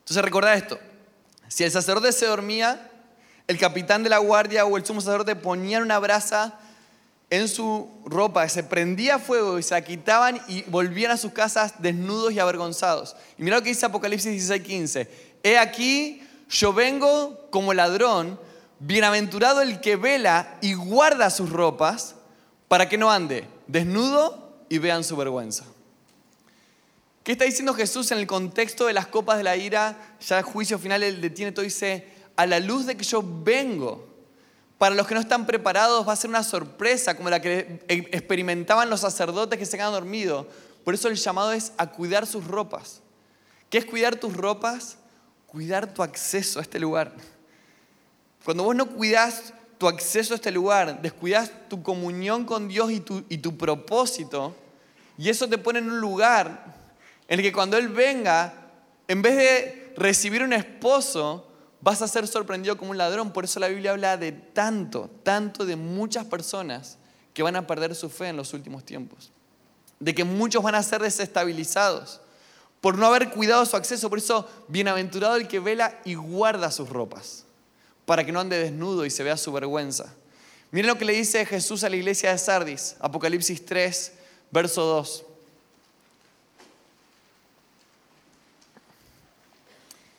Entonces 0.00 0.24
recordad 0.24 0.56
esto, 0.56 0.80
si 1.46 1.62
el 1.62 1.70
sacerdote 1.70 2.10
se 2.10 2.26
dormía, 2.26 2.90
el 3.46 3.56
capitán 3.56 4.02
de 4.02 4.10
la 4.10 4.18
guardia 4.18 4.64
o 4.64 4.76
el 4.76 4.84
sumo 4.84 5.00
sacerdote 5.00 5.36
ponían 5.36 5.84
una 5.84 5.96
brasa 6.00 6.58
en 7.30 7.46
su 7.46 7.88
ropa, 8.04 8.48
se 8.48 8.64
prendía 8.64 9.20
fuego 9.20 9.60
y 9.60 9.62
se 9.62 9.74
la 9.74 9.84
quitaban 9.84 10.40
y 10.48 10.62
volvían 10.62 11.12
a 11.12 11.16
sus 11.16 11.30
casas 11.30 11.74
desnudos 11.78 12.32
y 12.32 12.40
avergonzados. 12.40 13.14
Y 13.38 13.44
mira 13.44 13.58
lo 13.58 13.62
que 13.62 13.68
dice 13.68 13.86
Apocalipsis 13.86 14.50
16:15. 14.50 15.08
He 15.44 15.56
aquí, 15.56 16.28
yo 16.50 16.72
vengo 16.72 17.46
como 17.52 17.74
ladrón, 17.74 18.40
bienaventurado 18.80 19.62
el 19.62 19.80
que 19.80 19.94
vela 19.94 20.58
y 20.60 20.74
guarda 20.74 21.30
sus 21.30 21.48
ropas 21.48 22.16
para 22.66 22.88
que 22.88 22.98
no 22.98 23.08
ande 23.08 23.51
desnudo 23.66 24.64
y 24.68 24.78
vean 24.78 25.04
su 25.04 25.16
vergüenza. 25.16 25.64
¿Qué 27.22 27.32
está 27.32 27.44
diciendo 27.44 27.74
Jesús 27.74 28.10
en 28.10 28.18
el 28.18 28.26
contexto 28.26 28.86
de 28.86 28.92
las 28.92 29.06
copas 29.06 29.36
de 29.36 29.44
la 29.44 29.56
ira? 29.56 30.16
Ya 30.20 30.38
el 30.38 30.44
juicio 30.44 30.78
final, 30.78 31.02
él 31.02 31.20
detiene 31.20 31.52
todo 31.52 31.64
y 31.64 31.68
dice, 31.68 32.08
a 32.36 32.46
la 32.46 32.58
luz 32.58 32.86
de 32.86 32.96
que 32.96 33.04
yo 33.04 33.22
vengo, 33.22 34.08
para 34.78 34.96
los 34.96 35.06
que 35.06 35.14
no 35.14 35.20
están 35.20 35.46
preparados 35.46 36.08
va 36.08 36.12
a 36.12 36.16
ser 36.16 36.30
una 36.30 36.42
sorpresa 36.42 37.16
como 37.16 37.30
la 37.30 37.40
que 37.40 37.84
experimentaban 37.86 38.90
los 38.90 39.00
sacerdotes 39.00 39.56
que 39.56 39.66
se 39.66 39.76
quedan 39.76 39.92
dormidos. 39.92 40.46
Por 40.84 40.94
eso 40.94 41.06
el 41.06 41.14
llamado 41.14 41.52
es 41.52 41.72
a 41.76 41.86
cuidar 41.92 42.26
sus 42.26 42.44
ropas. 42.48 43.00
¿Qué 43.70 43.78
es 43.78 43.84
cuidar 43.84 44.16
tus 44.16 44.36
ropas? 44.36 44.96
Cuidar 45.46 45.94
tu 45.94 46.02
acceso 46.02 46.58
a 46.58 46.62
este 46.62 46.80
lugar. 46.80 47.12
Cuando 48.44 48.64
vos 48.64 48.74
no 48.74 48.86
cuidas 48.86 49.54
tu 49.82 49.88
acceso 49.88 50.32
a 50.32 50.36
este 50.36 50.52
lugar, 50.52 51.02
descuidas 51.02 51.50
tu 51.68 51.82
comunión 51.82 52.44
con 52.44 52.68
Dios 52.68 52.92
y 52.92 53.00
tu, 53.00 53.24
y 53.28 53.38
tu 53.38 53.58
propósito, 53.58 54.54
y 55.18 55.28
eso 55.28 55.48
te 55.48 55.58
pone 55.58 55.80
en 55.80 55.90
un 55.90 56.00
lugar 56.00 56.72
en 57.26 57.40
el 57.40 57.44
que 57.44 57.52
cuando 57.52 57.76
Él 57.76 57.88
venga, 57.88 58.54
en 59.08 59.22
vez 59.22 59.36
de 59.36 59.92
recibir 59.96 60.44
un 60.44 60.52
esposo, 60.52 61.48
vas 61.80 62.00
a 62.00 62.06
ser 62.06 62.28
sorprendido 62.28 62.76
como 62.76 62.92
un 62.92 62.96
ladrón. 62.96 63.32
Por 63.32 63.42
eso 63.42 63.58
la 63.58 63.66
Biblia 63.66 63.90
habla 63.90 64.16
de 64.16 64.30
tanto, 64.30 65.10
tanto 65.24 65.66
de 65.66 65.74
muchas 65.74 66.26
personas 66.26 66.96
que 67.34 67.42
van 67.42 67.56
a 67.56 67.66
perder 67.66 67.96
su 67.96 68.08
fe 68.08 68.28
en 68.28 68.36
los 68.36 68.54
últimos 68.54 68.84
tiempos. 68.84 69.32
De 69.98 70.14
que 70.14 70.22
muchos 70.22 70.62
van 70.62 70.76
a 70.76 70.82
ser 70.84 71.02
desestabilizados 71.02 72.20
por 72.80 72.96
no 72.96 73.06
haber 73.06 73.30
cuidado 73.30 73.66
su 73.66 73.76
acceso. 73.76 74.08
Por 74.08 74.18
eso, 74.18 74.48
bienaventurado 74.68 75.34
el 75.34 75.48
que 75.48 75.58
vela 75.58 76.00
y 76.04 76.14
guarda 76.14 76.70
sus 76.70 76.88
ropas, 76.88 77.41
para 78.06 78.24
que 78.24 78.32
no 78.32 78.40
ande 78.40 78.58
desnudo 78.58 79.04
y 79.06 79.10
se 79.10 79.22
vea 79.22 79.36
su 79.36 79.52
vergüenza. 79.52 80.14
Miren 80.70 80.88
lo 80.88 80.98
que 80.98 81.04
le 81.04 81.12
dice 81.12 81.44
Jesús 81.46 81.84
a 81.84 81.88
la 81.88 81.96
iglesia 81.96 82.30
de 82.30 82.38
Sardis, 82.38 82.96
Apocalipsis 83.00 83.64
3, 83.64 84.12
verso 84.50 84.84
2. 84.84 85.24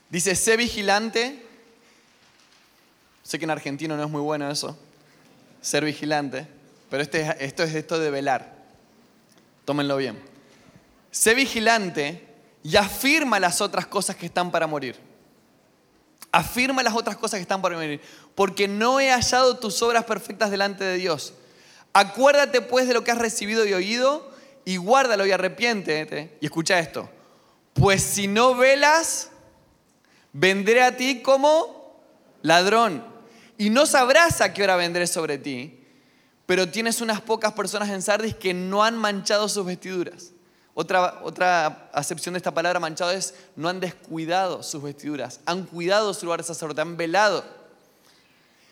Dice, 0.09 0.35
sé 0.35 0.57
vigilante 0.57 1.43
Sé 3.23 3.39
que 3.39 3.45
en 3.45 3.51
argentino 3.51 3.95
no 3.95 4.03
es 4.03 4.09
muy 4.09 4.21
bueno 4.21 4.51
eso, 4.51 4.77
ser 5.61 5.85
vigilante, 5.85 6.45
pero 6.89 7.01
este, 7.01 7.43
esto 7.43 7.63
es 7.63 7.73
esto 7.73 7.97
de 7.97 8.11
velar. 8.11 8.53
Tómenlo 9.63 9.95
bien. 9.95 10.21
Sé 11.09 11.33
vigilante 11.33 12.27
y 12.63 12.75
afirma 12.75 13.39
las 13.39 13.61
otras 13.61 13.87
cosas 13.87 14.17
que 14.17 14.25
están 14.25 14.51
para 14.51 14.67
morir. 14.67 14.97
Afirma 16.33 16.83
las 16.83 16.95
otras 16.95 17.15
cosas 17.15 17.37
que 17.37 17.43
están 17.43 17.61
para 17.61 17.75
morir, 17.75 18.01
porque 18.35 18.67
no 18.67 18.99
he 18.99 19.09
hallado 19.11 19.57
tus 19.57 19.81
obras 19.81 20.03
perfectas 20.03 20.51
delante 20.51 20.83
de 20.83 20.95
Dios. 20.97 21.33
Acuérdate 21.93 22.59
pues 22.59 22.87
de 22.87 22.93
lo 22.95 23.05
que 23.05 23.11
has 23.11 23.19
recibido 23.19 23.65
y 23.65 23.73
oído 23.73 24.33
y 24.65 24.77
guárdalo 24.77 25.25
y 25.25 25.31
arrepiéntete. 25.31 26.37
Y 26.41 26.45
escucha 26.45 26.79
esto. 26.79 27.09
Pues 27.73 28.03
si 28.03 28.27
no 28.27 28.55
velas, 28.55 29.29
vendré 30.33 30.81
a 30.81 30.97
ti 30.97 31.21
como 31.21 32.03
ladrón 32.41 33.05
y 33.57 33.69
no 33.69 33.85
sabrás 33.85 34.41
a 34.41 34.53
qué 34.53 34.63
hora 34.63 34.75
vendré 34.75 35.07
sobre 35.07 35.37
ti, 35.37 35.79
pero 36.45 36.69
tienes 36.69 36.99
unas 36.99 37.21
pocas 37.21 37.53
personas 37.53 37.89
en 37.89 38.01
Sardis 38.01 38.35
que 38.35 38.53
no 38.53 38.83
han 38.83 38.97
manchado 38.97 39.47
sus 39.47 39.65
vestiduras. 39.65 40.32
Otra, 40.75 41.21
otra 41.23 41.89
acepción 41.93 42.33
de 42.33 42.37
esta 42.37 42.53
palabra 42.53 42.79
manchado 42.79 43.11
es 43.11 43.35
no 43.55 43.69
han 43.69 43.79
descuidado 43.79 44.63
sus 44.63 44.81
vestiduras, 44.81 45.39
han 45.45 45.65
cuidado 45.65 46.13
su 46.13 46.25
lugar 46.25 46.41
de 46.41 46.47
sacerdote, 46.47 46.81
han 46.81 46.97
velado. 46.97 47.43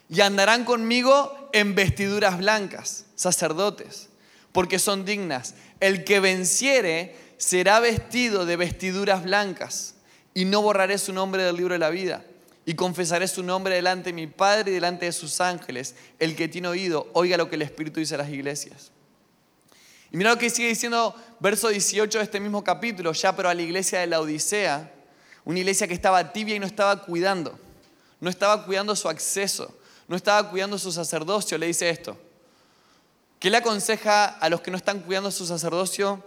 Y 0.09 0.21
andarán 0.21 0.65
conmigo 0.65 1.49
en 1.53 1.75
vestiduras 1.75 2.37
blancas, 2.37 3.05
sacerdotes, 3.15 4.09
porque 4.51 4.79
son 4.79 5.05
dignas. 5.05 5.53
El 5.79 6.03
que 6.03 6.19
venciere 6.19 7.15
será 7.37 7.79
vestido 7.79 8.45
de 8.45 8.55
vestiduras 8.57 9.23
blancas, 9.23 9.95
y 10.33 10.45
no 10.45 10.61
borraré 10.61 10.97
su 10.97 11.13
nombre 11.13 11.43
del 11.43 11.55
libro 11.55 11.73
de 11.73 11.79
la 11.79 11.89
vida 11.89 12.23
y 12.65 12.75
confesaré 12.75 13.27
su 13.27 13.43
nombre 13.43 13.75
delante 13.75 14.09
de 14.09 14.13
mi 14.13 14.27
Padre 14.27 14.71
y 14.71 14.73
delante 14.75 15.05
de 15.05 15.11
sus 15.11 15.41
ángeles. 15.41 15.95
El 16.19 16.35
que 16.35 16.47
tiene 16.47 16.67
oído, 16.67 17.09
oiga 17.13 17.37
lo 17.37 17.49
que 17.49 17.55
el 17.55 17.63
Espíritu 17.63 17.99
dice 17.99 18.15
a 18.15 18.19
las 18.19 18.29
iglesias. 18.29 18.91
Y 20.12 20.18
mira 20.18 20.32
lo 20.32 20.38
que 20.38 20.49
sigue 20.49 20.68
diciendo 20.68 21.16
verso 21.39 21.70
18 21.70 22.18
de 22.18 22.24
este 22.24 22.39
mismo 22.39 22.64
capítulo, 22.64 23.14
ya 23.14 23.34
pero 23.36 23.47
a 23.47 23.53
la 23.53 23.62
iglesia 23.62 23.99
de 23.99 24.07
la 24.07 24.20
Odisea, 24.20 24.91
una 25.45 25.59
iglesia 25.59 25.88
que 25.88 25.93
estaba 25.93 26.34
tibia 26.34 26.55
y 26.55 26.59
no 26.59 26.66
estaba 26.66 27.01
cuidando, 27.03 27.57
no 28.20 28.30
estaba 28.30 28.66
cuidando 28.66 28.95
su 28.95 29.07
acceso, 29.07 29.74
no 30.09 30.18
estaba 30.18 30.49
cuidando 30.49 30.78
su 30.78 30.91
sacerdocio, 30.91 31.57
le 31.57 31.68
dice 31.68 31.89
esto. 31.89 32.18
¿Qué 33.39 33.49
le 33.49 33.57
aconseja 33.57 34.26
a 34.26 34.49
los 34.49 34.62
que 34.62 34.70
no 34.70 34.78
están 34.78 34.99
cuidando 34.99 35.32
su 35.32 35.47
sacerdocio? 35.47 36.24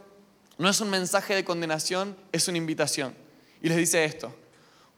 No 0.57 0.68
es 0.68 0.80
un 0.80 0.89
mensaje 0.89 1.35
de 1.35 1.45
condenación, 1.45 2.16
es 2.32 2.49
una 2.49 2.59
invitación. 2.59 3.14
Y 3.62 3.68
les 3.68 3.76
dice 3.76 4.05
esto. 4.05 4.35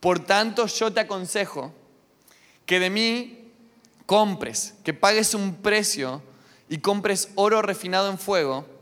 Por 0.00 0.20
tanto, 0.20 0.66
yo 0.66 0.92
te 0.92 1.00
aconsejo 1.00 1.74
que 2.64 2.78
de 2.78 2.90
mí 2.90 3.52
compres, 4.06 4.74
que 4.84 4.94
pagues 4.94 5.34
un 5.34 5.56
precio 5.56 6.22
y 6.68 6.78
compres 6.78 7.30
oro 7.34 7.60
refinado 7.60 8.08
en 8.08 8.18
fuego 8.18 8.75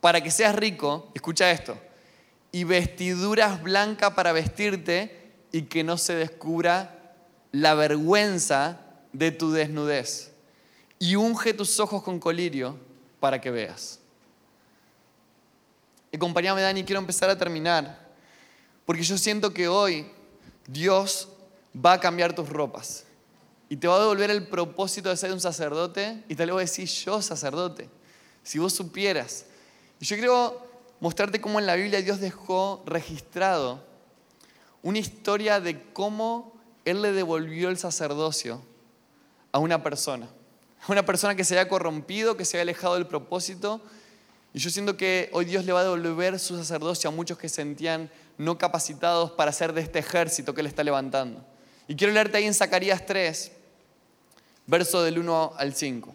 para 0.00 0.22
que 0.22 0.30
seas 0.30 0.54
rico, 0.54 1.10
escucha 1.14 1.50
esto, 1.50 1.76
y 2.52 2.64
vestiduras 2.64 3.62
blancas 3.62 4.14
para 4.14 4.32
vestirte 4.32 5.32
y 5.52 5.62
que 5.62 5.84
no 5.84 5.98
se 5.98 6.14
descubra 6.14 7.14
la 7.52 7.74
vergüenza 7.74 8.80
de 9.12 9.30
tu 9.30 9.52
desnudez. 9.52 10.32
Y 10.98 11.16
unge 11.16 11.54
tus 11.54 11.80
ojos 11.80 12.02
con 12.02 12.18
colirio 12.18 12.76
para 13.20 13.40
que 13.40 13.50
veas. 13.50 14.00
Acompáñame, 16.12 16.60
Dani, 16.60 16.84
quiero 16.84 17.00
empezar 17.00 17.30
a 17.30 17.38
terminar, 17.38 18.08
porque 18.84 19.02
yo 19.02 19.16
siento 19.16 19.54
que 19.54 19.68
hoy 19.68 20.10
Dios 20.66 21.28
va 21.74 21.94
a 21.94 22.00
cambiar 22.00 22.34
tus 22.34 22.48
ropas 22.48 23.04
y 23.68 23.76
te 23.76 23.86
va 23.86 23.96
a 23.96 24.00
devolver 24.00 24.30
el 24.30 24.48
propósito 24.48 25.08
de 25.08 25.16
ser 25.16 25.32
un 25.32 25.40
sacerdote 25.40 26.24
y 26.28 26.34
te 26.34 26.44
lo 26.44 26.54
voy 26.54 26.62
a 26.62 26.64
decir 26.64 26.88
yo 26.88 27.22
sacerdote. 27.22 27.88
Si 28.42 28.58
vos 28.58 28.72
supieras. 28.72 29.46
Y 30.00 30.06
yo 30.06 30.16
quiero 30.16 30.66
mostrarte 30.98 31.40
cómo 31.40 31.60
en 31.60 31.66
la 31.66 31.76
Biblia 31.76 32.00
Dios 32.00 32.20
dejó 32.20 32.82
registrado 32.86 33.84
una 34.82 34.98
historia 34.98 35.60
de 35.60 35.82
cómo 35.92 36.54
Él 36.86 37.02
le 37.02 37.12
devolvió 37.12 37.68
el 37.68 37.76
sacerdocio 37.76 38.62
a 39.52 39.58
una 39.58 39.82
persona. 39.82 40.26
A 40.88 40.92
una 40.92 41.04
persona 41.04 41.34
que 41.34 41.44
se 41.44 41.58
había 41.58 41.68
corrompido, 41.68 42.36
que 42.36 42.46
se 42.46 42.56
había 42.56 42.62
alejado 42.62 42.94
del 42.94 43.06
propósito. 43.06 43.82
Y 44.54 44.58
yo 44.58 44.70
siento 44.70 44.96
que 44.96 45.28
hoy 45.34 45.44
Dios 45.44 45.66
le 45.66 45.72
va 45.72 45.80
a 45.80 45.84
devolver 45.84 46.38
su 46.38 46.56
sacerdocio 46.56 47.10
a 47.10 47.12
muchos 47.12 47.36
que 47.36 47.50
sentían 47.50 48.10
no 48.38 48.56
capacitados 48.56 49.32
para 49.32 49.52
ser 49.52 49.74
de 49.74 49.82
este 49.82 49.98
ejército 49.98 50.54
que 50.54 50.62
Él 50.62 50.66
está 50.66 50.82
levantando. 50.82 51.44
Y 51.86 51.94
quiero 51.94 52.14
leerte 52.14 52.38
ahí 52.38 52.46
en 52.46 52.54
Zacarías 52.54 53.04
3, 53.04 53.52
verso 54.66 55.02
del 55.02 55.18
1 55.18 55.52
al 55.58 55.74
5. 55.74 56.14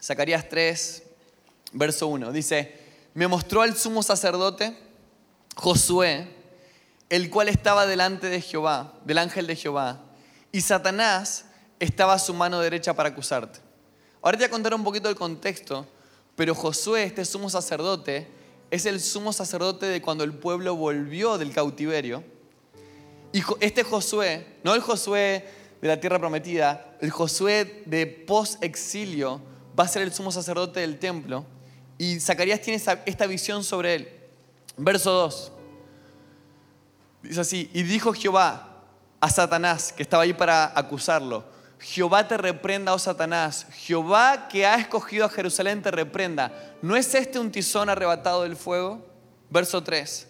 Zacarías 0.00 0.48
3, 0.48 1.02
verso 1.72 2.06
1. 2.08 2.32
Dice, 2.32 2.78
me 3.14 3.26
mostró 3.28 3.62
al 3.62 3.76
sumo 3.76 4.02
sacerdote 4.02 4.76
Josué, 5.56 6.28
el 7.08 7.28
cual 7.30 7.48
estaba 7.48 7.86
delante 7.86 8.28
de 8.28 8.40
Jehová, 8.40 8.94
del 9.04 9.18
ángel 9.18 9.46
de 9.46 9.56
Jehová, 9.56 10.00
y 10.52 10.60
Satanás 10.60 11.46
estaba 11.78 12.14
a 12.14 12.18
su 12.18 12.34
mano 12.34 12.60
derecha 12.60 12.94
para 12.94 13.08
acusarte. 13.08 13.58
Ahora 14.22 14.36
te 14.36 14.44
voy 14.44 14.48
a 14.48 14.50
contar 14.50 14.74
un 14.74 14.84
poquito 14.84 15.08
el 15.08 15.16
contexto, 15.16 15.86
pero 16.36 16.54
Josué, 16.54 17.04
este 17.04 17.24
sumo 17.24 17.50
sacerdote, 17.50 18.28
es 18.70 18.86
el 18.86 19.00
sumo 19.00 19.32
sacerdote 19.32 19.86
de 19.86 20.00
cuando 20.00 20.24
el 20.24 20.32
pueblo 20.32 20.76
volvió 20.76 21.38
del 21.38 21.52
cautiverio. 21.52 22.22
Y 23.32 23.42
este 23.60 23.82
Josué, 23.82 24.58
no 24.62 24.74
el 24.74 24.80
Josué 24.80 25.44
de 25.80 25.88
la 25.88 25.98
tierra 25.98 26.18
prometida, 26.18 26.96
el 27.00 27.10
Josué 27.10 27.82
de 27.86 28.06
post-exilio, 28.06 29.40
va 29.78 29.84
a 29.84 29.88
ser 29.88 30.02
el 30.02 30.12
sumo 30.12 30.30
sacerdote 30.30 30.80
del 30.80 30.98
templo. 30.98 31.44
Y 32.00 32.18
Zacarías 32.18 32.62
tiene 32.62 32.82
esta 33.04 33.26
visión 33.26 33.62
sobre 33.62 33.94
él. 33.94 34.08
Verso 34.78 35.12
2. 35.12 35.52
Dice 37.24 37.40
así, 37.42 37.70
y 37.74 37.82
dijo 37.82 38.14
Jehová 38.14 38.84
a 39.20 39.28
Satanás, 39.28 39.92
que 39.92 40.02
estaba 40.02 40.22
ahí 40.22 40.32
para 40.32 40.72
acusarlo, 40.74 41.44
Jehová 41.78 42.26
te 42.26 42.38
reprenda, 42.38 42.94
oh 42.94 42.98
Satanás, 42.98 43.66
Jehová 43.72 44.48
que 44.48 44.64
ha 44.64 44.76
escogido 44.76 45.26
a 45.26 45.28
Jerusalén 45.28 45.82
te 45.82 45.90
reprenda. 45.90 46.74
¿No 46.80 46.96
es 46.96 47.14
este 47.14 47.38
un 47.38 47.52
tizón 47.52 47.90
arrebatado 47.90 48.44
del 48.44 48.56
fuego? 48.56 49.06
Verso 49.50 49.82
3. 49.82 50.26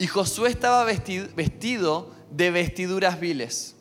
Y 0.00 0.06
Josué 0.06 0.50
estaba 0.50 0.84
vestido 0.84 2.10
de 2.30 2.50
vestiduras 2.50 3.18
viles 3.18 3.74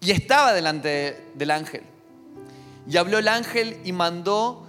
y 0.00 0.10
estaba 0.10 0.52
delante 0.52 1.30
del 1.36 1.52
ángel. 1.52 1.84
Y 2.88 2.96
habló 2.96 3.18
el 3.18 3.28
ángel 3.28 3.78
y 3.84 3.92
mandó 3.92 4.63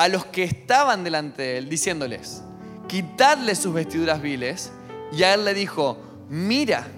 a 0.00 0.08
los 0.08 0.24
que 0.24 0.44
estaban 0.44 1.04
delante 1.04 1.42
de 1.42 1.58
él, 1.58 1.68
diciéndoles, 1.68 2.42
quitadle 2.88 3.54
sus 3.54 3.74
vestiduras 3.74 4.22
viles. 4.22 4.72
Y 5.12 5.24
a 5.24 5.34
él 5.34 5.44
le 5.44 5.52
dijo, 5.52 5.98
mira, 6.30 6.88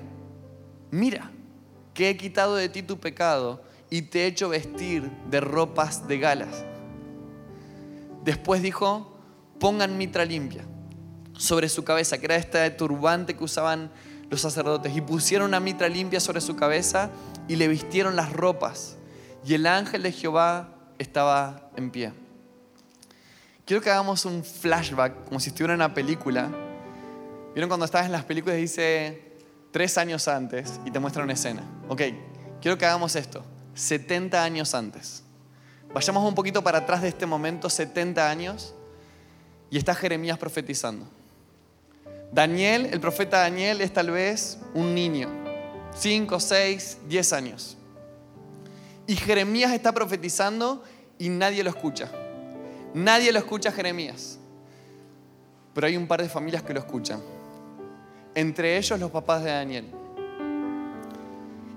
mira, 0.93 1.33
que 1.95 2.11
he 2.11 2.17
quitado 2.17 2.55
de 2.55 2.69
ti 2.69 2.85
tu 2.85 3.01
pecado 3.01 3.61
y 3.91 4.03
te 4.03 4.21
he 4.21 4.27
hecho 4.27 4.51
vestir 4.51 5.11
de 5.29 5.41
ropas 5.41 6.07
de 6.07 6.21
galas. 6.21 6.65
Después 8.23 8.63
dijo, 8.63 9.19
pongan 9.59 9.99
mitra 9.99 10.25
limpia 10.25 10.65
sobre 11.37 11.69
su 11.69 11.83
cabeza, 11.83 12.19
que 12.19 12.27
era 12.27 12.37
este 12.37 12.71
turbante 12.71 13.35
que 13.35 13.43
usaban 13.43 13.91
los 14.31 14.43
sacerdotes, 14.43 14.97
y 14.97 15.01
pusieron 15.01 15.49
una 15.49 15.59
mitra 15.59 15.89
limpia 15.89 16.21
sobre 16.21 16.41
su 16.41 16.55
cabeza 16.55 17.11
y 17.49 17.57
le 17.57 17.67
vistieron 17.67 18.15
las 18.15 18.33
ropas. 18.33 18.97
Y 19.45 19.55
el 19.55 19.67
ángel 19.67 20.05
de 20.05 20.13
Jehová 20.13 20.69
estaba 21.01 21.69
en 21.75 21.91
pie. 21.91 22.13
Quiero 23.65 23.81
que 23.81 23.91
hagamos 23.91 24.25
un 24.25 24.45
flashback, 24.45 25.25
como 25.27 25.39
si 25.39 25.51
estuviera 25.51 25.75
en 25.75 25.81
una 25.81 25.95
película. 25.95 26.51
¿Vieron 27.55 27.69
cuando 27.69 27.87
estabas 27.87 28.07
en 28.07 28.13
las 28.13 28.25
películas 28.25 28.59
y 28.59 28.63
dice 28.63 29.23
tres 29.71 29.97
años 29.99 30.27
antes 30.27 30.81
y 30.85 30.91
te 30.91 30.99
muestra 30.99 31.23
una 31.23 31.35
escena? 31.35 31.63
Ok, 31.89 32.03
quiero 32.61 32.77
que 32.77 32.87
hagamos 32.87 33.15
esto. 33.15 33.45
70 33.75 34.43
años 34.43 34.75
antes. 34.75 35.23
Vayamos 35.95 36.27
un 36.29 36.35
poquito 36.35 36.63
para 36.65 36.79
atrás 36.79 37.03
de 37.03 37.09
este 37.09 37.25
momento, 37.25 37.71
70 37.71 38.29
años, 38.29 38.75
y 39.71 39.79
está 39.79 39.95
Jeremías 39.95 40.39
profetizando. 40.39 41.07
Daniel, 42.33 42.89
el 42.91 42.99
profeta 42.99 43.41
Daniel, 43.41 43.81
es 43.81 43.93
tal 43.93 44.11
vez 44.11 44.59
un 44.75 44.95
niño, 44.95 45.29
5, 45.95 46.41
6, 46.41 46.99
10 47.07 47.33
años. 47.33 47.77
Y 49.07 49.15
Jeremías 49.15 49.73
está 49.73 49.93
profetizando 49.93 50.83
y 51.19 51.29
nadie 51.29 51.63
lo 51.63 51.71
escucha. 51.71 52.11
Nadie 52.95 53.33
lo 53.33 53.39
escucha 53.39 53.71
a 53.71 53.73
Jeremías. 53.73 54.39
Pero 55.75 55.87
hay 55.87 55.97
un 55.97 56.07
par 56.07 56.23
de 56.23 56.29
familias 56.29 56.63
que 56.63 56.75
lo 56.75 56.81
escuchan. 56.81 57.21
Entre 58.35 58.77
ellos 58.77 58.99
los 59.01 59.11
papás 59.11 59.45
de 59.45 59.51
Daniel. 59.51 59.87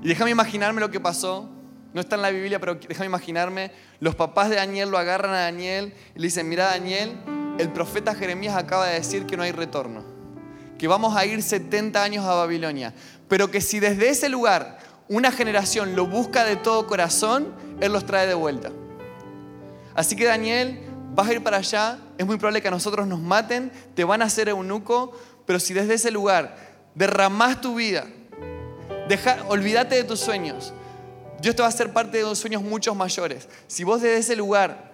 Y 0.01 0.07
déjame 0.07 0.31
imaginarme 0.31 0.81
lo 0.81 0.91
que 0.91 0.99
pasó. 0.99 1.49
No 1.93 2.01
está 2.01 2.15
en 2.15 2.21
la 2.21 2.31
Biblia, 2.31 2.59
pero 2.59 2.75
déjame 2.75 3.05
imaginarme. 3.05 3.71
Los 3.99 4.15
papás 4.15 4.49
de 4.49 4.57
Daniel 4.57 4.89
lo 4.89 4.97
agarran 4.97 5.33
a 5.33 5.39
Daniel 5.39 5.93
y 6.13 6.19
le 6.19 6.27
dicen, 6.27 6.49
mira 6.49 6.65
Daniel, 6.65 7.13
el 7.57 7.69
profeta 7.69 8.13
Jeremías 8.13 8.55
acaba 8.55 8.87
de 8.87 8.95
decir 8.95 9.25
que 9.25 9.37
no 9.37 9.43
hay 9.43 9.53
retorno. 9.53 10.03
Que 10.77 10.89
vamos 10.89 11.15
a 11.15 11.25
ir 11.25 11.41
70 11.41 12.03
años 12.03 12.25
a 12.25 12.33
Babilonia. 12.33 12.93
Pero 13.29 13.49
que 13.49 13.61
si 13.61 13.79
desde 13.79 14.09
ese 14.09 14.27
lugar 14.27 14.77
una 15.07 15.31
generación 15.31 15.95
lo 15.95 16.05
busca 16.05 16.43
de 16.43 16.57
todo 16.57 16.85
corazón, 16.87 17.53
Él 17.79 17.93
los 17.93 18.05
trae 18.05 18.27
de 18.27 18.33
vuelta. 18.33 18.71
Así 19.93 20.15
que 20.15 20.25
Daniel, 20.25 20.79
vas 21.15 21.29
a 21.29 21.33
ir 21.33 21.41
para 21.41 21.57
allá, 21.57 21.97
es 22.17 22.25
muy 22.25 22.37
probable 22.37 22.61
que 22.61 22.67
a 22.67 22.71
nosotros 22.71 23.07
nos 23.07 23.19
maten, 23.19 23.71
te 23.95 24.03
van 24.03 24.21
a 24.21 24.25
hacer 24.25 24.49
eunuco, 24.49 25.17
pero 25.45 25.59
si 25.59 25.73
desde 25.73 25.93
ese 25.93 26.11
lugar 26.11 26.57
derramás 26.93 27.61
tu 27.61 27.75
vida, 27.75 28.05
deja, 29.07 29.37
olvídate 29.47 29.95
de 29.95 30.03
tus 30.03 30.19
sueños, 30.19 30.73
Dios 31.39 31.55
te 31.55 31.61
va 31.61 31.67
a 31.67 31.69
hacer 31.69 31.93
parte 31.93 32.17
de 32.17 32.23
dos 32.23 32.37
sueños 32.37 32.61
muchos 32.61 32.95
mayores. 32.95 33.47
Si 33.67 33.83
vos 33.83 34.01
desde 34.01 34.17
ese 34.17 34.35
lugar 34.35 34.91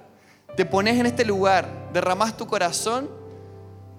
te 0.56 0.66
pones 0.66 1.00
en 1.00 1.08
este 1.08 1.26
lugar, 1.26 1.68
derramás 1.92 2.38
tu 2.38 2.46
corazón, 2.46 3.10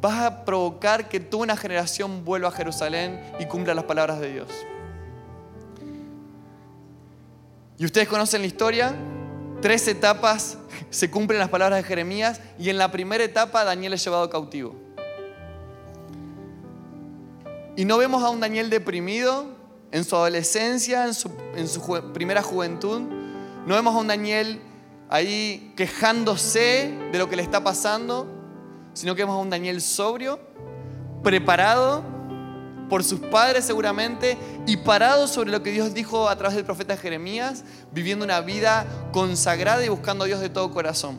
vas 0.01 0.21
a 0.21 0.45
provocar 0.45 1.09
que 1.09 1.19
toda 1.19 1.43
una 1.43 1.57
generación 1.57 2.25
vuelva 2.25 2.49
a 2.49 2.53
Jerusalén 2.53 3.21
y 3.41 3.47
cumpla 3.47 3.75
las 3.75 3.85
palabras 3.85 4.21
de 4.21 4.33
Dios. 4.33 4.49
Y 7.79 7.85
ustedes 7.85 8.07
conocen 8.07 8.43
la 8.43 8.47
historia, 8.47 8.95
tres 9.61 9.89
etapas 9.89 10.59
se 10.93 11.11
cumplen 11.11 11.41
las 11.41 11.49
palabras 11.49 11.83
de 11.83 11.89
Jeremías 11.89 12.41
y 12.59 12.69
en 12.69 12.77
la 12.77 12.93
primera 12.93 13.25
etapa 13.25 13.65
Daniel 13.65 13.95
es 13.95 14.05
llevado 14.05 14.29
cautivo. 14.29 14.77
Y 17.77 17.87
no 17.87 17.97
vemos 17.97 18.23
a 18.23 18.29
un 18.29 18.41
Daniel 18.41 18.69
deprimido 18.69 19.47
en 19.91 20.05
su 20.05 20.15
adolescencia, 20.15 21.07
en 21.07 21.15
su, 21.15 21.33
primera 22.13 22.43
juventud. 22.43 23.01
No 23.67 23.75
vemos 23.75 23.95
a 23.95 23.99
un 23.99 24.09
Daniel 24.09 24.61
ahí 25.09 25.73
quejándose 25.77 26.93
de 27.11 27.19
lo 27.19 27.31
que 27.31 27.37
le 27.37 27.43
está 27.43 27.65
pasando, 27.65 28.27
sino 28.93 29.15
que 29.15 29.23
vemos 29.23 29.39
a 29.39 29.41
un 29.41 29.49
Daniel 29.49 29.81
sobrio, 29.81 30.39
preparado 31.23 32.05
por 32.89 33.05
sus 33.05 33.21
padres 33.21 33.65
seguramente 33.65 34.37
y 34.67 34.77
parado 34.79 35.27
sobre 35.27 35.51
lo 35.51 35.63
que 35.63 35.71
Dios 35.71 35.95
dijo 35.95 36.29
a 36.29 36.37
través 36.37 36.57
del 36.57 36.65
profeta 36.65 36.97
Jeremías, 36.97 37.65
viviendo 37.93 38.25
una 38.25 38.41
vida 38.41 38.87
consagrada 39.13 39.85
y 39.85 39.89
buscando 39.89 40.25
a 40.25 40.27
Dios 40.27 40.41
de 40.41 40.49
todo 40.49 40.71
corazón. 40.71 41.19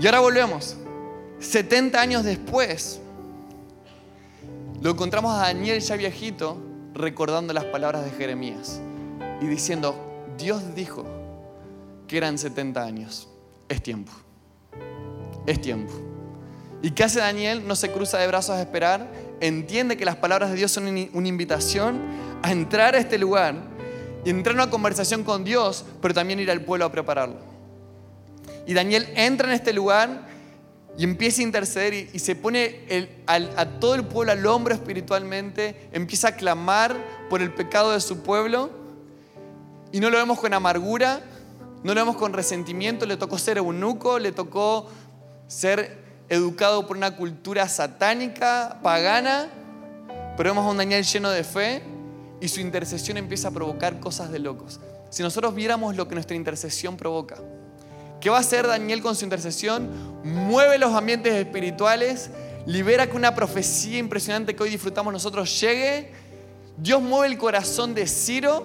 Y 0.00 0.06
ahora 0.06 0.20
volvemos. 0.20 0.76
70 1.40 2.00
años 2.00 2.24
después, 2.24 3.00
lo 4.80 4.90
encontramos 4.90 5.34
a 5.34 5.46
Daniel 5.46 5.80
ya 5.80 5.96
viejito 5.96 6.56
recordando 6.94 7.52
las 7.52 7.64
palabras 7.64 8.04
de 8.04 8.10
Jeremías 8.10 8.80
y 9.40 9.46
diciendo, 9.46 9.94
Dios 10.38 10.74
dijo 10.74 11.04
que 12.06 12.16
eran 12.16 12.38
70 12.38 12.82
años. 12.82 13.28
Es 13.68 13.82
tiempo. 13.82 14.12
Es 15.46 15.60
tiempo. 15.60 15.92
¿Y 16.82 16.90
qué 16.90 17.04
hace 17.04 17.20
Daniel? 17.20 17.66
No 17.66 17.76
se 17.76 17.90
cruza 17.90 18.18
de 18.18 18.26
brazos 18.26 18.56
a 18.56 18.60
esperar, 18.60 19.08
entiende 19.42 19.96
que 19.96 20.04
las 20.04 20.16
palabras 20.16 20.50
de 20.50 20.56
Dios 20.56 20.70
son 20.70 20.86
una 20.86 21.28
invitación 21.28 22.00
a 22.42 22.52
entrar 22.52 22.94
a 22.94 22.98
este 22.98 23.18
lugar 23.18 23.56
y 24.24 24.30
entrar 24.30 24.54
en 24.54 24.62
una 24.62 24.70
conversación 24.70 25.24
con 25.24 25.44
Dios, 25.44 25.84
pero 26.00 26.14
también 26.14 26.38
ir 26.40 26.50
al 26.50 26.62
pueblo 26.62 26.84
a 26.84 26.92
prepararlo. 26.92 27.36
Y 28.66 28.74
Daniel 28.74 29.08
entra 29.16 29.48
en 29.48 29.54
este 29.54 29.72
lugar 29.72 30.28
y 30.96 31.04
empieza 31.04 31.40
a 31.40 31.44
interceder 31.44 32.10
y, 32.12 32.18
se 32.18 32.36
pone 32.36 33.16
a 33.26 33.66
todo 33.80 33.96
el 33.96 34.04
pueblo 34.04 34.32
al 34.32 34.46
hombro 34.46 34.74
espiritualmente, 34.74 35.88
empieza 35.92 36.28
a 36.28 36.36
clamar 36.36 36.96
por 37.28 37.42
el 37.42 37.52
pecado 37.52 37.92
de 37.92 38.00
su 38.00 38.22
pueblo 38.22 38.70
y 39.90 39.98
no 39.98 40.10
lo 40.10 40.18
vemos 40.18 40.38
con 40.38 40.54
amargura, 40.54 41.20
no 41.82 41.94
lo 41.94 42.00
vemos 42.00 42.16
con 42.16 42.32
resentimiento, 42.32 43.06
le 43.06 43.16
tocó 43.16 43.38
ser 43.38 43.58
eunuco, 43.58 44.20
le 44.20 44.30
tocó 44.30 44.88
ser 45.48 46.01
educado 46.32 46.86
por 46.86 46.96
una 46.96 47.14
cultura 47.14 47.68
satánica, 47.68 48.78
pagana, 48.82 49.50
pero 50.34 50.48
vemos 50.50 50.64
a 50.64 50.70
un 50.70 50.78
Daniel 50.78 51.04
lleno 51.04 51.28
de 51.28 51.44
fe 51.44 51.82
y 52.40 52.48
su 52.48 52.60
intercesión 52.60 53.18
empieza 53.18 53.48
a 53.48 53.50
provocar 53.50 54.00
cosas 54.00 54.32
de 54.32 54.38
locos. 54.38 54.80
Si 55.10 55.22
nosotros 55.22 55.54
viéramos 55.54 55.94
lo 55.94 56.08
que 56.08 56.14
nuestra 56.14 56.34
intercesión 56.34 56.96
provoca, 56.96 57.36
¿qué 58.18 58.30
va 58.30 58.38
a 58.38 58.40
hacer 58.40 58.66
Daniel 58.66 59.02
con 59.02 59.14
su 59.14 59.24
intercesión? 59.24 59.90
Mueve 60.24 60.78
los 60.78 60.94
ambientes 60.94 61.34
espirituales, 61.34 62.30
libera 62.64 63.06
que 63.06 63.16
una 63.18 63.34
profecía 63.34 63.98
impresionante 63.98 64.56
que 64.56 64.62
hoy 64.62 64.70
disfrutamos 64.70 65.12
nosotros 65.12 65.60
llegue. 65.60 66.12
Dios 66.78 67.02
mueve 67.02 67.26
el 67.26 67.36
corazón 67.36 67.92
de 67.92 68.06
Ciro, 68.06 68.64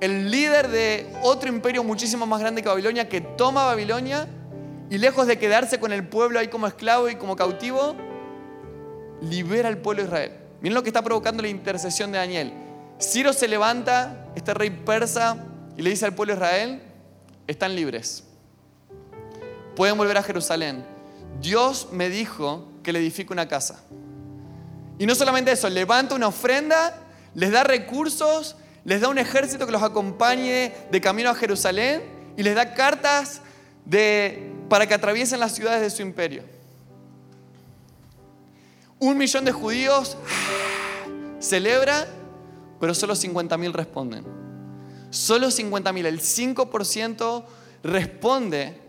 el 0.00 0.32
líder 0.32 0.66
de 0.66 1.06
otro 1.22 1.48
imperio 1.48 1.84
muchísimo 1.84 2.26
más 2.26 2.40
grande 2.40 2.60
que 2.60 2.68
Babilonia, 2.68 3.08
que 3.08 3.20
toma 3.20 3.66
Babilonia 3.66 4.26
y 4.92 4.98
lejos 4.98 5.26
de 5.26 5.38
quedarse 5.38 5.80
con 5.80 5.90
el 5.90 6.06
pueblo 6.06 6.38
ahí 6.38 6.48
como 6.48 6.66
esclavo 6.66 7.08
y 7.08 7.16
como 7.16 7.34
cautivo, 7.34 7.96
libera 9.22 9.70
al 9.70 9.78
pueblo 9.78 10.02
de 10.02 10.08
Israel. 10.08 10.32
Miren 10.60 10.74
lo 10.74 10.82
que 10.82 10.90
está 10.90 11.00
provocando 11.00 11.42
la 11.42 11.48
intercesión 11.48 12.12
de 12.12 12.18
Daniel. 12.18 12.52
Ciro 13.00 13.32
se 13.32 13.48
levanta, 13.48 14.26
este 14.36 14.52
rey 14.52 14.68
persa, 14.68 15.46
y 15.78 15.80
le 15.80 15.88
dice 15.88 16.04
al 16.04 16.14
pueblo 16.14 16.34
de 16.34 16.40
Israel, 16.40 16.82
están 17.46 17.74
libres. 17.74 18.24
Pueden 19.76 19.96
volver 19.96 20.18
a 20.18 20.22
Jerusalén. 20.22 20.84
Dios 21.40 21.88
me 21.90 22.10
dijo 22.10 22.68
que 22.82 22.92
le 22.92 22.98
edifique 22.98 23.32
una 23.32 23.48
casa. 23.48 23.82
Y 24.98 25.06
no 25.06 25.14
solamente 25.14 25.52
eso, 25.52 25.70
levanta 25.70 26.14
una 26.16 26.28
ofrenda, 26.28 26.98
les 27.34 27.50
da 27.50 27.64
recursos, 27.64 28.56
les 28.84 29.00
da 29.00 29.08
un 29.08 29.16
ejército 29.16 29.64
que 29.64 29.72
los 29.72 29.82
acompañe 29.82 30.70
de 30.90 31.00
camino 31.00 31.30
a 31.30 31.34
Jerusalén 31.34 32.02
y 32.36 32.42
les 32.42 32.54
da 32.54 32.74
cartas 32.74 33.40
de 33.86 34.51
para 34.72 34.86
que 34.86 34.94
atraviesen 34.94 35.38
las 35.38 35.54
ciudades 35.54 35.82
de 35.82 35.90
su 35.90 36.00
imperio. 36.00 36.44
Un 38.98 39.18
millón 39.18 39.44
de 39.44 39.52
judíos 39.52 40.16
celebra, 41.40 42.08
pero 42.80 42.94
solo 42.94 43.12
50.000 43.12 43.70
responden. 43.70 44.24
Solo 45.10 45.48
50.000, 45.48 46.06
el 46.06 46.20
5% 46.20 47.44
responde. 47.82 48.80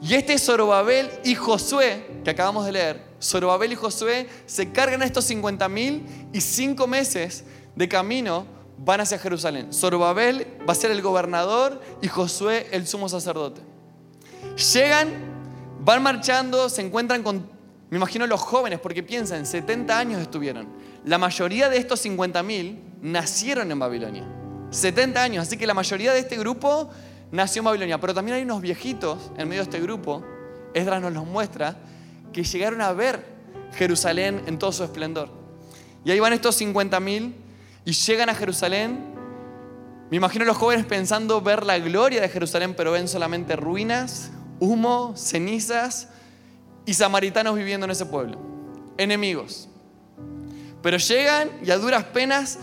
Y 0.00 0.14
este 0.14 0.38
Zorobabel 0.38 1.10
y 1.24 1.34
Josué, 1.34 2.06
que 2.22 2.30
acabamos 2.30 2.64
de 2.64 2.70
leer, 2.70 3.02
Zorobabel 3.20 3.72
y 3.72 3.74
Josué 3.74 4.28
se 4.46 4.70
cargan 4.70 5.02
a 5.02 5.06
estos 5.06 5.24
50 5.24 5.68
mil 5.68 6.06
y 6.32 6.40
cinco 6.40 6.86
meses 6.86 7.42
de 7.74 7.88
camino 7.88 8.46
van 8.78 9.00
hacia 9.00 9.18
Jerusalén. 9.18 9.72
Zorobabel 9.72 10.46
va 10.68 10.72
a 10.72 10.76
ser 10.76 10.92
el 10.92 11.02
gobernador 11.02 11.82
y 12.00 12.06
Josué 12.06 12.68
el 12.70 12.86
sumo 12.86 13.08
sacerdote. 13.08 13.74
Llegan, 14.56 15.08
van 15.80 16.02
marchando, 16.02 16.68
se 16.68 16.80
encuentran 16.80 17.22
con, 17.22 17.48
me 17.90 17.98
imagino 17.98 18.26
los 18.26 18.40
jóvenes, 18.40 18.80
porque 18.80 19.02
piensan, 19.02 19.44
70 19.44 19.98
años 19.98 20.22
estuvieron. 20.22 20.66
La 21.04 21.18
mayoría 21.18 21.68
de 21.68 21.76
estos 21.76 22.00
50 22.00 22.42
mil 22.42 22.82
nacieron 23.02 23.70
en 23.70 23.78
Babilonia. 23.78 24.24
70 24.70 25.22
años, 25.22 25.46
así 25.46 25.56
que 25.56 25.66
la 25.66 25.74
mayoría 25.74 26.12
de 26.12 26.20
este 26.20 26.36
grupo 26.36 26.90
nació 27.30 27.60
en 27.60 27.66
Babilonia. 27.66 28.00
Pero 28.00 28.14
también 28.14 28.36
hay 28.36 28.42
unos 28.42 28.60
viejitos 28.60 29.30
en 29.36 29.48
medio 29.48 29.62
de 29.62 29.70
este 29.70 29.80
grupo, 29.80 30.24
Esdras 30.74 31.00
nos 31.00 31.12
los 31.12 31.26
muestra, 31.26 31.76
que 32.32 32.42
llegaron 32.42 32.80
a 32.80 32.92
ver 32.92 33.24
Jerusalén 33.74 34.42
en 34.46 34.58
todo 34.58 34.72
su 34.72 34.84
esplendor. 34.84 35.30
Y 36.04 36.10
ahí 36.10 36.20
van 36.20 36.32
estos 36.32 36.54
50 36.56 36.98
mil 37.00 37.34
y 37.84 37.92
llegan 37.92 38.28
a 38.28 38.34
Jerusalén. 38.34 39.14
Me 40.10 40.16
imagino 40.16 40.44
los 40.44 40.56
jóvenes 40.56 40.86
pensando 40.86 41.40
ver 41.40 41.64
la 41.64 41.78
gloria 41.78 42.20
de 42.20 42.28
Jerusalén, 42.28 42.74
pero 42.74 42.92
ven 42.92 43.08
solamente 43.08 43.56
ruinas, 43.56 44.30
humo, 44.60 45.14
cenizas 45.16 46.08
y 46.84 46.94
samaritanos 46.94 47.56
viviendo 47.56 47.84
en 47.84 47.90
ese 47.90 48.06
pueblo. 48.06 48.38
Enemigos. 48.98 49.68
Pero 50.82 50.96
llegan 50.98 51.50
y 51.64 51.70
a 51.70 51.78
duras 51.78 52.04
penas 52.04 52.58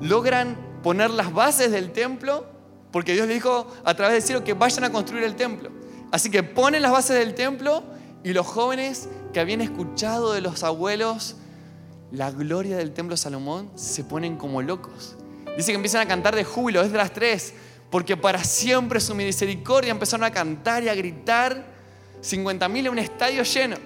logran 0.00 0.56
poner 0.82 1.10
las 1.10 1.32
bases 1.32 1.70
del 1.70 1.92
templo, 1.92 2.46
porque 2.92 3.14
Dios 3.14 3.26
le 3.26 3.34
dijo 3.34 3.66
a 3.84 3.94
través 3.94 4.14
del 4.14 4.22
cielo 4.22 4.44
que 4.44 4.54
vayan 4.54 4.84
a 4.84 4.92
construir 4.92 5.24
el 5.24 5.34
templo. 5.34 5.70
Así 6.12 6.30
que 6.30 6.42
ponen 6.42 6.82
las 6.82 6.92
bases 6.92 7.18
del 7.18 7.34
templo 7.34 7.82
y 8.22 8.32
los 8.32 8.46
jóvenes 8.46 9.08
que 9.32 9.40
habían 9.40 9.60
escuchado 9.60 10.32
de 10.32 10.40
los 10.40 10.62
abuelos 10.62 11.36
la 12.14 12.30
gloria 12.30 12.76
del 12.76 12.92
templo 12.92 13.16
Salomón 13.16 13.70
se 13.74 14.04
ponen 14.04 14.36
como 14.36 14.62
locos. 14.62 15.16
Dice 15.56 15.72
que 15.72 15.76
empiezan 15.76 16.02
a 16.02 16.06
cantar 16.06 16.36
de 16.36 16.44
júbilo, 16.44 16.80
es 16.82 16.92
de 16.92 16.98
las 16.98 17.12
tres, 17.12 17.54
porque 17.94 18.16
para 18.16 18.42
siempre 18.42 18.98
su 18.98 19.14
misericordia 19.14 19.92
empezaron 19.92 20.24
a 20.24 20.32
cantar 20.32 20.82
y 20.82 20.88
a 20.88 20.96
gritar 20.96 21.64
50.000 22.24 22.78
en 22.78 22.88
un 22.88 22.98
estadio 22.98 23.44
lleno. 23.44 23.76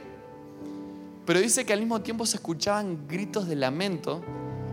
Pero 1.26 1.40
dice 1.40 1.66
que 1.66 1.74
al 1.74 1.80
mismo 1.80 2.00
tiempo 2.00 2.24
se 2.24 2.38
escuchaban 2.38 3.06
gritos 3.06 3.46
de 3.46 3.54
lamento. 3.54 4.24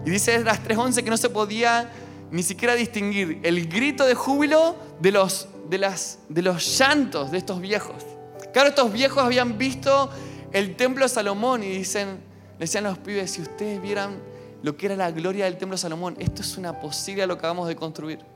Y 0.05 0.09
dice 0.09 0.41
las 0.41 0.63
3.11 0.63 1.03
que 1.03 1.09
no 1.09 1.17
se 1.17 1.29
podía 1.29 1.91
ni 2.31 2.43
siquiera 2.43 2.75
distinguir 2.75 3.41
el 3.43 3.67
grito 3.67 4.05
de 4.05 4.15
júbilo 4.15 4.77
de 5.01 5.11
los, 5.11 5.49
de, 5.69 5.79
las, 5.79 6.19
de 6.29 6.41
los 6.41 6.79
llantos 6.79 7.29
de 7.29 7.38
estos 7.38 7.59
viejos. 7.59 8.05
Claro, 8.53 8.69
estos 8.69 8.93
viejos 8.93 9.21
habían 9.21 9.57
visto 9.57 10.11
el 10.53 10.77
templo 10.77 11.03
de 11.03 11.09
Salomón 11.09 11.61
y 11.61 11.71
dicen, 11.71 12.19
decían 12.57 12.86
los 12.86 12.99
pibes, 12.99 13.31
si 13.31 13.41
ustedes 13.41 13.81
vieran 13.81 14.15
lo 14.63 14.77
que 14.77 14.86
era 14.86 14.95
la 14.95 15.11
gloria 15.11 15.43
del 15.43 15.57
templo 15.57 15.75
de 15.75 15.81
Salomón, 15.81 16.15
esto 16.19 16.41
es 16.41 16.55
una 16.55 16.79
posibilidad 16.79 17.27
lo 17.27 17.36
que 17.36 17.39
acabamos 17.39 17.67
de 17.67 17.75
construir. 17.75 18.34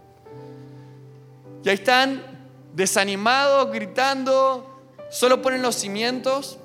Y 1.64 1.70
ahí 1.70 1.76
están 1.76 2.24
desanimados, 2.74 3.72
gritando, 3.72 4.82
solo 5.10 5.42
ponen 5.42 5.62
los 5.62 5.76
cimientos, 5.76 6.58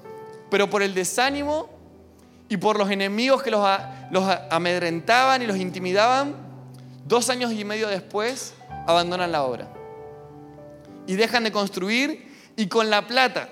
pero 0.51 0.71
por 0.71 0.83
el 0.83 0.95
desánimo 0.95 1.69
y 2.49 2.57
por 2.57 2.79
los 2.79 2.91
enemigos 2.91 3.43
que 3.43 3.51
los, 3.51 3.67
los 4.11 4.25
amedrentaban 4.51 5.43
y 5.43 5.47
los 5.47 5.57
intimidaban, 5.57 6.37
dos 7.07 7.31
años 7.31 7.53
y 7.53 7.65
medio 7.65 7.89
después 7.89 8.55
abandonan 8.87 9.33
la 9.33 9.43
obra. 9.43 9.69
Y 11.07 11.15
dejan 11.17 11.45
de 11.45 11.53
construir 11.53 12.33
y 12.57 12.69
con 12.69 12.91
la 12.91 13.07
plata, 13.07 13.49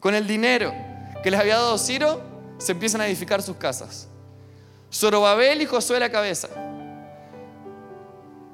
con 0.00 0.14
el 0.14 0.26
dinero 0.26 0.72
que 1.22 1.30
les 1.30 1.38
había 1.38 1.56
dado 1.56 1.78
Ciro, 1.78 2.20
se 2.58 2.72
empiezan 2.72 3.00
a 3.00 3.06
edificar 3.06 3.42
sus 3.42 3.56
casas. 3.56 4.08
Zorobabel 4.92 5.62
y 5.62 5.66
Josué 5.66 6.00
la 6.00 6.10
cabeza. 6.10 6.48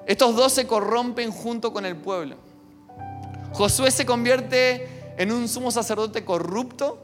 Estos 0.08 0.34
dos 0.34 0.54
se 0.54 0.66
corrompen 0.66 1.30
junto 1.30 1.70
con 1.70 1.84
el 1.84 1.94
pueblo. 1.94 2.36
Josué 3.52 3.90
se 3.90 4.06
convierte 4.06 5.12
en 5.18 5.30
un 5.30 5.46
sumo 5.48 5.70
sacerdote 5.70 6.24
corrupto 6.24 6.98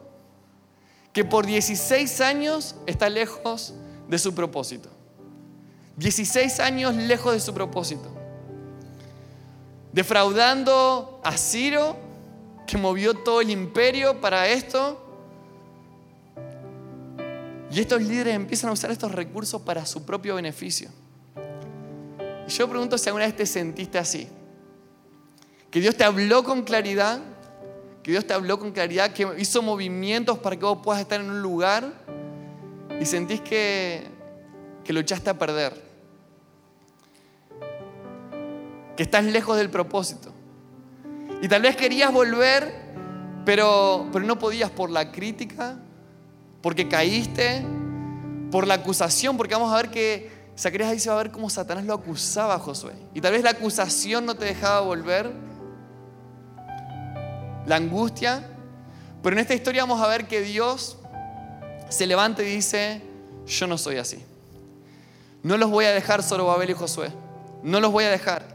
que 1.13 1.23
por 1.23 1.45
16 1.45 2.23
años 2.23 2.77
está 2.87 3.11
lejos 3.11 3.75
de 4.09 4.19
su 4.19 4.35
propósito. 4.35 4.89
16 5.99 6.61
años 6.61 6.95
lejos 6.95 7.35
de 7.35 7.41
su 7.41 7.53
propósito. 7.53 8.09
Defraudando 9.93 11.21
a 11.23 11.37
Ciro, 11.37 11.97
que 12.67 12.79
movió 12.79 13.13
todo 13.13 13.43
el 13.43 13.51
imperio 13.51 14.19
para 14.19 14.49
esto. 14.49 14.99
Y 17.71 17.81
estos 17.81 18.01
líderes 18.01 18.35
empiezan 18.35 18.71
a 18.71 18.73
usar 18.73 18.91
estos 18.91 19.13
recursos 19.13 19.61
para 19.61 19.85
su 19.85 20.07
propio 20.07 20.37
beneficio. 20.37 20.89
Yo 22.49 22.69
pregunto 22.69 22.99
si 22.99 23.09
alguna 23.09 23.27
vez 23.27 23.37
te 23.37 23.47
sentiste 23.47 23.99
así. 23.99 24.29
Que 25.71 25.81
Dios 25.81 25.97
te 25.97 26.05
habló 26.05 26.45
con 26.45 26.63
claridad, 26.63 27.21
que 28.03 28.11
Dios 28.11 28.27
te 28.27 28.35
habló 28.35 28.59
con 28.59 28.73
claridad, 28.73 29.13
que 29.13 29.27
hizo 29.39 29.63
movimientos 29.63 30.39
para 30.39 30.57
que 30.57 30.65
vos 30.65 30.79
puedas 30.83 31.01
estar 31.01 31.21
en 31.21 31.31
un 31.31 31.43
lugar 31.43 31.93
y 33.01 33.07
sentís 33.07 33.41
que, 33.41 34.05
que 34.85 34.93
lo 34.93 35.01
echaste 35.01 35.31
a 35.31 35.39
perder. 35.39 35.73
Que 38.97 39.03
estás 39.03 39.25
lejos 39.25 39.57
del 39.57 39.71
propósito. 39.71 40.33
Y 41.43 41.49
tal 41.49 41.63
vez 41.63 41.77
querías 41.77 42.13
volver, 42.13 42.73
pero, 43.45 44.09
pero 44.13 44.25
no 44.25 44.39
podías 44.39 44.71
por 44.71 44.91
la 44.91 45.11
crítica, 45.11 45.79
porque 46.63 46.89
caíste, 46.89 47.65
por 48.51 48.67
la 48.67 48.75
acusación, 48.75 49.37
porque 49.37 49.55
vamos 49.55 49.73
a 49.73 49.77
ver 49.77 49.91
que 49.91 50.44
Zacarías 50.57 50.91
ahí 50.91 51.01
se 51.01 51.09
va 51.09 51.17
a 51.17 51.23
ver 51.23 51.33
cómo 51.33 51.51
Satanás 51.51 51.85
lo 51.85 51.95
acusaba 51.95 52.55
a 52.55 52.59
Josué. 52.59 52.93
Y 53.13 53.21
tal 53.21 53.33
vez 53.33 53.43
la 53.43 53.51
acusación 53.51 54.25
no 54.25 54.35
te 54.37 54.45
dejaba 54.45 54.81
volver, 54.81 55.33
la 57.67 57.77
angustia, 57.77 58.47
pero 59.23 59.37
en 59.37 59.41
esta 59.41 59.55
historia 59.55 59.83
vamos 59.83 60.01
a 60.01 60.07
ver 60.07 60.29
que 60.29 60.43
Dios 60.43 60.99
se 61.89 62.07
levanta 62.07 62.43
y 62.43 62.47
dice, 62.47 63.03
yo 63.47 63.67
no 63.67 63.79
soy 63.79 63.97
así. 63.97 64.23
No 65.43 65.57
los 65.57 65.71
voy 65.71 65.87
a 65.87 65.93
dejar 65.93 66.23
Zorobabel 66.23 66.71
y 66.71 66.75
Josué. 66.75 67.11
No 67.63 67.81
los 67.81 67.91
voy 67.91 68.05
a 68.05 68.11
dejar. 68.11 68.55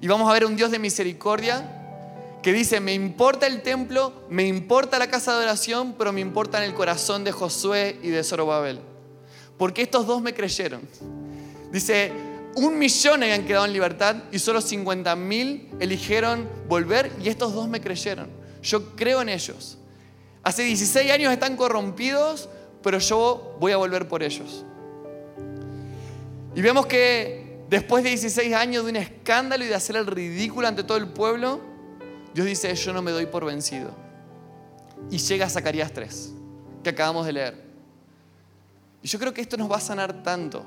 Y 0.00 0.08
vamos 0.08 0.28
a 0.28 0.32
ver 0.32 0.44
un 0.44 0.56
Dios 0.56 0.70
de 0.70 0.78
misericordia 0.78 1.72
que 2.42 2.52
dice, 2.52 2.80
me 2.80 2.94
importa 2.94 3.46
el 3.46 3.62
templo, 3.62 4.12
me 4.28 4.46
importa 4.46 4.98
la 4.98 5.08
casa 5.08 5.36
de 5.36 5.44
oración, 5.44 5.94
pero 5.98 6.12
me 6.12 6.20
importa 6.20 6.58
en 6.58 6.64
el 6.64 6.74
corazón 6.74 7.24
de 7.24 7.32
Josué 7.32 7.98
y 8.02 8.10
de 8.10 8.22
Zorobabel. 8.22 8.80
Porque 9.58 9.82
estos 9.82 10.06
dos 10.06 10.22
me 10.22 10.34
creyeron. 10.34 10.82
Dice, 11.72 12.12
un 12.56 12.78
millón 12.78 13.22
habían 13.22 13.44
quedado 13.44 13.66
en 13.66 13.72
libertad 13.72 14.16
y 14.32 14.38
solo 14.38 14.60
50 14.60 15.14
mil 15.16 15.68
eligieron 15.78 16.48
volver 16.68 17.12
y 17.22 17.28
estos 17.28 17.52
dos 17.52 17.68
me 17.68 17.80
creyeron. 17.80 18.28
Yo 18.62 18.96
creo 18.96 19.20
en 19.20 19.28
ellos. 19.28 19.78
Hace 20.42 20.62
16 20.62 21.10
años 21.10 21.32
están 21.32 21.56
corrompidos, 21.56 22.48
pero 22.82 22.98
yo 22.98 23.56
voy 23.60 23.72
a 23.72 23.76
volver 23.76 24.08
por 24.08 24.22
ellos. 24.22 24.64
Y 26.54 26.62
vemos 26.62 26.86
que 26.86 27.58
después 27.68 28.04
de 28.04 28.10
16 28.10 28.54
años 28.54 28.84
de 28.84 28.90
un 28.90 28.96
escándalo 28.96 29.64
y 29.64 29.68
de 29.68 29.74
hacer 29.74 29.96
el 29.96 30.06
ridículo 30.06 30.66
ante 30.66 30.82
todo 30.82 30.96
el 30.96 31.08
pueblo, 31.08 31.60
Dios 32.32 32.46
dice, 32.46 32.74
yo 32.74 32.92
no 32.92 33.02
me 33.02 33.10
doy 33.10 33.26
por 33.26 33.44
vencido. 33.44 33.90
Y 35.10 35.18
llega 35.18 35.50
Zacarías 35.50 35.92
3, 35.92 36.32
que 36.82 36.90
acabamos 36.90 37.26
de 37.26 37.32
leer. 37.32 37.64
Y 39.02 39.08
yo 39.08 39.18
creo 39.18 39.34
que 39.34 39.40
esto 39.40 39.56
nos 39.56 39.70
va 39.70 39.76
a 39.76 39.80
sanar 39.80 40.22
tanto. 40.22 40.64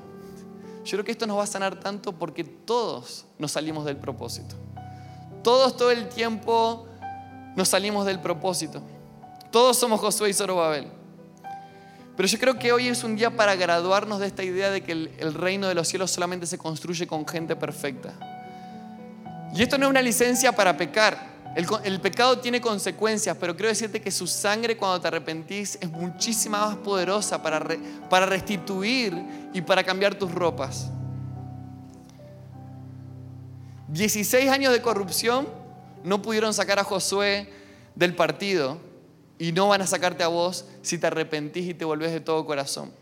Yo 0.84 0.92
creo 0.92 1.04
que 1.04 1.12
esto 1.12 1.26
nos 1.26 1.38
va 1.38 1.44
a 1.44 1.46
sanar 1.46 1.78
tanto 1.78 2.12
porque 2.12 2.44
todos 2.44 3.26
nos 3.38 3.52
salimos 3.52 3.84
del 3.84 3.96
propósito. 3.96 4.56
Todos 5.42 5.76
todo 5.76 5.90
el 5.90 6.08
tiempo 6.08 6.86
nos 7.56 7.68
salimos 7.68 8.06
del 8.06 8.20
propósito. 8.20 8.82
Todos 9.50 9.76
somos 9.76 10.00
Josué 10.00 10.30
y 10.30 10.32
Zorobabel. 10.32 10.86
Pero 12.16 12.28
yo 12.28 12.38
creo 12.38 12.58
que 12.58 12.72
hoy 12.72 12.88
es 12.88 13.02
un 13.02 13.16
día 13.16 13.34
para 13.34 13.54
graduarnos 13.54 14.20
de 14.20 14.26
esta 14.26 14.42
idea 14.42 14.70
de 14.70 14.82
que 14.82 14.92
el, 14.92 15.10
el 15.18 15.34
reino 15.34 15.68
de 15.68 15.74
los 15.74 15.88
cielos 15.88 16.10
solamente 16.10 16.46
se 16.46 16.58
construye 16.58 17.06
con 17.06 17.26
gente 17.26 17.56
perfecta. 17.56 18.12
Y 19.54 19.62
esto 19.62 19.78
no 19.78 19.86
es 19.86 19.90
una 19.90 20.02
licencia 20.02 20.52
para 20.52 20.76
pecar. 20.76 21.39
El, 21.54 22.00
pecado 22.00 22.38
tiene 22.38 22.60
consecuencias, 22.60 23.36
pero 23.38 23.56
quiero 23.56 23.68
decirte 23.68 24.00
que 24.00 24.12
su 24.12 24.28
sangre 24.28 24.76
cuando 24.76 25.00
te 25.00 25.08
arrepentís 25.08 25.78
es 25.80 25.90
muchísima 25.90 26.66
más 26.66 26.76
poderosa 26.76 27.42
para, 27.42 27.60
para 28.08 28.26
restituir 28.26 29.14
y 29.52 29.60
para 29.60 29.82
cambiar 29.82 30.14
tus 30.14 30.32
ropas. 30.32 30.90
16 33.88 34.48
años 34.48 34.72
de 34.72 34.80
corrupción 34.80 35.48
no 36.04 36.22
pudieron 36.22 36.54
sacar 36.54 36.78
a 36.78 36.84
Josué 36.84 37.52
del 37.96 38.14
partido 38.14 38.78
y 39.36 39.50
no 39.50 39.66
van 39.66 39.82
a 39.82 39.88
sacarte 39.88 40.22
a 40.22 40.28
vos 40.28 40.66
si 40.82 40.98
te 40.98 41.08
arrepentís 41.08 41.68
y 41.68 41.74
te 41.74 41.84
volvés 41.84 42.12
de 42.12 42.20
todo 42.20 42.46
corazón. 42.46 42.92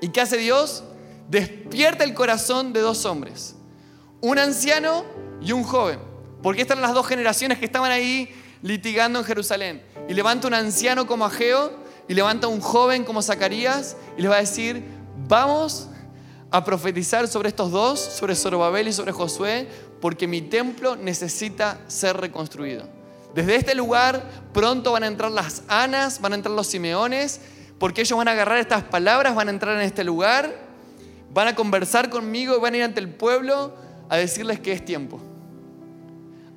¿Y 0.00 0.08
qué 0.08 0.20
hace 0.20 0.36
Dios? 0.36 0.82
Despierta 1.28 2.02
el 2.02 2.14
corazón 2.14 2.72
de 2.72 2.80
dos 2.80 3.04
hombres, 3.04 3.54
un 4.20 4.40
anciano 4.40 5.04
y 5.40 5.52
un 5.52 5.62
joven 5.62 6.11
Porque 6.42 6.62
estas 6.62 6.76
eran 6.76 6.88
las 6.88 6.94
dos 6.94 7.06
generaciones 7.06 7.58
que 7.58 7.64
estaban 7.64 7.90
ahí 7.90 8.28
litigando 8.62 9.18
en 9.18 9.24
Jerusalén. 9.24 9.82
Y 10.08 10.14
levanta 10.14 10.48
un 10.48 10.54
anciano 10.54 11.06
como 11.06 11.24
Ageo 11.24 11.72
y 12.08 12.14
levanta 12.14 12.48
un 12.48 12.60
joven 12.60 13.04
como 13.04 13.22
Zacarías 13.22 13.96
y 14.16 14.22
les 14.22 14.30
va 14.30 14.36
a 14.36 14.40
decir, 14.40 14.82
vamos 15.28 15.88
a 16.50 16.64
profetizar 16.64 17.26
sobre 17.28 17.48
estos 17.48 17.70
dos, 17.70 18.00
sobre 18.00 18.34
Zorobabel 18.34 18.88
y 18.88 18.92
sobre 18.92 19.12
Josué, 19.12 19.66
porque 20.00 20.26
mi 20.26 20.42
templo 20.42 20.96
necesita 20.96 21.78
ser 21.86 22.18
reconstruido. 22.18 22.86
Desde 23.34 23.56
este 23.56 23.74
lugar 23.74 24.22
pronto 24.52 24.92
van 24.92 25.04
a 25.04 25.06
entrar 25.06 25.30
las 25.30 25.62
Anas, 25.68 26.20
van 26.20 26.32
a 26.32 26.34
entrar 26.36 26.54
los 26.54 26.66
Simeones, 26.66 27.40
porque 27.78 28.02
ellos 28.02 28.18
van 28.18 28.28
a 28.28 28.32
agarrar 28.32 28.58
estas 28.58 28.82
palabras, 28.82 29.34
van 29.34 29.48
a 29.48 29.50
entrar 29.50 29.76
en 29.76 29.82
este 29.82 30.04
lugar, 30.04 30.54
van 31.32 31.48
a 31.48 31.54
conversar 31.54 32.10
conmigo 32.10 32.54
y 32.56 32.60
van 32.60 32.74
a 32.74 32.76
ir 32.76 32.82
ante 32.82 33.00
el 33.00 33.08
pueblo 33.08 33.74
a 34.10 34.18
decirles 34.18 34.60
que 34.60 34.72
es 34.72 34.84
tiempo. 34.84 35.20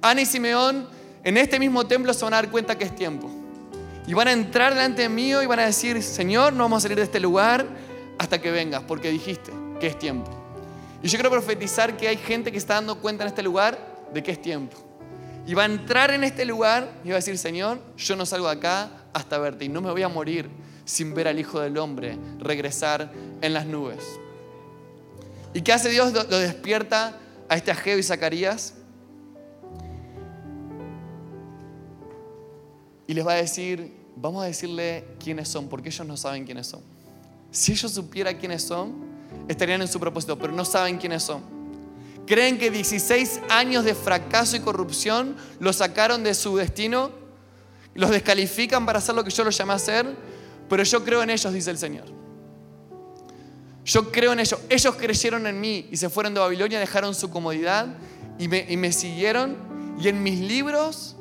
Ana 0.10 0.22
y 0.22 0.26
Simeón 0.26 0.88
en 1.24 1.38
este 1.38 1.60
mismo 1.60 1.86
templo 1.88 2.14
se 2.14 2.24
van 2.24 2.34
a 2.36 2.38
dar 2.38 2.52
cuenta 2.52 2.78
que 2.78 2.84
es 2.84 2.96
tiempo. 2.96 3.30
Y 4.08 4.14
van 4.14 4.28
a 4.28 4.32
entrar 4.32 4.76
delante 4.76 5.02
de 5.02 5.10
mí 5.10 5.32
y 5.32 5.46
van 5.48 5.60
a 5.60 5.66
decir, 5.66 6.04
Señor, 6.04 6.54
no 6.54 6.64
vamos 6.64 6.78
a 6.78 6.82
salir 6.82 6.98
de 6.98 7.04
este 7.04 7.20
lugar 7.20 7.66
hasta 8.20 8.40
que 8.40 8.52
vengas, 8.52 8.84
porque 8.84 9.10
dijiste 9.10 9.52
que 9.80 9.88
es 9.88 9.98
tiempo. 9.98 10.30
Y 11.02 11.08
yo 11.08 11.18
quiero 11.18 11.32
profetizar 11.32 11.98
que 11.98 12.08
hay 12.08 12.18
gente 12.18 12.52
que 12.52 12.58
está 12.58 12.76
dando 12.76 13.00
cuenta 13.00 13.24
en 13.24 13.30
este 13.30 13.42
lugar 13.42 13.80
de 14.14 14.22
que 14.22 14.32
es 14.32 14.42
tiempo. 14.42 14.78
Y 15.48 15.56
va 15.56 15.64
a 15.64 15.66
entrar 15.66 16.12
en 16.12 16.24
este 16.24 16.46
lugar 16.46 16.92
y 17.04 17.10
va 17.10 17.16
a 17.16 17.18
decir, 17.18 17.38
Señor, 17.38 17.80
yo 17.98 18.16
no 18.16 18.26
salgo 18.26 18.48
de 18.48 18.54
acá 18.54 18.90
hasta 19.14 19.40
verte 19.40 19.66
y 19.66 19.70
no 19.70 19.82
me 19.82 19.92
voy 19.92 20.04
a 20.04 20.08
morir 20.08 20.50
sin 20.86 21.16
ver 21.16 21.28
al 21.28 21.40
Hijo 21.40 21.60
del 21.60 21.78
Hombre 21.78 22.18
regresar 22.40 23.12
en 23.42 23.54
las 23.54 23.66
nubes. 23.66 24.04
¿Y 25.54 25.62
qué 25.62 25.74
hace 25.74 25.90
Dios? 25.90 26.14
Lo 26.14 26.40
despierta 26.40 27.18
a 27.50 27.56
este 27.56 27.72
Ageo 27.72 27.98
y 27.98 28.04
Zacarías. 28.04 28.76
Y 33.08 33.14
les 33.14 33.26
va 33.26 33.34
a 33.34 33.36
decir, 33.36 33.92
vamos 34.16 34.44
a 34.44 34.48
decirle 34.48 35.06
quiénes 35.24 35.48
son, 35.48 35.68
porque 35.68 35.90
ellos 35.90 36.06
no 36.08 36.18
saben 36.18 36.46
quiénes 36.46 36.68
son. 36.68 36.82
Si 37.52 37.72
ellos 37.72 37.92
supieran 37.92 38.38
quiénes 38.38 38.64
son, 38.64 38.94
estarían 39.48 39.82
en 39.82 39.88
su 39.88 40.00
propósito, 40.00 40.38
pero 40.38 40.54
no 40.54 40.66
saben 40.66 40.98
quiénes 40.98 41.24
son. 41.24 41.44
Creen 42.26 42.58
que 42.58 42.72
16 42.72 43.42
años 43.50 43.86
de 43.86 43.94
fracaso 43.94 44.56
y 44.56 44.60
corrupción 44.60 45.36
los 45.60 45.78
sacaron 45.78 46.24
de 46.24 46.34
su 46.34 46.58
destino, 46.58 47.12
los 47.94 48.10
descalifican 48.10 48.86
para 48.86 49.00
hacer 49.00 49.16
lo 49.16 49.24
que 49.24 49.30
yo 49.30 49.44
los 49.44 49.56
llamé 49.56 49.74
a 49.74 49.76
hacer, 49.76 50.16
pero 50.68 50.84
yo 50.84 51.04
creo 51.04 51.22
en 51.22 51.30
ellos, 51.30 51.54
dice 51.54 51.70
el 51.70 51.78
Señor. 51.78 52.06
Yo 53.86 54.12
creo 54.12 54.34
en 54.34 54.40
ellos. 54.40 54.60
Ellos 54.68 54.96
creyeron 54.96 55.46
en 55.46 55.62
mí 55.62 55.88
y 55.92 55.98
se 55.98 56.10
fueron 56.10 56.34
de 56.34 56.40
Babilonia, 56.40 56.80
dejaron 56.80 57.14
su 57.14 57.30
comodidad 57.30 57.88
y 58.40 58.48
me, 58.48 58.66
y 58.68 58.76
me 58.78 58.92
siguieron. 58.92 59.56
Y 60.02 60.08
en 60.08 60.24
mis 60.24 60.40
libros 60.40 61.15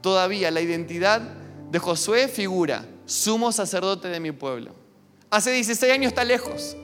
todavía 0.00 0.50
la 0.50 0.60
identidad 0.60 1.20
de 1.70 1.78
Josué 1.78 2.28
figura, 2.28 2.84
sumo 3.06 3.52
sacerdote 3.52 4.08
de 4.08 4.20
mi 4.20 4.32
pueblo. 4.32 4.74
Hace 5.30 5.52
16 5.52 5.92
años 5.92 6.08
está 6.08 6.24
lejos, 6.24 6.76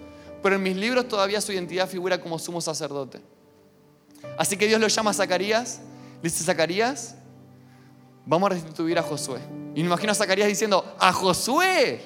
pero 0.42 0.56
en 0.56 0.62
mis 0.62 0.76
libros 0.76 1.08
todavía 1.08 1.40
su 1.40 1.52
identidad 1.52 1.88
figura 1.88 2.20
como 2.20 2.38
sumo 2.38 2.60
sacerdote. 2.60 3.20
Así 4.38 4.56
que 4.56 4.66
Dios 4.66 4.80
lo 4.80 4.88
llama 4.88 5.10
a 5.10 5.14
Zacarías, 5.14 5.80
le 6.22 6.30
dice 6.30 6.44
Zacarías, 6.44 7.16
vamos 8.24 8.50
a 8.50 8.54
restituir 8.54 8.98
a 8.98 9.02
Josué. 9.02 9.40
Y 9.74 9.80
me 9.80 9.86
imagino 9.86 10.12
a 10.12 10.14
Zacarías 10.14 10.48
diciendo, 10.48 10.96
a 10.98 11.12
Josué, 11.12 12.00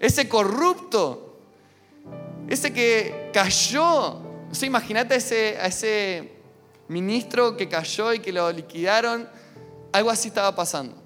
ese 0.00 0.28
corrupto, 0.28 1.38
ese 2.48 2.72
que 2.72 3.30
cayó. 3.32 4.20
O 4.20 4.64
imagínate 4.64 5.14
a 5.14 5.16
ese, 5.16 5.58
a 5.60 5.66
ese 5.66 6.32
ministro 6.88 7.56
que 7.56 7.68
cayó 7.68 8.12
y 8.12 8.20
que 8.20 8.32
lo 8.32 8.50
liquidaron. 8.52 9.28
Algo 9.94 10.10
así 10.10 10.26
estaba 10.26 10.52
pasando. 10.56 10.96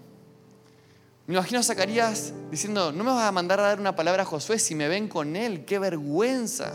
Me 1.26 1.34
imagino 1.34 1.60
a 1.60 1.62
Zacarías 1.62 2.32
diciendo, 2.50 2.90
no 2.90 3.04
me 3.04 3.10
vas 3.10 3.28
a 3.28 3.32
mandar 3.32 3.60
a 3.60 3.64
dar 3.64 3.78
una 3.78 3.94
palabra 3.94 4.22
a 4.22 4.24
Josué 4.24 4.58
si 4.58 4.74
me 4.74 4.88
ven 4.88 5.08
con 5.08 5.36
él, 5.36 5.66
qué 5.66 5.78
vergüenza. 5.78 6.72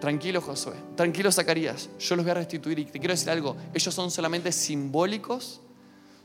Tranquilo 0.00 0.40
Josué, 0.40 0.74
tranquilo 0.94 1.32
Zacarías, 1.32 1.88
yo 1.98 2.14
los 2.14 2.24
voy 2.24 2.30
a 2.30 2.34
restituir 2.34 2.78
y 2.78 2.84
te 2.84 3.00
quiero 3.00 3.12
decir 3.12 3.28
algo, 3.28 3.56
ellos 3.74 3.92
son 3.92 4.08
solamente 4.08 4.52
simbólicos, 4.52 5.62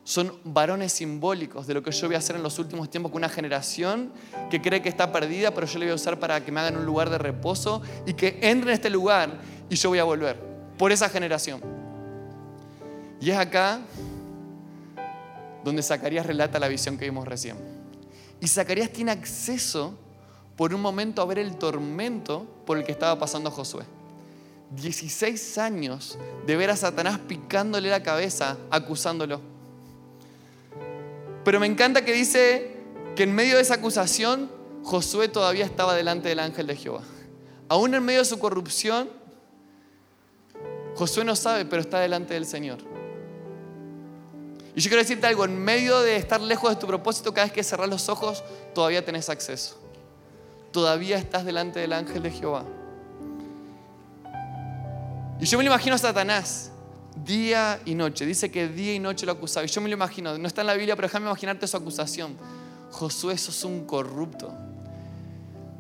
son 0.04 0.32
varones 0.44 0.94
simbólicos 0.94 1.66
de 1.66 1.74
lo 1.74 1.82
que 1.82 1.90
yo 1.90 2.06
voy 2.06 2.16
a 2.16 2.20
hacer 2.20 2.36
en 2.36 2.44
los 2.44 2.60
últimos 2.60 2.92
tiempos 2.92 3.12
con 3.12 3.22
una 3.22 3.30
generación 3.30 4.14
que 4.52 4.62
cree 4.62 4.84
que 4.84 4.90
está 4.90 5.12
perdida, 5.12 5.50
pero 5.50 5.66
yo 5.66 5.80
le 5.80 5.86
voy 5.86 5.94
a 5.94 5.96
usar 5.96 6.20
para 6.20 6.46
que 6.46 6.52
me 6.52 6.60
hagan 6.60 6.78
un 6.78 6.86
lugar 6.86 7.10
de 7.10 7.18
reposo 7.18 7.82
y 8.06 8.14
que 8.14 8.38
entre 8.44 8.70
en 8.70 8.76
este 8.76 8.92
lugar 8.92 9.40
y 9.68 9.76
yo 9.78 9.90
voy 9.90 9.98
a 9.98 10.04
volver 10.04 10.38
por 10.78 10.92
esa 10.92 11.10
generación. 11.10 11.81
Y 13.22 13.30
es 13.30 13.38
acá 13.38 13.80
donde 15.64 15.84
Zacarías 15.84 16.26
relata 16.26 16.60
la 16.60 16.68
visión 16.68 16.98
que 16.98 17.06
vimos 17.06 17.28
recién. 17.28 17.56
Y 18.42 18.48
Zacarías 18.48 18.90
tiene 18.90 19.12
acceso 19.12 19.94
por 20.58 20.74
un 20.74 20.82
momento 20.82 21.22
a 21.22 21.26
ver 21.26 21.38
el 21.38 21.56
tormento 21.58 22.46
por 22.66 22.80
el 22.80 22.84
que 22.84 22.92
estaba 22.92 23.20
pasando 23.20 23.52
Josué. 23.52 23.86
16 24.72 25.58
años 25.60 26.18
de 26.48 26.56
ver 26.56 26.72
a 26.72 26.76
Satanás 26.76 27.20
picándole 27.20 27.90
la 27.90 28.02
cabeza, 28.02 28.58
acusándolo. 28.72 29.40
Pero 31.44 31.60
me 31.60 31.68
encanta 31.68 32.04
que 32.04 32.14
dice 32.14 32.76
que 33.16 33.24
en 33.24 33.36
medio 33.36 33.58
de 33.58 33.62
esa 33.62 33.76
acusación, 33.76 34.50
Josué 34.84 35.28
todavía 35.28 35.66
estaba 35.66 35.94
delante 35.94 36.30
del 36.30 36.40
ángel 36.40 36.66
de 36.66 36.76
Jehová. 36.76 37.04
Aún 37.70 37.94
en 37.94 38.04
medio 38.04 38.20
de 38.20 38.26
su 38.26 38.40
corrupción, 38.40 39.10
Josué 40.96 41.24
no 41.24 41.36
sabe, 41.36 41.66
pero 41.66 41.82
está 41.82 42.00
delante 42.00 42.34
del 42.34 42.46
Señor. 42.46 42.91
Y 44.76 44.82
yo 44.82 44.90
quiero 44.90 45.02
decirte 45.02 45.28
algo, 45.28 45.46
en 45.46 45.58
medio 45.58 46.00
de 46.02 46.16
estar 46.16 46.40
lejos 46.40 46.70
de 46.70 46.76
tu 46.78 46.88
propósito, 46.88 47.34
cada 47.34 47.46
vez 47.46 47.54
que 47.54 47.64
cerras 47.64 47.90
los 47.90 48.08
ojos, 48.10 48.44
todavía 48.74 49.04
tenés 49.04 49.30
acceso. 49.30 49.78
Todavía 50.72 51.18
estás 51.18 51.44
delante 51.44 51.80
del 51.80 51.92
ángel 51.92 52.24
de 52.24 52.32
Jehová. 52.32 52.64
Y 55.40 55.46
yo 55.46 55.58
me 55.58 55.64
lo 55.64 55.72
imagino 55.72 55.96
a 55.96 55.98
Satanás, 55.98 56.72
día 57.26 57.80
y 57.84 57.96
noche. 57.96 58.26
Dice 58.26 58.50
que 58.50 58.68
día 58.70 58.94
y 58.94 59.00
noche 59.00 59.26
lo 59.26 59.34
acusaba. 59.34 59.66
Y 59.66 59.70
yo 59.70 59.82
me 59.82 59.90
lo 59.90 59.96
imagino, 59.96 60.38
no 60.38 60.48
está 60.48 60.62
en 60.62 60.68
la 60.68 60.76
Biblia, 60.76 60.96
pero 60.96 61.08
déjame 61.08 61.26
imaginarte 61.26 61.68
su 61.68 61.76
acusación. 61.76 62.38
Josué, 62.92 63.38
sos 63.38 63.64
un 63.66 63.86
corrupto. 63.86 64.54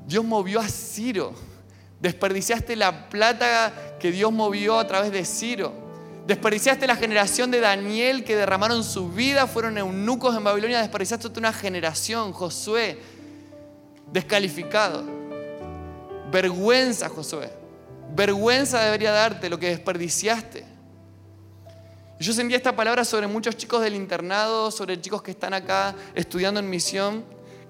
Dios 0.05 0.25
movió 0.25 0.59
a 0.59 0.67
Ciro. 0.67 1.33
Desperdiciaste 2.01 2.75
la 2.75 3.09
plata 3.09 3.71
que 3.99 4.11
Dios 4.11 4.31
movió 4.31 4.79
a 4.79 4.87
través 4.87 5.11
de 5.11 5.23
Ciro. 5.23 5.80
Desperdiciaste 6.31 6.87
la 6.87 6.95
generación 6.95 7.51
de 7.51 7.59
Daniel 7.59 8.23
que 8.23 8.37
derramaron 8.37 8.85
su 8.85 9.09
vida, 9.09 9.47
fueron 9.47 9.77
eunucos 9.77 10.33
en 10.33 10.45
Babilonia. 10.45 10.79
Desperdiciaste 10.79 11.27
una 11.37 11.51
generación, 11.51 12.31
Josué, 12.31 12.97
descalificado. 14.13 15.03
Vergüenza, 16.31 17.09
Josué. 17.09 17.51
Vergüenza 18.15 18.79
debería 18.79 19.11
darte 19.11 19.49
lo 19.49 19.59
que 19.59 19.71
desperdiciaste. 19.71 20.63
Yo 22.17 22.31
sentía 22.31 22.55
esta 22.55 22.77
palabra 22.77 23.03
sobre 23.03 23.27
muchos 23.27 23.57
chicos 23.57 23.81
del 23.81 23.95
internado, 23.95 24.71
sobre 24.71 25.01
chicos 25.01 25.21
que 25.21 25.31
están 25.31 25.53
acá 25.53 25.93
estudiando 26.15 26.61
en 26.61 26.69
misión, 26.69 27.25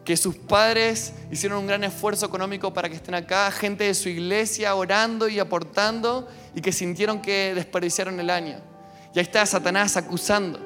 que 0.05 0.15
sus 0.15 0.35
padres 0.35 1.13
hicieron 1.31 1.57
un 1.57 1.65
gran 1.65 1.83
esfuerzo 1.83 2.27
económico 2.27 2.71
para 2.71 2.89
que 2.89 2.95
estén 2.95 3.15
acá, 3.15 3.49
gente 3.49 3.85
de 3.85 3.95
su 3.95 4.07
iglesia 4.07 4.75
orando 4.75 5.27
y 5.27 5.39
aportando 5.39 6.27
y 6.55 6.61
que 6.61 6.71
sintieron 6.71 7.21
que 7.21 7.53
desperdiciaron 7.53 8.19
el 8.19 8.29
año. 8.29 8.59
Y 9.13 9.19
ahí 9.19 9.23
está 9.23 9.45
Satanás 9.45 9.97
acusando. 9.97 10.59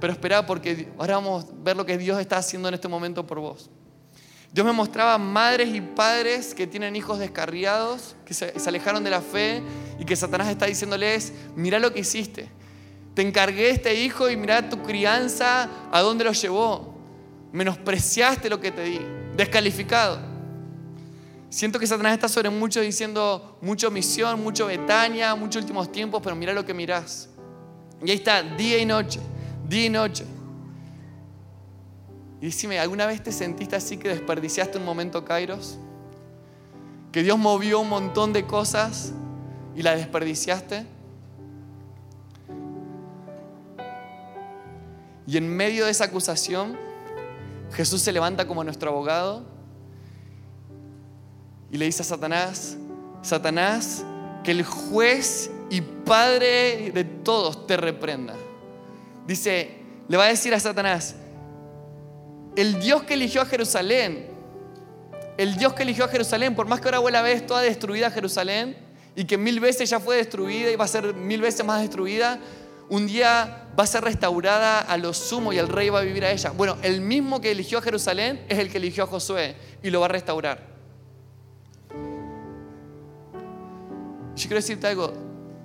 Pero 0.00 0.12
espera 0.12 0.46
porque 0.46 0.88
ahora 0.98 1.16
vamos 1.16 1.44
a 1.44 1.48
ver 1.62 1.76
lo 1.76 1.84
que 1.84 1.98
Dios 1.98 2.18
está 2.20 2.38
haciendo 2.38 2.68
en 2.68 2.74
este 2.74 2.88
momento 2.88 3.26
por 3.26 3.40
vos. 3.40 3.70
Dios 4.52 4.66
me 4.66 4.72
mostraba 4.72 5.16
madres 5.18 5.72
y 5.74 5.80
padres 5.80 6.54
que 6.54 6.66
tienen 6.66 6.96
hijos 6.96 7.18
descarriados, 7.18 8.16
que 8.24 8.34
se, 8.34 8.52
alejaron 8.66 9.04
de 9.04 9.10
la 9.10 9.20
fe 9.20 9.62
y 9.98 10.04
que 10.04 10.16
Satanás 10.16 10.48
está 10.48 10.66
diciéndoles, 10.66 11.32
mira 11.54 11.78
lo 11.78 11.92
que 11.92 12.00
hiciste. 12.00 12.48
Te 13.14 13.22
encargué 13.22 13.70
este 13.70 13.94
hijo 13.94 14.28
y 14.30 14.36
mira 14.36 14.68
tu 14.68 14.82
crianza, 14.82 15.68
a 15.92 16.00
dónde 16.00 16.24
lo 16.24 16.32
llevó. 16.32 16.94
Menospreciaste 17.52 18.48
lo 18.48 18.60
que 18.60 18.72
te 18.72 18.82
di, 18.82 19.00
descalificado. 19.36 20.29
Siento 21.50 21.80
que 21.80 21.86
Satanás 21.88 22.12
está 22.12 22.28
sobre 22.28 22.48
muchos 22.48 22.84
diciendo 22.84 23.58
mucho 23.60 23.90
misión, 23.90 24.40
mucho 24.40 24.66
Betania, 24.66 25.34
muchos 25.34 25.62
últimos 25.62 25.90
tiempos, 25.90 26.22
pero 26.22 26.36
mira 26.36 26.52
lo 26.52 26.64
que 26.64 26.72
mirás. 26.72 27.28
Y 28.04 28.10
ahí 28.12 28.16
está, 28.18 28.40
día 28.40 28.78
y 28.78 28.86
noche, 28.86 29.18
día 29.68 29.86
y 29.86 29.90
noche. 29.90 30.24
Y 32.40 32.46
decime, 32.46 32.78
¿alguna 32.78 33.04
vez 33.04 33.20
te 33.20 33.32
sentiste 33.32 33.74
así 33.74 33.96
que 33.96 34.08
desperdiciaste 34.08 34.78
un 34.78 34.84
momento 34.84 35.24
Kairos? 35.24 35.76
Que 37.10 37.24
Dios 37.24 37.36
movió 37.36 37.80
un 37.80 37.88
montón 37.88 38.32
de 38.32 38.46
cosas 38.46 39.12
y 39.74 39.82
la 39.82 39.96
desperdiciaste. 39.96 40.86
Y 45.26 45.36
en 45.36 45.48
medio 45.48 45.86
de 45.86 45.90
esa 45.90 46.04
acusación, 46.04 46.78
Jesús 47.72 48.02
se 48.02 48.12
levanta 48.12 48.46
como 48.46 48.62
nuestro 48.62 48.90
abogado 48.90 49.59
y 51.72 51.78
le 51.78 51.84
dice 51.86 52.02
a 52.02 52.04
Satanás, 52.04 52.76
Satanás, 53.22 54.04
que 54.42 54.50
el 54.50 54.64
juez 54.64 55.50
y 55.70 55.80
Padre 55.80 56.90
de 56.92 57.04
todos 57.04 57.66
te 57.66 57.76
reprenda. 57.76 58.34
Dice, 59.26 59.78
le 60.08 60.16
va 60.16 60.24
a 60.24 60.28
decir 60.28 60.52
a 60.54 60.60
Satanás, 60.60 61.14
el 62.56 62.80
Dios 62.80 63.04
que 63.04 63.14
eligió 63.14 63.42
a 63.42 63.46
Jerusalén, 63.46 64.28
el 65.36 65.56
Dios 65.56 65.72
que 65.74 65.84
eligió 65.84 66.04
a 66.04 66.08
Jerusalén, 66.08 66.54
por 66.54 66.66
más 66.66 66.80
que 66.80 66.88
ahora 66.88 67.10
la 67.10 67.22
vez 67.22 67.46
toda 67.46 67.62
destruida 67.62 68.10
Jerusalén 68.10 68.76
y 69.14 69.24
que 69.24 69.38
mil 69.38 69.60
veces 69.60 69.88
ya 69.88 70.00
fue 70.00 70.16
destruida 70.16 70.70
y 70.70 70.76
va 70.76 70.84
a 70.84 70.88
ser 70.88 71.14
mil 71.14 71.40
veces 71.40 71.64
más 71.64 71.80
destruida, 71.80 72.40
un 72.88 73.06
día 73.06 73.68
va 73.78 73.84
a 73.84 73.86
ser 73.86 74.02
restaurada 74.02 74.80
a 74.80 74.96
lo 74.96 75.14
sumo 75.14 75.52
y 75.52 75.58
el 75.58 75.68
rey 75.68 75.88
va 75.90 76.00
a 76.00 76.02
vivir 76.02 76.24
a 76.24 76.32
ella. 76.32 76.50
Bueno, 76.50 76.76
el 76.82 77.00
mismo 77.00 77.40
que 77.40 77.52
eligió 77.52 77.78
a 77.78 77.82
Jerusalén 77.82 78.44
es 78.48 78.58
el 78.58 78.70
que 78.70 78.78
eligió 78.78 79.04
a 79.04 79.06
Josué 79.06 79.54
y 79.82 79.90
lo 79.90 80.00
va 80.00 80.06
a 80.06 80.08
restaurar. 80.08 80.79
Yo 84.36 84.42
quiero 84.42 84.56
decirte 84.56 84.86
algo, 84.86 85.12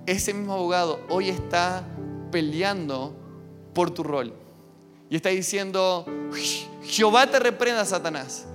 ese 0.06 0.34
mismo 0.34 0.54
abogado 0.54 1.00
hoy 1.10 1.30
está 1.30 1.84
peleando 2.32 3.16
por 3.74 3.92
tu 3.92 4.04
rol. 4.04 4.34
Y 5.10 5.16
está 5.16 5.30
diciendo, 5.30 6.06
Jehová 6.84 7.30
te 7.30 7.40
reprenda, 7.40 7.86
Satanás. 7.86 8.46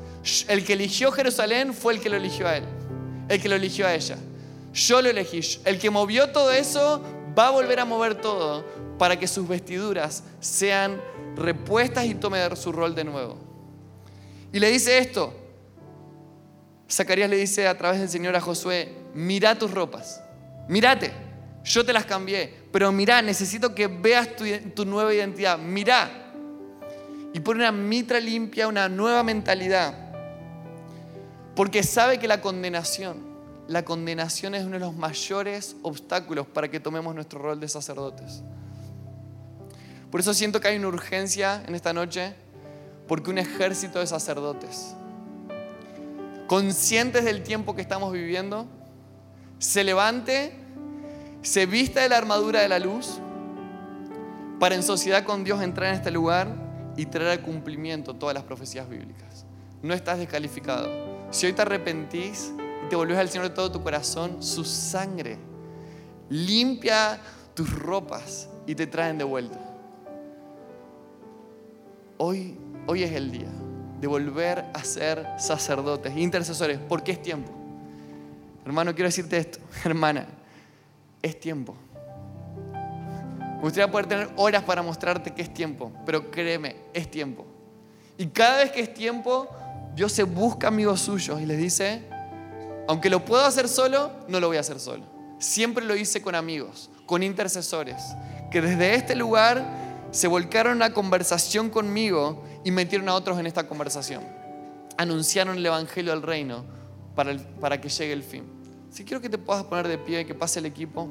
El 0.49 0.65
que 0.65 0.75
eligió 0.75 1.13
Jerusalén 1.13 1.73
fue 1.73 1.95
el 1.95 2.01
que 2.01 2.11
lo 2.11 2.17
eligió 2.17 2.47
a 2.47 2.57
él, 2.57 2.65
el 3.29 3.41
que 3.41 3.49
lo 3.49 3.55
eligió 3.55 3.87
a 3.87 3.95
ella. 3.95 4.19
Yo 4.73 5.01
lo 5.01 5.09
elegí. 5.09 5.41
El 5.65 5.79
que 5.79 5.91
movió 5.91 6.31
todo 6.31 6.53
eso 6.53 7.03
va 7.39 7.49
a 7.49 7.51
volver 7.51 7.81
a 7.81 7.85
mover 7.85 8.17
todo 8.17 8.65
para 8.99 9.19
que 9.19 9.27
sus 9.27 9.49
vestiduras 9.49 10.25
sean 10.41 11.01
repuestas 11.37 12.05
y 12.07 12.15
tome 12.15 12.39
su 12.57 12.73
rol 12.73 12.95
de 12.95 13.05
nuevo. 13.05 13.39
Y 14.53 14.59
le 14.59 14.71
dice 14.71 14.99
esto. 14.99 15.33
Zacarías 16.91 17.31
le 17.31 17.37
dice 17.37 17.69
a 17.69 17.79
través 17.79 18.01
del 18.01 18.09
Señor 18.09 18.35
a 18.35 18.41
Josué, 18.41 18.93
mira 19.15 19.59
tus 19.59 19.71
ropas, 19.71 20.23
mírate, 20.69 21.13
yo 21.65 21.85
te 21.85 21.93
las 21.93 22.05
cambié, 22.05 22.55
pero 22.73 22.91
mira, 22.93 23.23
necesito 23.23 23.75
que 23.75 23.87
veas 23.87 24.29
tu, 24.75 24.85
nueva 24.85 25.15
identidad, 25.15 25.59
mira. 25.59 26.11
Y 27.33 27.41
pone 27.41 27.61
una 27.61 27.73
mitra 27.73 28.19
limpia, 28.19 28.67
una 28.67 28.89
nueva 28.89 29.23
mentalidad, 29.23 29.95
porque 31.55 31.83
sabe 31.83 32.19
que 32.19 32.27
la 32.27 32.41
condenación 32.41 33.31
la 33.71 33.85
condenación 33.85 34.57
es 34.57 34.65
uno 34.65 34.73
de 34.73 34.81
los 34.81 34.97
mayores 34.97 35.77
obstáculos 35.83 36.45
para 36.49 36.69
que 36.69 36.81
tomemos 36.81 37.15
nuestro 37.15 37.39
rol 37.39 37.61
de 37.61 37.69
sacerdotes. 37.69 38.43
Por 40.11 40.19
eso 40.19 40.35
siento 40.35 40.61
que 40.61 40.67
hay 40.67 40.77
una 40.77 40.89
urgencia 40.89 41.63
en 41.69 41.77
esta 41.77 41.93
noche, 41.93 42.35
porque 43.07 43.31
un 43.31 43.39
ejército 43.39 44.01
de 44.01 44.09
sacerdotes, 44.09 44.97
conscientes 46.49 47.25
del 47.25 47.45
tiempo 47.45 47.77
que 47.77 47.83
estamos 47.83 48.13
viviendo, 48.13 48.67
se 49.61 49.85
levante, 49.85 50.53
se 51.43 51.67
vista 51.67 52.01
de 52.01 52.09
la 52.09 52.17
armadura 52.17 52.63
de 52.63 52.69
la 52.69 52.79
luz, 52.79 53.19
para 54.59 54.75
en 54.75 54.83
sociedad 54.83 55.23
con 55.23 55.45
Dios 55.45 55.63
entrar 55.63 55.91
en 55.91 55.95
este 55.95 56.11
lugar 56.11 56.49
y 56.97 57.07
traer 57.07 57.29
al 57.29 57.43
cumplimiento 57.43 58.15
todas 58.15 58.35
las 58.35 58.43
profecías 58.43 58.89
bíblicas. 58.89 59.47
No 59.83 59.95
estás 59.95 60.19
descalificado. 60.19 60.89
Si 61.31 61.47
hoy 61.47 61.53
te 61.53 61.63
arrepentís, 61.63 62.53
te 62.89 62.97
volvés 62.97 63.19
al 63.19 63.29
Señor 63.29 63.49
de 63.49 63.55
todo 63.55 63.71
tu 63.71 63.83
corazón, 63.83 64.43
su 64.43 64.65
sangre 64.65 65.39
limpia 66.31 67.21
tus 67.55 67.71
ropas 67.79 68.49
y 68.67 68.75
te 68.75 68.87
traen 68.87 69.19
de 69.19 69.25
vuelta. 69.25 69.61
Hoy, 72.17 72.57
hoy 72.87 73.03
es 73.03 73.13
el 73.13 73.31
día 73.31 73.51
de 74.01 74.07
volver 74.07 74.65
a 74.73 74.83
ser 74.85 75.27
sacerdotes, 75.39 76.17
intercesores, 76.17 76.79
porque 76.89 77.13
es 77.13 77.21
tiempo. 77.21 77.60
Hermano, 78.71 78.95
quiero 78.95 79.09
decirte 79.09 79.37
esto, 79.37 79.59
hermana, 79.85 80.29
es 81.21 81.41
tiempo. 81.41 81.75
Me 83.57 83.63
gustaría 83.63 83.91
poder 83.91 84.07
tener 84.07 84.31
horas 84.37 84.63
para 84.63 84.81
mostrarte 84.81 85.35
que 85.35 85.43
es 85.43 85.53
tiempo, 85.53 85.91
pero 86.07 86.31
créeme, 86.31 86.77
es 86.95 87.11
tiempo. 87.11 87.45
Y 88.17 88.29
cada 88.29 88.59
vez 88.59 88.71
que 88.71 88.79
es 88.79 88.95
tiempo, 88.95 89.49
Dios 89.97 90.13
se 90.13 90.23
busca 90.23 90.69
amigos 90.69 91.01
suyos 91.01 91.41
y 91.41 91.47
les 91.47 91.59
dice, 91.59 92.05
aunque 92.87 93.11
lo 93.11 93.25
puedo 93.25 93.45
hacer 93.45 93.69
solo, 93.69 94.13
no 94.29 94.39
lo 94.39 94.47
voy 94.47 94.59
a 94.59 94.61
hacer 94.61 94.79
solo. 94.79 95.03
Siempre 95.41 95.85
lo 95.85 95.97
hice 95.97 96.23
con 96.23 96.37
amigos, 96.37 96.91
con 97.07 97.25
intercesores, 97.25 98.01
que 98.53 98.61
desde 98.61 98.95
este 98.95 99.17
lugar 99.17 99.65
se 100.13 100.29
volcaron 100.29 100.81
a 100.83 100.93
conversación 100.93 101.71
conmigo 101.71 102.45
y 102.63 102.71
metieron 102.71 103.09
a 103.09 103.15
otros 103.15 103.37
en 103.41 103.49
esta 103.49 103.67
conversación. 103.67 104.23
Anunciaron 104.97 105.57
el 105.57 105.67
Evangelio 105.67 106.13
del 106.13 106.23
Reino 106.23 106.65
para, 107.17 107.37
para 107.61 107.81
que 107.81 107.89
llegue 107.89 108.13
el 108.13 108.23
fin. 108.23 108.60
Si 108.91 109.05
quiero 109.05 109.21
que 109.21 109.29
te 109.29 109.39
puedas 109.39 109.65
poner 109.65 109.89
de 109.89 109.99
pie, 109.99 110.27
que 110.27 110.35
pase 110.35 110.59
el 110.59 110.67
equipo. 110.67 111.09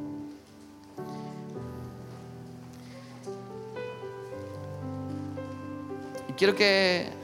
Y 6.27 6.33
quiero 6.33 6.55
que 6.55 7.17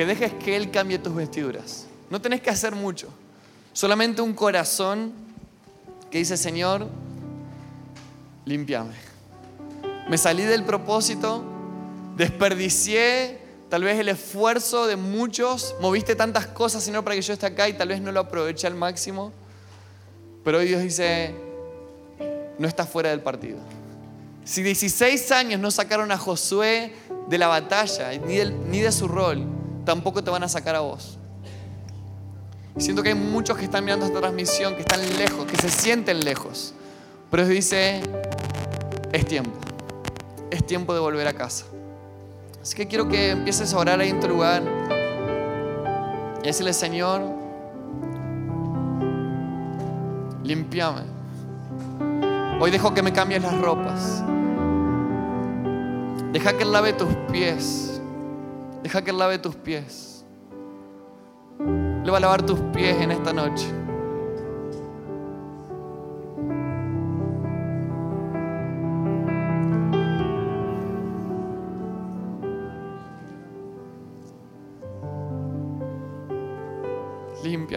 que 0.00 0.06
dejes 0.06 0.32
que 0.32 0.56
Él 0.56 0.70
cambie 0.70 0.98
tus 0.98 1.14
vestiduras. 1.14 1.86
No 2.08 2.22
tenés 2.22 2.40
que 2.40 2.48
hacer 2.48 2.74
mucho. 2.74 3.08
Solamente 3.74 4.22
un 4.22 4.32
corazón 4.32 5.12
que 6.10 6.16
dice, 6.16 6.38
Señor, 6.38 6.88
limpiame. 8.46 8.94
Me 10.08 10.16
salí 10.16 10.44
del 10.44 10.64
propósito, 10.64 11.44
desperdicié 12.16 13.39
tal 13.70 13.84
vez 13.84 13.98
el 13.98 14.08
esfuerzo 14.08 14.86
de 14.88 14.96
muchos, 14.96 15.76
moviste 15.80 16.16
tantas 16.16 16.46
cosas, 16.48 16.82
Señor, 16.82 17.04
para 17.04 17.14
que 17.14 17.22
yo 17.22 17.32
esté 17.32 17.46
acá 17.46 17.68
y 17.68 17.72
tal 17.72 17.88
vez 17.88 18.00
no 18.00 18.10
lo 18.10 18.20
aproveché 18.20 18.66
al 18.66 18.74
máximo. 18.74 19.32
Pero 20.44 20.58
hoy 20.58 20.66
Dios 20.66 20.82
dice, 20.82 21.34
no 22.58 22.66
estás 22.66 22.88
fuera 22.88 23.10
del 23.10 23.20
partido. 23.20 23.58
Si 24.44 24.62
16 24.62 25.30
años 25.32 25.60
no 25.60 25.70
sacaron 25.70 26.10
a 26.10 26.18
Josué 26.18 26.92
de 27.28 27.38
la 27.38 27.46
batalla 27.46 28.10
ni 28.12 28.38
ni 28.44 28.80
de 28.80 28.90
su 28.90 29.06
rol, 29.06 29.46
tampoco 29.84 30.24
te 30.24 30.30
van 30.30 30.42
a 30.42 30.48
sacar 30.48 30.74
a 30.74 30.80
vos. 30.80 31.18
Siento 32.76 33.02
que 33.02 33.10
hay 33.10 33.14
muchos 33.14 33.56
que 33.56 33.64
están 33.64 33.84
mirando 33.84 34.06
esta 34.06 34.18
transmisión, 34.18 34.74
que 34.74 34.80
están 34.80 35.00
lejos, 35.16 35.46
que 35.46 35.56
se 35.56 35.70
sienten 35.70 36.20
lejos. 36.20 36.74
Pero 37.30 37.44
Dios 37.44 37.54
dice, 37.54 38.00
es 39.12 39.26
tiempo. 39.26 39.56
Es 40.50 40.66
tiempo 40.66 40.92
de 40.92 41.00
volver 41.00 41.28
a 41.28 41.34
casa. 41.34 41.66
Así 42.62 42.76
que 42.76 42.86
quiero 42.86 43.08
que 43.08 43.30
empieces 43.30 43.72
a 43.72 43.78
orar 43.78 44.00
ahí 44.00 44.10
en 44.10 44.20
tu 44.20 44.28
lugar. 44.28 44.62
Y 46.42 46.46
decirle, 46.46 46.72
Señor, 46.72 47.22
limpiame. 50.42 51.02
Hoy 52.60 52.70
dejo 52.70 52.92
que 52.92 53.02
me 53.02 53.12
cambies 53.12 53.42
las 53.42 53.58
ropas. 53.58 54.22
Deja 56.32 56.52
que 56.56 56.62
Él 56.62 56.72
lave 56.72 56.92
tus 56.92 57.08
pies. 57.32 58.00
Deja 58.82 59.02
que 59.02 59.10
Él 59.10 59.18
lave 59.18 59.38
tus 59.38 59.56
pies. 59.56 60.24
Le 61.58 62.10
va 62.10 62.18
a 62.18 62.20
lavar 62.20 62.42
tus 62.44 62.58
pies 62.72 63.00
en 63.00 63.10
esta 63.10 63.32
noche. 63.32 63.79